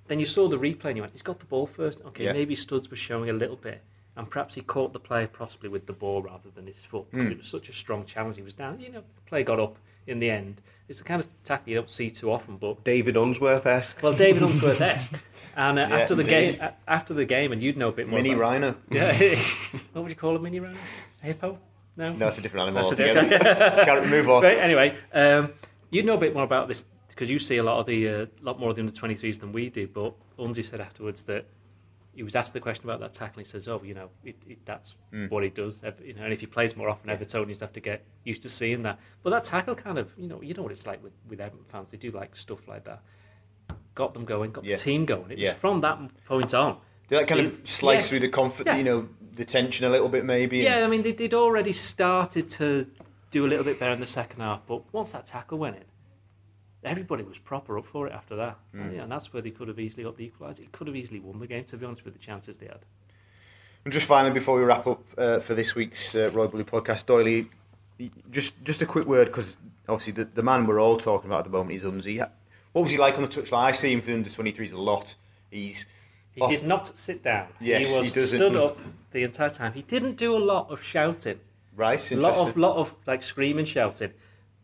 then 0.08 0.20
you 0.20 0.26
saw 0.26 0.48
the 0.48 0.58
replay 0.58 0.86
and 0.86 0.96
you 0.96 1.02
went, 1.02 1.12
"He's 1.12 1.22
got 1.22 1.38
the 1.38 1.46
ball 1.46 1.66
first. 1.66 2.02
Okay, 2.06 2.24
Yeah. 2.24 2.32
maybe 2.32 2.54
Studs 2.54 2.90
was 2.90 2.98
showing 2.98 3.30
a 3.30 3.32
little 3.32 3.56
bit, 3.56 3.82
and 4.16 4.28
perhaps 4.30 4.54
he 4.54 4.60
caught 4.60 4.92
the 4.92 5.00
player 5.00 5.26
possibly 5.26 5.68
with 5.68 5.86
the 5.86 5.92
ball 5.92 6.22
rather 6.22 6.50
than 6.54 6.66
his 6.66 6.76
foot 6.76 7.10
because 7.10 7.30
it 7.30 7.38
was 7.38 7.46
such 7.48 7.68
a 7.68 7.72
strong 7.72 8.04
challenge. 8.04 8.36
He 8.36 8.42
was 8.42 8.54
down. 8.54 8.80
You 8.80 8.90
know, 8.92 9.00
the 9.00 9.22
play 9.26 9.42
got 9.42 9.58
up 9.60 9.76
in 10.06 10.18
the 10.18 10.30
end. 10.30 10.60
It's 10.88 10.98
the 10.98 11.04
kind 11.04 11.20
of 11.22 11.28
tackle 11.44 11.70
you 11.70 11.76
don't 11.76 11.90
see 11.90 12.10
too 12.10 12.30
often, 12.30 12.58
but 12.58 12.84
David 12.84 13.16
Unsworth 13.16 13.64
esque. 13.64 14.02
well, 14.02 14.12
David 14.12 14.42
Unsworth 14.42 14.80
esque. 14.80 15.20
And 15.56 15.78
uh, 15.78 15.86
Yeah, 15.88 15.96
after 15.98 16.14
the 16.16 16.22
indeed. 16.22 16.58
game, 16.58 16.60
a- 16.62 16.90
after 16.90 17.14
the 17.14 17.24
game, 17.24 17.52
and 17.52 17.62
you'd 17.62 17.76
know 17.76 17.88
a 17.88 17.92
bit 17.92 18.08
more. 18.08 18.18
Mini 18.20 18.34
about- 18.34 18.40
rhino. 18.40 18.74
Yeah. 18.90 19.12
what 19.92 20.02
would 20.02 20.10
you 20.10 20.16
call 20.16 20.34
a 20.34 20.40
mini 20.40 20.58
rhino? 20.58 20.76
A 21.22 21.26
hippo? 21.26 21.58
No. 21.96 22.12
No, 22.12 22.26
it's 22.26 22.38
a 22.38 22.40
different 22.40 22.64
animal 22.66 22.82
That's 22.90 22.98
a 23.00 23.08
altogether. 23.20 23.84
Can't 23.84 24.08
move 24.08 24.28
on. 24.28 24.42
Right. 24.42 24.58
Anyway, 24.58 24.96
um, 25.12 25.52
you 25.90 26.02
know 26.02 26.14
a 26.14 26.18
bit 26.18 26.34
more 26.34 26.42
about 26.42 26.66
this 26.66 26.84
because 27.14 27.30
you 27.30 27.38
see 27.38 27.56
a 27.58 27.62
lot 27.62 27.78
of 27.80 27.86
the 27.86 28.08
uh, 28.08 28.26
lot 28.42 28.58
more 28.58 28.70
of 28.70 28.76
the 28.76 28.82
under 28.82 28.92
twenty 28.92 29.14
threes 29.14 29.38
than 29.38 29.52
we 29.52 29.70
do. 29.70 29.86
But 29.86 30.14
Unzi 30.38 30.64
said 30.64 30.80
afterwards 30.80 31.22
that 31.24 31.46
he 32.14 32.22
was 32.22 32.36
asked 32.36 32.52
the 32.52 32.60
question 32.60 32.84
about 32.84 33.00
that 33.00 33.12
tackle. 33.12 33.40
And 33.40 33.46
He 33.46 33.50
says, 33.50 33.66
"Oh, 33.68 33.80
you 33.84 33.94
know, 33.94 34.08
it, 34.24 34.36
it, 34.48 34.58
that's 34.64 34.94
Hmm. 35.10 35.26
what 35.26 35.42
he 35.42 35.50
does. 35.50 35.82
You 36.04 36.14
know, 36.14 36.22
and 36.24 36.32
if 36.32 36.40
he 36.40 36.46
plays 36.46 36.76
more 36.76 36.88
often, 36.88 37.10
Evertonians 37.10 37.60
have 37.60 37.72
to 37.72 37.80
get 37.80 38.04
used 38.24 38.42
to 38.42 38.48
seeing 38.48 38.82
that. 38.82 38.98
But 39.22 39.30
that 39.30 39.44
tackle 39.44 39.74
kind 39.74 39.98
of, 39.98 40.12
you 40.16 40.28
know, 40.28 40.40
you 40.42 40.54
know 40.54 40.62
what 40.62 40.72
it's 40.72 40.86
like 40.86 41.02
with 41.02 41.12
with 41.28 41.40
Everton 41.40 41.64
fans. 41.68 41.90
They 41.90 41.96
do 41.96 42.10
like 42.10 42.36
stuff 42.36 42.66
like 42.68 42.84
that. 42.84 43.02
Got 43.94 44.14
them 44.14 44.24
going, 44.24 44.50
got 44.52 44.64
Yeah. 44.64 44.76
the 44.76 44.82
team 44.82 45.04
going. 45.04 45.30
It 45.30 45.38
Yeah. 45.38 45.50
was 45.52 45.60
from 45.60 45.80
that 45.82 45.98
point 46.24 46.52
on. 46.54 46.78
Did 47.08 47.18
that 47.20 47.28
kind 47.28 47.40
It- 47.40 47.52
of 47.52 47.68
slice 47.68 48.04
yeah. 48.06 48.08
through 48.10 48.20
the 48.20 48.28
comfort, 48.28 48.66
Yeah. 48.66 48.76
you 48.76 48.84
know, 48.84 49.08
the 49.36 49.44
tension 49.44 49.86
a 49.86 49.90
little 49.90 50.08
bit 50.08 50.24
maybe? 50.24 50.64
and- 50.66 50.78
Yeah, 50.78 50.84
I 50.84 50.88
mean, 50.88 51.02
they, 51.02 51.12
they'd 51.12 51.34
already 51.34 51.72
started 51.72 52.48
to 52.50 52.86
do 53.30 53.44
a 53.44 53.48
little 53.48 53.64
bit 53.64 53.78
better 53.78 53.92
in 53.92 54.00
the 54.00 54.06
second 54.06 54.40
half, 54.40 54.66
but 54.66 54.92
once 54.92 55.10
that 55.12 55.26
tackle 55.26 55.58
went 55.58 55.76
in, 55.76 55.82
everybody 56.84 57.22
was 57.22 57.38
proper 57.38 57.78
up 57.78 57.86
for 57.86 58.06
it 58.06 58.12
after 58.12 58.36
that. 58.36 58.58
Hmm. 58.72 58.80
And, 58.82 58.94
yeah, 58.96 59.02
and 59.02 59.12
that's 59.12 59.32
where 59.32 59.42
they 59.42 59.50
could 59.50 59.68
have 59.68 59.78
easily 59.80 60.04
got 60.04 60.16
the 60.16 60.30
equaliser. 60.30 60.60
It 60.60 60.72
could 60.72 60.86
have 60.86 60.96
easily 60.96 61.20
won 61.20 61.38
the 61.40 61.46
game, 61.46 61.64
to 61.64 61.76
be 61.76 61.86
honest, 61.86 62.04
with 62.04 62.14
the 62.14 62.20
chances 62.20 62.58
they 62.58 62.66
had. 62.66 62.80
And 63.84 63.92
just 63.92 64.06
finally, 64.06 64.32
before 64.32 64.56
we 64.56 64.62
wrap 64.64 64.86
up 64.86 65.02
uh, 65.18 65.40
for 65.40 65.54
this 65.54 65.74
week's 65.74 66.14
uh, 66.14 66.30
Royal 66.32 66.48
Blue 66.48 66.64
podcast, 66.64 67.04
Doyley, 67.04 67.48
just 68.30 68.54
just 68.64 68.82
a 68.82 68.86
quick 68.86 69.06
word 69.06 69.26
because 69.26 69.56
obviously 69.88 70.12
the, 70.14 70.24
the 70.24 70.42
man 70.42 70.66
we're 70.66 70.80
all 70.80 70.96
talking 70.98 71.30
about 71.30 71.40
at 71.40 71.44
the 71.44 71.50
moment 71.50 71.76
is 71.76 71.82
Unzi. 71.84 72.18
What 72.72 72.82
was 72.82 72.90
he 72.90 72.98
like 72.98 73.14
on 73.16 73.22
the 73.22 73.28
touchline? 73.28 73.64
I 73.64 73.72
see 73.72 73.92
him 73.92 74.00
for 74.00 74.06
the 74.08 74.14
under 74.14 74.30
23s 74.30 74.72
a 74.72 74.80
lot. 74.80 75.14
He's 75.50 75.86
He 76.34 76.40
off- 76.40 76.50
did 76.50 76.64
not 76.66 76.98
sit 76.98 77.22
down. 77.22 77.48
Yes, 77.60 77.88
he 77.88 77.96
was 77.98 78.12
he 78.14 78.20
stood 78.22 78.56
up 78.56 78.78
the 79.12 79.22
entire 79.22 79.50
time. 79.50 79.74
He 79.74 79.82
didn't 79.82 80.16
do 80.16 80.34
a 80.36 80.38
lot 80.42 80.70
of 80.70 80.82
shouting. 80.82 81.38
right. 81.76 82.10
A 82.10 82.16
lot 82.16 82.36
of 82.36 82.56
lot 82.56 82.76
of 82.76 82.94
like 83.06 83.22
screaming, 83.22 83.66
shouting, 83.66 84.12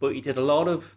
but 0.00 0.14
he 0.14 0.20
did 0.20 0.36
a 0.38 0.42
lot 0.42 0.66
of, 0.66 0.96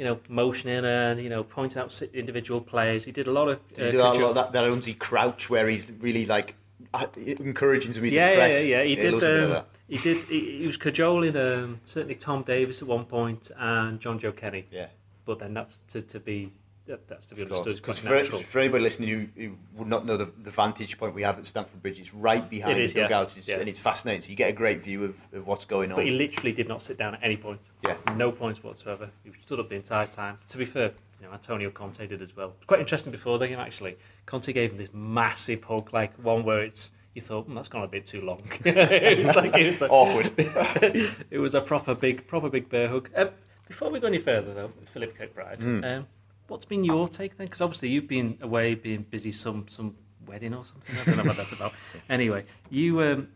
you 0.00 0.06
know, 0.06 0.18
motioning 0.30 0.86
and 0.86 1.20
you 1.20 1.28
know 1.28 1.44
pointing 1.44 1.76
out 1.76 2.02
individual 2.14 2.62
players. 2.62 3.04
He 3.04 3.12
did 3.12 3.26
a 3.26 3.30
lot 3.30 3.48
of. 3.48 3.68
Did 3.68 3.78
he 3.78 3.84
uh, 3.84 3.90
do 3.90 3.98
that, 3.98 4.16
a 4.16 4.26
lot, 4.26 4.32
that, 4.32 4.52
that 4.52 4.64
Unzi 4.64 4.98
crouch 4.98 5.50
where 5.50 5.68
he's 5.68 5.90
really 6.00 6.24
like 6.24 6.54
uh, 6.94 7.06
encouraging 7.14 7.92
somebody 7.92 8.16
yeah, 8.16 8.30
to 8.30 8.36
press? 8.36 8.54
Yeah, 8.64 8.78
yeah, 8.78 8.82
He 8.84 8.96
did. 8.96 9.12
loves 9.12 9.24
a 9.24 9.26
bit 9.26 9.42
of 9.42 9.56
Um, 9.58 9.64
he 9.88 9.98
did. 9.98 10.24
He, 10.24 10.58
he 10.62 10.66
was 10.66 10.78
cajoling 10.78 11.36
um, 11.36 11.80
certainly 11.82 12.14
Tom 12.14 12.44
Davies 12.44 12.80
at 12.80 12.88
one 12.88 13.04
point 13.04 13.50
and 13.58 14.00
Jonjoe 14.00 14.34
Kenny. 14.34 14.64
Yeah. 14.72 14.86
But 15.26 15.40
then 15.40 15.52
that's 15.52 15.80
to, 15.88 16.00
to 16.00 16.18
be 16.18 16.50
that, 16.90 17.08
that's 17.08 17.26
to 17.26 17.34
be 17.34 17.42
understood. 17.42 17.72
It's 17.72 17.80
quite 17.80 17.96
for, 17.98 18.08
natural. 18.10 18.40
for 18.40 18.58
anybody 18.58 18.82
listening 18.82 19.08
who, 19.08 19.26
who 19.40 19.56
would 19.74 19.88
not 19.88 20.04
know 20.04 20.16
the, 20.16 20.30
the 20.42 20.50
vantage 20.50 20.98
point 20.98 21.14
we 21.14 21.22
have 21.22 21.38
at 21.38 21.46
Stamford 21.46 21.80
Bridge, 21.80 21.98
it's 21.98 22.12
right 22.12 22.48
behind 22.48 22.78
It 22.78 22.82
is, 22.82 22.92
the 22.92 23.00
yeah. 23.00 23.26
Yeah. 23.46 23.58
and 23.58 23.68
it's 23.68 23.78
fascinating. 23.78 24.22
So 24.22 24.30
you 24.30 24.36
get 24.36 24.50
a 24.50 24.52
great 24.52 24.82
view 24.82 25.04
of, 25.04 25.16
of 25.32 25.46
what's 25.46 25.64
going 25.64 25.90
on. 25.90 25.96
But 25.96 26.04
he 26.04 26.10
literally 26.10 26.52
did 26.52 26.68
not 26.68 26.82
sit 26.82 26.98
down 26.98 27.14
at 27.14 27.20
any 27.22 27.36
point. 27.36 27.60
Yeah. 27.84 27.96
No 28.16 28.30
points 28.32 28.62
whatsoever. 28.62 29.10
He 29.24 29.30
stood 29.42 29.60
up 29.60 29.68
the 29.68 29.76
entire 29.76 30.06
time. 30.06 30.38
To 30.48 30.58
be 30.58 30.64
fair, 30.64 30.92
you 31.20 31.26
know, 31.26 31.32
Antonio 31.32 31.70
Conte 31.70 32.06
did 32.06 32.22
as 32.22 32.36
well. 32.36 32.54
Quite 32.66 32.80
interesting 32.80 33.12
before 33.12 33.38
the 33.38 33.48
game 33.48 33.58
actually. 33.58 33.96
Conte 34.26 34.52
gave 34.52 34.72
him 34.72 34.78
this 34.78 34.90
massive 34.92 35.62
hug, 35.64 35.92
like 35.92 36.16
one 36.22 36.44
where 36.44 36.62
it's 36.62 36.92
you 37.14 37.22
thought 37.22 37.48
mm, 37.48 37.54
that's 37.54 37.68
gone 37.68 37.82
a 37.82 37.88
bit 37.88 38.06
too 38.06 38.22
long. 38.22 38.42
it 38.64 39.18
was 39.18 39.34
like 39.34 39.54
it 39.56 39.66
was 39.66 39.80
like, 39.80 39.90
Awkward. 39.90 40.32
it 41.30 41.38
was 41.38 41.54
a 41.54 41.60
proper 41.60 41.94
big, 41.94 42.26
proper 42.26 42.48
big 42.48 42.68
bear 42.68 42.88
hug. 42.88 43.10
Um, 43.16 43.30
before 43.70 43.90
we 43.90 44.00
go 44.00 44.08
any 44.08 44.18
further, 44.18 44.52
though, 44.52 44.72
Philip 44.92 45.16
Kirkbride, 45.16 45.62
um, 45.84 46.06
what's 46.50 46.64
been 46.64 46.84
your 46.84 47.08
take 47.08 47.38
then? 47.38 47.46
Because 47.46 47.60
obviously 47.60 47.88
you've 47.88 48.08
been 48.08 48.38
away, 48.40 48.74
being 48.74 49.06
busy 49.08 49.32
some 49.32 49.66
some 49.68 49.96
wedding 50.26 50.54
or 50.54 50.64
something. 50.64 50.96
I 50.98 51.04
don't 51.04 51.16
know 51.18 51.24
what 51.24 51.36
that's 51.36 51.52
about. 51.52 51.72
Anyway, 52.08 52.44
you 52.68 53.00
um, 53.02 53.28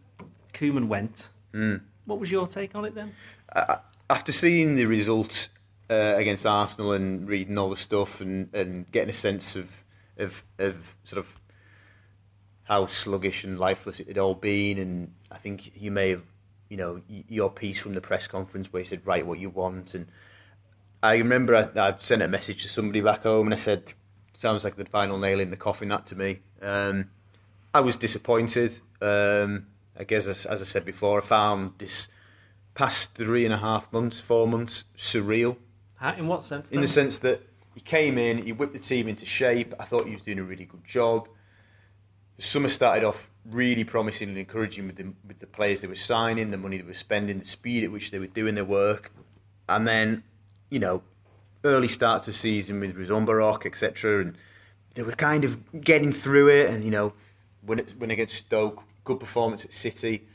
Koeman 0.52 0.88
went. 0.88 1.28
What 2.04 2.18
was 2.18 2.30
your 2.30 2.46
take 2.46 2.74
on 2.74 2.84
it 2.84 2.94
then? 2.94 3.12
after 4.10 4.32
seeing 4.32 4.74
the 4.74 4.84
results 4.86 5.48
uh, 5.88 6.14
against 6.16 6.44
Arsenal 6.44 6.92
and 6.92 7.28
reading 7.28 7.56
all 7.56 7.70
the 7.70 7.76
stuff 7.76 8.20
and, 8.20 8.52
and 8.52 8.90
getting 8.90 9.10
a 9.10 9.14
sense 9.14 9.56
of, 9.56 9.84
of 10.18 10.42
of 10.58 10.96
sort 11.04 11.18
of 11.18 11.26
how 12.64 12.86
sluggish 12.86 13.44
and 13.44 13.58
lifeless 13.58 14.00
it 14.00 14.08
had 14.08 14.18
all 14.18 14.34
been, 14.34 14.78
and 14.78 15.12
I 15.30 15.36
think 15.36 15.72
you 15.76 15.90
may 15.90 16.10
have, 16.10 16.22
you 16.68 16.78
know, 16.78 17.02
your 17.28 17.50
piece 17.50 17.78
from 17.78 17.94
the 17.94 18.00
press 18.00 18.26
conference 18.26 18.72
where 18.72 18.80
you 18.80 18.86
said 18.86 19.06
write 19.06 19.26
what 19.26 19.38
you 19.38 19.50
want, 19.50 19.94
and 19.94 20.06
I 21.04 21.16
remember 21.18 21.54
I, 21.54 21.78
I 21.78 21.94
sent 21.98 22.22
a 22.22 22.28
message 22.28 22.62
to 22.62 22.68
somebody 22.68 23.02
back 23.02 23.24
home 23.24 23.48
and 23.48 23.52
I 23.52 23.58
said, 23.58 23.92
sounds 24.32 24.64
like 24.64 24.76
the 24.76 24.86
final 24.86 25.18
nail 25.18 25.38
in 25.38 25.50
the 25.50 25.56
coffin 25.56 25.88
that 25.88 26.06
to 26.06 26.16
me. 26.16 26.40
Um, 26.62 27.10
I 27.74 27.80
was 27.80 27.98
disappointed. 27.98 28.80
Um, 29.02 29.66
I 29.98 30.04
guess 30.04 30.26
as, 30.26 30.46
as 30.46 30.62
I 30.62 30.64
said 30.64 30.86
before, 30.86 31.20
I 31.20 31.24
found 31.24 31.72
this 31.76 32.08
past 32.74 33.14
three 33.14 33.44
and 33.44 33.52
a 33.52 33.58
half 33.58 33.92
months, 33.92 34.22
four 34.22 34.48
months, 34.48 34.84
surreal. 34.96 35.56
How, 35.96 36.14
in 36.14 36.26
what 36.26 36.42
sense? 36.42 36.70
In 36.70 36.80
the 36.80 36.88
sense 36.88 37.18
that 37.18 37.42
he 37.74 37.80
came 37.80 38.16
in, 38.16 38.38
he 38.38 38.52
whipped 38.52 38.72
the 38.72 38.78
team 38.78 39.06
into 39.06 39.26
shape. 39.26 39.74
I 39.78 39.84
thought 39.84 40.06
he 40.06 40.14
was 40.14 40.22
doing 40.22 40.38
a 40.38 40.42
really 40.42 40.64
good 40.64 40.86
job. 40.86 41.28
The 42.36 42.42
summer 42.42 42.70
started 42.70 43.04
off 43.04 43.30
really 43.44 43.84
promising 43.84 44.30
and 44.30 44.38
encouraging 44.38 44.86
with 44.86 44.96
the, 44.96 45.12
with 45.28 45.38
the 45.38 45.46
players 45.46 45.82
they 45.82 45.86
were 45.86 45.96
signing, 45.96 46.50
the 46.50 46.56
money 46.56 46.78
they 46.78 46.82
were 46.82 46.94
spending, 46.94 47.40
the 47.40 47.44
speed 47.44 47.84
at 47.84 47.92
which 47.92 48.10
they 48.10 48.18
were 48.18 48.26
doing 48.26 48.54
their 48.54 48.64
work. 48.64 49.12
And 49.68 49.86
then, 49.86 50.24
you 50.70 50.78
know, 50.78 51.02
early 51.64 51.88
start 51.88 52.22
to 52.24 52.32
season 52.32 52.80
with 52.80 52.96
Ruzomberok, 52.96 53.66
etc. 53.66 54.20
And 54.20 54.38
they 54.94 55.02
were 55.02 55.12
kind 55.12 55.44
of 55.44 55.80
getting 55.80 56.12
through 56.12 56.48
it. 56.48 56.70
And, 56.70 56.84
you 56.84 56.90
know, 56.90 57.12
when, 57.62 57.78
it, 57.78 57.94
when 57.98 58.10
against 58.10 58.36
Stoke, 58.36 58.82
good 59.04 59.20
performance 59.20 59.64
at 59.64 59.72
City. 59.72 60.26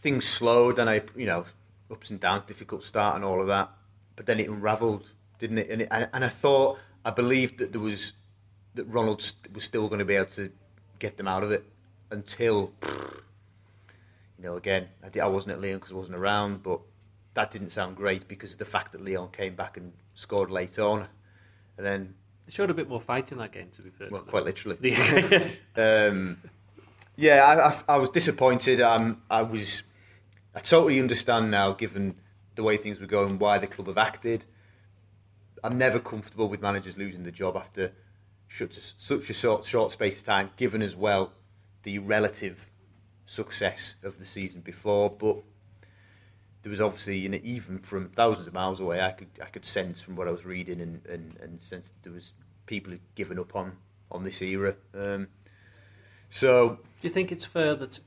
Things 0.00 0.26
slowed 0.26 0.78
and 0.78 0.88
I, 0.88 1.02
you 1.16 1.26
know, 1.26 1.44
ups 1.90 2.10
and 2.10 2.20
downs, 2.20 2.44
difficult 2.46 2.82
start 2.82 3.16
and 3.16 3.24
all 3.24 3.40
of 3.40 3.46
that. 3.48 3.70
But 4.16 4.26
then 4.26 4.40
it 4.40 4.48
unravelled, 4.48 5.06
didn't 5.38 5.58
it? 5.58 5.70
And, 5.70 5.82
it, 5.82 5.88
and, 5.90 6.24
I 6.24 6.28
thought, 6.28 6.78
I 7.04 7.10
believed 7.10 7.58
that 7.58 7.72
there 7.72 7.80
was, 7.80 8.12
that 8.74 8.84
Ronald 8.84 9.24
was 9.52 9.64
still 9.64 9.88
going 9.88 9.98
to 10.00 10.04
be 10.04 10.14
able 10.14 10.30
to 10.32 10.50
get 10.98 11.16
them 11.16 11.28
out 11.28 11.44
of 11.44 11.50
it 11.50 11.64
until, 12.10 12.72
you 12.82 14.44
know, 14.44 14.56
again, 14.56 14.88
I, 15.04 15.08
di- 15.08 15.20
I 15.20 15.26
wasn't 15.26 15.52
at 15.52 15.60
Lyon 15.60 15.76
because 15.76 15.92
I 15.92 15.96
wasn't 15.96 16.16
around, 16.16 16.62
but 16.62 16.80
that 17.38 17.52
didn't 17.52 17.70
sound 17.70 17.94
great 17.96 18.26
because 18.26 18.52
of 18.54 18.58
the 18.58 18.64
fact 18.64 18.90
that 18.90 19.04
Lyon 19.04 19.28
came 19.30 19.54
back 19.54 19.76
and 19.76 19.92
scored 20.14 20.50
late 20.50 20.76
on. 20.76 21.06
And 21.76 21.86
then, 21.86 22.14
They 22.46 22.52
showed 22.52 22.68
a 22.68 22.74
bit 22.74 22.88
more 22.88 23.00
fight 23.00 23.30
in 23.30 23.38
that 23.38 23.52
game, 23.52 23.68
to 23.76 23.82
be 23.82 23.90
fair. 23.90 24.08
well, 24.10 24.22
quite 24.22 24.44
literally. 24.44 24.76
The- 24.80 25.50
Um, 26.10 26.38
yeah, 27.14 27.44
I, 27.44 27.68
I, 27.68 27.94
I 27.94 27.96
was 27.98 28.10
disappointed. 28.10 28.80
Um, 28.80 29.22
I 29.30 29.42
was. 29.42 29.82
I 30.52 30.58
totally 30.60 30.98
understand 30.98 31.52
now, 31.52 31.70
given 31.72 32.16
the 32.56 32.64
way 32.64 32.76
things 32.76 32.98
were 32.98 33.06
going, 33.06 33.38
why 33.38 33.58
the 33.58 33.68
club 33.68 33.86
have 33.86 33.98
acted. 33.98 34.44
I'm 35.62 35.78
never 35.78 36.00
comfortable 36.00 36.48
with 36.48 36.60
managers 36.60 36.96
losing 36.96 37.22
the 37.22 37.30
job 37.30 37.56
after 37.56 37.92
such 38.48 38.76
a, 38.76 38.80
such 38.80 39.30
a 39.30 39.32
short, 39.34 39.64
short 39.64 39.92
space 39.92 40.18
of 40.18 40.24
time, 40.26 40.50
given 40.56 40.82
as 40.82 40.96
well 40.96 41.32
the 41.84 41.98
relative 42.00 42.68
success 43.26 43.94
of 44.02 44.18
the 44.18 44.24
season 44.24 44.60
before. 44.60 45.10
But 45.10 45.36
there 46.68 46.72
was 46.72 46.80
obviously, 46.82 47.16
you 47.16 47.30
know, 47.30 47.40
even 47.42 47.78
from 47.78 48.10
thousands 48.10 48.46
of 48.46 48.52
miles 48.52 48.78
away, 48.78 49.00
I 49.00 49.12
could 49.12 49.28
I 49.40 49.46
could 49.46 49.64
sense 49.64 50.02
from 50.02 50.16
what 50.16 50.28
I 50.28 50.30
was 50.30 50.44
reading 50.44 50.82
and, 50.82 51.00
and, 51.06 51.34
and 51.40 51.58
sense 51.58 51.88
that 51.88 52.02
there 52.02 52.12
was 52.12 52.34
people 52.66 52.92
who'd 52.92 53.00
given 53.14 53.38
up 53.38 53.56
on 53.56 53.72
on 54.10 54.22
this 54.22 54.42
era. 54.42 54.74
Um, 54.92 55.28
so 56.28 56.78
Do 57.00 57.08
you 57.08 57.10
think 57.10 57.32
it's 57.32 57.46
fair 57.46 57.74
that 57.76 58.00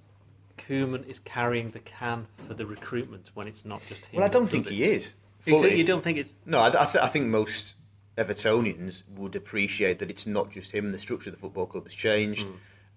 Koeman 0.60 1.08
is 1.08 1.18
carrying 1.18 1.72
the 1.72 1.80
can 1.80 2.28
for 2.48 2.54
the 2.54 2.68
recruitment 2.68 3.32
when 3.34 3.48
it's 3.48 3.66
not 3.66 3.82
just 3.90 4.06
him? 4.06 4.20
Well, 4.20 4.26
I 4.26 4.32
don't 4.32 4.46
think 4.46 4.66
does 4.66 4.74
he 4.74 4.84
is. 4.84 5.16
Fully. 5.40 5.76
you 5.76 5.84
don't 5.84 6.04
think 6.04 6.20
it's 6.20 6.36
No, 6.46 6.60
I, 6.60 6.68
I, 6.68 6.86
th- 6.86 7.04
I 7.04 7.08
think 7.08 7.26
most 7.26 7.74
Evertonians 8.16 9.02
would 9.16 9.36
appreciate 9.36 9.98
that 9.98 10.12
it's 10.12 10.28
not 10.28 10.52
just 10.52 10.72
him. 10.72 10.92
The 10.92 11.00
structure 11.00 11.32
of 11.32 11.36
the 11.36 11.42
football 11.42 11.66
club 11.66 11.86
has 11.86 11.96
changed, 11.96 12.46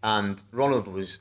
and 0.03 0.43
Ronald 0.53 0.87
was, 0.87 1.21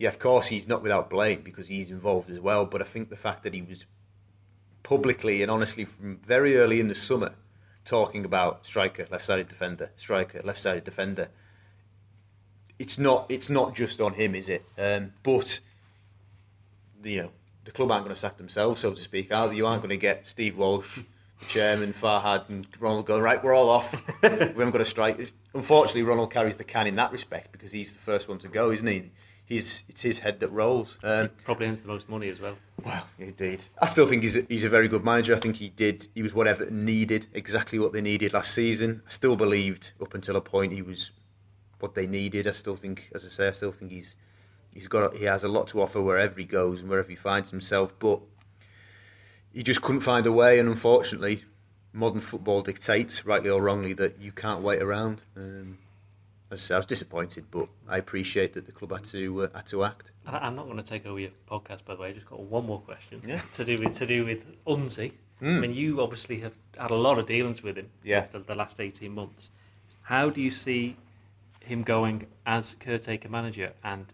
yeah, 0.00 0.08
of 0.08 0.18
course, 0.18 0.46
he's 0.46 0.66
not 0.66 0.82
without 0.82 1.10
blame 1.10 1.42
because 1.42 1.68
he's 1.68 1.90
involved 1.90 2.30
as 2.30 2.40
well. 2.40 2.64
But 2.64 2.80
I 2.80 2.86
think 2.86 3.10
the 3.10 3.16
fact 3.16 3.42
that 3.42 3.52
he 3.52 3.60
was 3.60 3.84
publicly 4.82 5.42
and 5.42 5.50
honestly 5.50 5.84
from 5.84 6.16
very 6.26 6.56
early 6.56 6.80
in 6.80 6.88
the 6.88 6.94
summer 6.94 7.34
talking 7.84 8.24
about 8.24 8.66
striker, 8.66 9.06
left-sided 9.10 9.46
defender, 9.46 9.90
striker, 9.98 10.40
left-sided 10.42 10.84
defender. 10.84 11.28
It's 12.78 12.98
not. 12.98 13.26
It's 13.28 13.50
not 13.50 13.74
just 13.74 14.00
on 14.00 14.14
him, 14.14 14.34
is 14.34 14.48
it? 14.48 14.64
Um, 14.78 15.12
but 15.22 15.60
you 17.04 17.22
know, 17.22 17.30
the 17.66 17.70
club 17.70 17.90
aren't 17.90 18.04
going 18.04 18.14
to 18.14 18.18
sack 18.18 18.38
themselves, 18.38 18.80
so 18.80 18.94
to 18.94 19.00
speak. 19.02 19.30
Either 19.30 19.52
you 19.52 19.66
aren't 19.66 19.82
going 19.82 19.90
to 19.90 19.98
get 19.98 20.26
Steve 20.26 20.56
Walsh, 20.56 21.00
the 21.40 21.46
chairman, 21.46 21.92
Farhad, 21.92 22.48
and 22.48 22.66
Ronald 22.78 23.04
going 23.04 23.20
right. 23.20 23.44
We're 23.44 23.54
all 23.54 23.68
off. 23.68 23.92
we 24.22 24.28
haven't 24.30 24.70
got 24.70 24.80
a 24.80 24.86
strike. 24.86 25.18
It's, 25.18 25.34
unfortunately, 25.52 26.04
Ronald 26.04 26.32
carries 26.32 26.56
the 26.56 26.64
can 26.64 26.86
in 26.86 26.96
that 26.96 27.12
respect 27.12 27.52
because 27.52 27.70
he's 27.70 27.92
the 27.92 28.00
first 28.00 28.30
one 28.30 28.38
to 28.38 28.48
go, 28.48 28.70
isn't 28.70 28.86
he? 28.86 29.10
He's 29.50 29.82
it's 29.88 30.02
his 30.02 30.20
head 30.20 30.38
that 30.40 30.48
rolls. 30.50 30.96
Um, 31.02 31.30
probably 31.44 31.66
earns 31.66 31.80
the 31.80 31.88
most 31.88 32.08
money 32.08 32.28
as 32.28 32.38
well. 32.38 32.56
well, 32.84 33.08
indeed. 33.18 33.64
I 33.82 33.86
still 33.86 34.06
think 34.06 34.22
he's 34.22 34.36
a, 34.36 34.46
he's 34.48 34.64
a 34.64 34.68
very 34.68 34.86
good 34.86 35.04
manager. 35.04 35.34
I 35.34 35.40
think 35.40 35.56
he 35.56 35.70
did. 35.70 36.06
He 36.14 36.22
was 36.22 36.32
whatever 36.32 36.70
needed, 36.70 37.26
exactly 37.34 37.80
what 37.80 37.92
they 37.92 38.00
needed 38.00 38.32
last 38.32 38.54
season. 38.54 39.02
I 39.08 39.10
still 39.10 39.34
believed 39.34 39.90
up 40.00 40.14
until 40.14 40.36
a 40.36 40.40
point 40.40 40.72
he 40.72 40.82
was 40.82 41.10
what 41.80 41.96
they 41.96 42.06
needed. 42.06 42.46
I 42.46 42.52
still 42.52 42.76
think, 42.76 43.10
as 43.12 43.24
I 43.24 43.28
say, 43.28 43.48
I 43.48 43.50
still 43.50 43.72
think 43.72 43.90
he's 43.90 44.14
he's 44.72 44.86
got 44.86 45.16
he 45.16 45.24
has 45.24 45.42
a 45.42 45.48
lot 45.48 45.66
to 45.68 45.82
offer 45.82 46.00
wherever 46.00 46.38
he 46.38 46.46
goes 46.46 46.78
and 46.78 46.88
wherever 46.88 47.10
he 47.10 47.16
finds 47.16 47.50
himself. 47.50 47.92
But 47.98 48.20
he 49.52 49.64
just 49.64 49.82
couldn't 49.82 50.02
find 50.02 50.26
a 50.26 50.32
way, 50.32 50.60
and 50.60 50.68
unfortunately, 50.68 51.42
modern 51.92 52.20
football 52.20 52.62
dictates, 52.62 53.26
rightly 53.26 53.50
or 53.50 53.60
wrongly, 53.60 53.94
that 53.94 54.20
you 54.20 54.30
can't 54.30 54.62
wait 54.62 54.80
around. 54.80 55.22
Um, 55.36 55.78
as 56.50 56.60
I 56.60 56.62
say, 56.62 56.74
I 56.74 56.78
was 56.78 56.86
disappointed, 56.86 57.44
but 57.50 57.68
I 57.88 57.98
appreciate 57.98 58.54
that 58.54 58.66
the 58.66 58.72
club 58.72 58.92
had 58.92 59.04
to 59.06 59.42
uh, 59.44 59.48
had 59.54 59.66
to 59.68 59.84
act. 59.84 60.10
And 60.26 60.36
I'm 60.36 60.56
not 60.56 60.66
going 60.66 60.76
to 60.78 60.82
take 60.82 61.06
over 61.06 61.18
your 61.18 61.30
podcast, 61.50 61.84
by 61.84 61.94
the 61.94 62.02
way. 62.02 62.08
I 62.08 62.12
just 62.12 62.26
got 62.26 62.40
one 62.40 62.66
more 62.66 62.80
question 62.80 63.22
Yeah. 63.26 63.40
to 63.54 63.64
do 63.64 63.76
with 63.78 63.96
to 63.98 64.06
do 64.06 64.24
with 64.24 64.44
Unzi. 64.66 65.12
I 65.42 65.44
mean, 65.44 65.72
you 65.72 66.02
obviously 66.02 66.40
have 66.40 66.52
had 66.76 66.90
a 66.90 66.94
lot 66.96 67.18
of 67.18 67.26
dealings 67.26 67.62
with 67.62 67.76
him 67.78 67.88
Yeah. 68.04 68.26
the, 68.30 68.40
the 68.40 68.54
last 68.54 68.78
18 68.78 69.10
months. 69.10 69.48
How 70.02 70.28
do 70.28 70.38
you 70.42 70.50
see 70.50 70.96
him 71.60 71.82
going 71.82 72.26
as 72.44 72.74
caretaker 72.78 73.28
manager, 73.30 73.72
and 73.82 74.06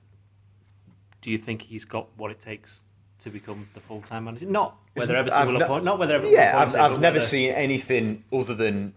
do 1.23 1.31
you 1.31 1.39
think 1.39 1.63
he's 1.63 1.85
got 1.85 2.07
what 2.17 2.31
it 2.31 2.39
takes 2.41 2.81
to 3.21 3.31
become 3.31 3.69
the 3.75 3.81
full 3.81 4.03
time 4.03 4.25
manager? 4.25 4.47
Not 4.47 4.77
whether 4.95 5.17
Everton 5.17 5.39
I've 5.41 5.49
will 5.49 5.63
appoint, 5.63 5.85
not 5.85 5.99
whether 5.99 6.15
Everton 6.15 6.33
Yeah, 6.35 6.59
I've, 6.61 6.77
I've 6.77 7.01
never 7.01 7.17
whether- 7.17 7.21
seen 7.21 7.51
anything 7.51 8.23
other 8.33 8.55
than 8.55 8.95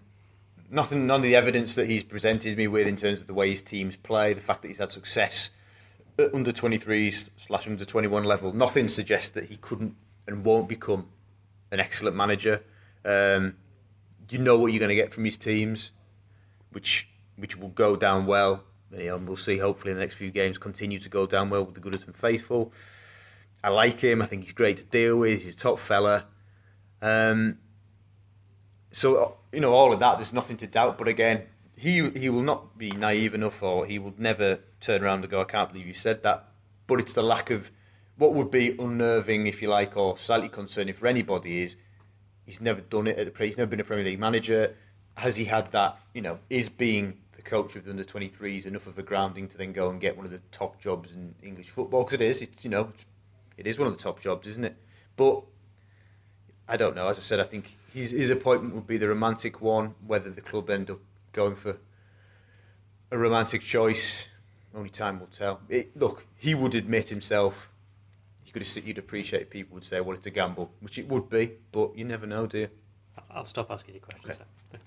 nothing. 0.70 1.08
None 1.08 1.18
of 1.18 1.24
the 1.24 1.36
evidence 1.36 1.76
that 1.76 1.88
he's 1.88 2.04
presented 2.04 2.58
me 2.58 2.68
with 2.68 2.88
in 2.88 2.96
terms 2.96 3.22
of 3.22 3.28
the 3.28 3.34
way 3.34 3.50
his 3.52 3.62
teams 3.62 3.96
play, 3.96 4.34
the 4.34 4.42
fact 4.42 4.62
that 4.62 4.68
he's 4.68 4.78
had 4.78 4.92
success 4.92 5.50
at 6.18 6.34
under 6.34 6.52
23s 6.52 7.30
slash 7.38 7.68
under 7.68 7.86
21 7.86 8.24
level. 8.24 8.54
Nothing 8.54 8.88
suggests 8.88 9.30
that 9.32 9.46
he 9.46 9.58
couldn't 9.58 9.96
and 10.28 10.44
won't 10.46 10.68
become 10.68 11.08
an 11.72 11.80
excellent 11.80 12.16
manager. 12.16 12.62
Um, 13.06 13.56
you 14.30 14.38
know 14.38 14.58
what 14.58 14.72
you're 14.72 14.80
going 14.80 14.90
to 14.90 14.96
get 14.96 15.14
from 15.14 15.26
his 15.26 15.38
teams, 15.38 15.92
which 16.72 17.10
which 17.38 17.58
will 17.58 17.70
go 17.70 17.96
down 17.96 18.26
well. 18.26 18.64
You 18.92 19.06
know, 19.06 19.16
and 19.16 19.28
we'll 19.28 19.38
see. 19.38 19.58
Hopefully, 19.58 19.92
in 19.92 19.98
the 19.98 20.04
next 20.04 20.16
few 20.16 20.32
games, 20.32 20.58
continue 20.58 21.00
to 21.00 21.10
go 21.10 21.26
down 21.26 21.50
well 21.50 21.64
with 21.64 21.76
the 21.76 21.82
Goodison 21.82 22.16
faithful. 22.16 22.74
I 23.64 23.70
like 23.70 24.00
him. 24.00 24.22
I 24.22 24.26
think 24.26 24.44
he's 24.44 24.54
great 24.54 24.78
to 24.78 24.84
deal 24.84 25.18
with. 25.18 25.42
He's 25.42 25.54
a 25.54 25.58
top 25.58 25.80
fella. 25.80 26.26
Um, 27.02 27.58
so 28.92 29.38
you 29.52 29.60
know 29.60 29.74
all 29.74 29.94
of 29.94 30.00
that. 30.00 30.18
There's 30.18 30.34
nothing 30.34 30.58
to 30.58 30.68
doubt. 30.68 30.98
But 30.98 31.08
again, 31.08 31.44
he 31.76 32.10
he 32.10 32.30
will 32.30 32.44
not 32.44 32.78
be 32.78 32.92
naive 32.92 33.34
enough, 33.34 33.62
or 33.62 33.86
he 33.86 34.00
will 34.00 34.14
never 34.18 34.60
turn 34.82 35.04
around 35.04 35.22
and 35.22 35.30
go, 35.30 35.42
"I 35.42 35.46
can't 35.46 35.72
believe 35.72 35.88
you 35.88 35.94
said 35.94 36.24
that." 36.24 36.50
But 36.88 37.00
it's 37.00 37.14
the 37.14 37.24
lack 37.24 37.50
of 37.50 37.72
what 38.18 38.34
would 38.34 38.52
be 38.52 38.76
unnerving, 38.78 39.48
if 39.48 39.62
you 39.62 39.70
like, 39.70 39.96
or 39.96 40.18
slightly 40.18 40.50
concerning 40.50 40.94
for 40.94 41.08
anybody 41.08 41.62
is 41.62 41.78
he's 42.46 42.60
never 42.60 42.82
done 42.82 43.08
it 43.08 43.18
at 43.18 43.34
the. 43.34 43.46
He's 43.46 43.58
never 43.58 43.70
been 43.70 43.80
a 43.80 43.84
Premier 43.84 44.06
League 44.06 44.20
manager. 44.20 44.76
Has 45.16 45.36
he 45.36 45.46
had 45.46 45.72
that? 45.72 45.98
You 46.14 46.22
know, 46.22 46.40
is 46.50 46.68
being 46.68 47.20
the 47.36 47.42
coach 47.42 47.76
of 47.76 47.86
the 47.86 47.92
under 47.92 48.04
23s 48.04 48.66
enough 48.66 48.88
of 48.88 48.98
a 49.00 49.04
grounding 49.04 49.48
to 49.48 49.58
then 49.58 49.72
go 49.72 49.90
and 49.90 50.02
get 50.02 50.18
one 50.18 50.26
of 50.26 50.32
the 50.32 50.42
top 50.52 50.82
jobs 50.82 51.12
in 51.12 51.36
English 51.42 51.70
football? 51.70 52.04
Because 52.04 52.16
it 52.16 52.22
is. 52.22 52.42
It's 52.42 52.64
you 52.66 52.70
know, 52.70 52.92
it 53.58 53.66
is 53.66 53.80
one 53.80 53.88
of 53.88 53.96
the 53.96 54.04
top 54.04 54.20
jobs, 54.22 54.48
isn't 54.48 54.66
it? 54.66 54.76
But 55.16 55.44
I 56.68 56.76
don't 56.76 56.96
know. 56.96 57.08
As 57.08 57.18
I 57.18 57.22
said, 57.22 57.40
I 57.40 57.44
think 57.46 57.78
his 57.94 58.12
his 58.12 58.30
appointment 58.30 58.76
would 58.76 58.88
be 58.88 58.98
the 58.98 59.08
romantic 59.08 59.62
one. 59.62 59.96
Whether 60.06 60.30
the 60.30 60.42
club 60.42 60.70
end 60.70 60.90
up 60.90 61.00
going 61.34 61.56
for 61.56 61.78
a 63.12 63.18
romantic 63.18 63.62
choice, 63.62 64.28
only 64.76 64.90
time 64.90 65.20
will 65.20 65.28
tell. 65.28 65.62
It, 65.70 65.96
look, 65.98 66.28
he 66.36 66.56
would 66.56 66.76
admit 66.76 67.10
himself. 67.10 67.72
You 68.46 68.52
could 68.54 68.66
have, 68.66 68.88
you'd 68.88 68.98
appreciate 68.98 69.50
people 69.50 69.76
would 69.76 69.86
say, 69.86 70.02
"Well, 70.02 70.16
it's 70.16 70.28
a 70.28 70.32
gamble," 70.32 70.72
which 70.80 70.98
it 70.98 71.08
would 71.08 71.30
be, 71.30 71.52
but 71.72 71.96
you 71.98 72.06
never 72.06 72.26
know, 72.26 72.48
do 72.48 72.60
you? 72.60 72.70
I'll 73.30 73.46
stop 73.46 73.70
asking 73.70 73.96
you 73.96 74.02
questions. 74.02 74.38
Okay. 74.74 74.82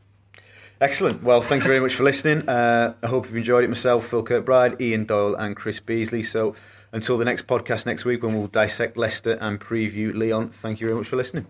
Excellent. 0.81 1.23
Well, 1.23 1.43
thank 1.43 1.63
you 1.63 1.69
very 1.69 1.79
much 1.79 1.95
for 1.95 2.03
listening. 2.03 2.49
Uh, 2.49 2.95
I 3.03 3.07
hope 3.07 3.27
you've 3.27 3.37
enjoyed 3.37 3.63
it. 3.63 3.69
Myself, 3.69 4.09
Phil 4.09 4.25
Kirkbride, 4.25 4.81
Ian 4.81 5.05
Doyle, 5.05 5.37
and 5.37 5.55
Chris 5.55 5.79
Beesley. 5.79 6.25
So 6.25 6.57
until 6.91 7.19
the 7.19 7.25
next 7.25 7.47
podcast 7.47 7.87
next 7.87 8.05
week, 8.05 8.25
when 8.25 8.35
we'll 8.37 8.49
dissect 8.49 8.97
Leicester 8.97 9.35
and 9.41 9.61
preview 9.61 10.13
Lyon, 10.13 10.51
thank 10.51 10.81
you 10.81 10.89
very 10.89 10.99
much 10.99 11.07
for 11.07 11.17
listening. 11.17 11.47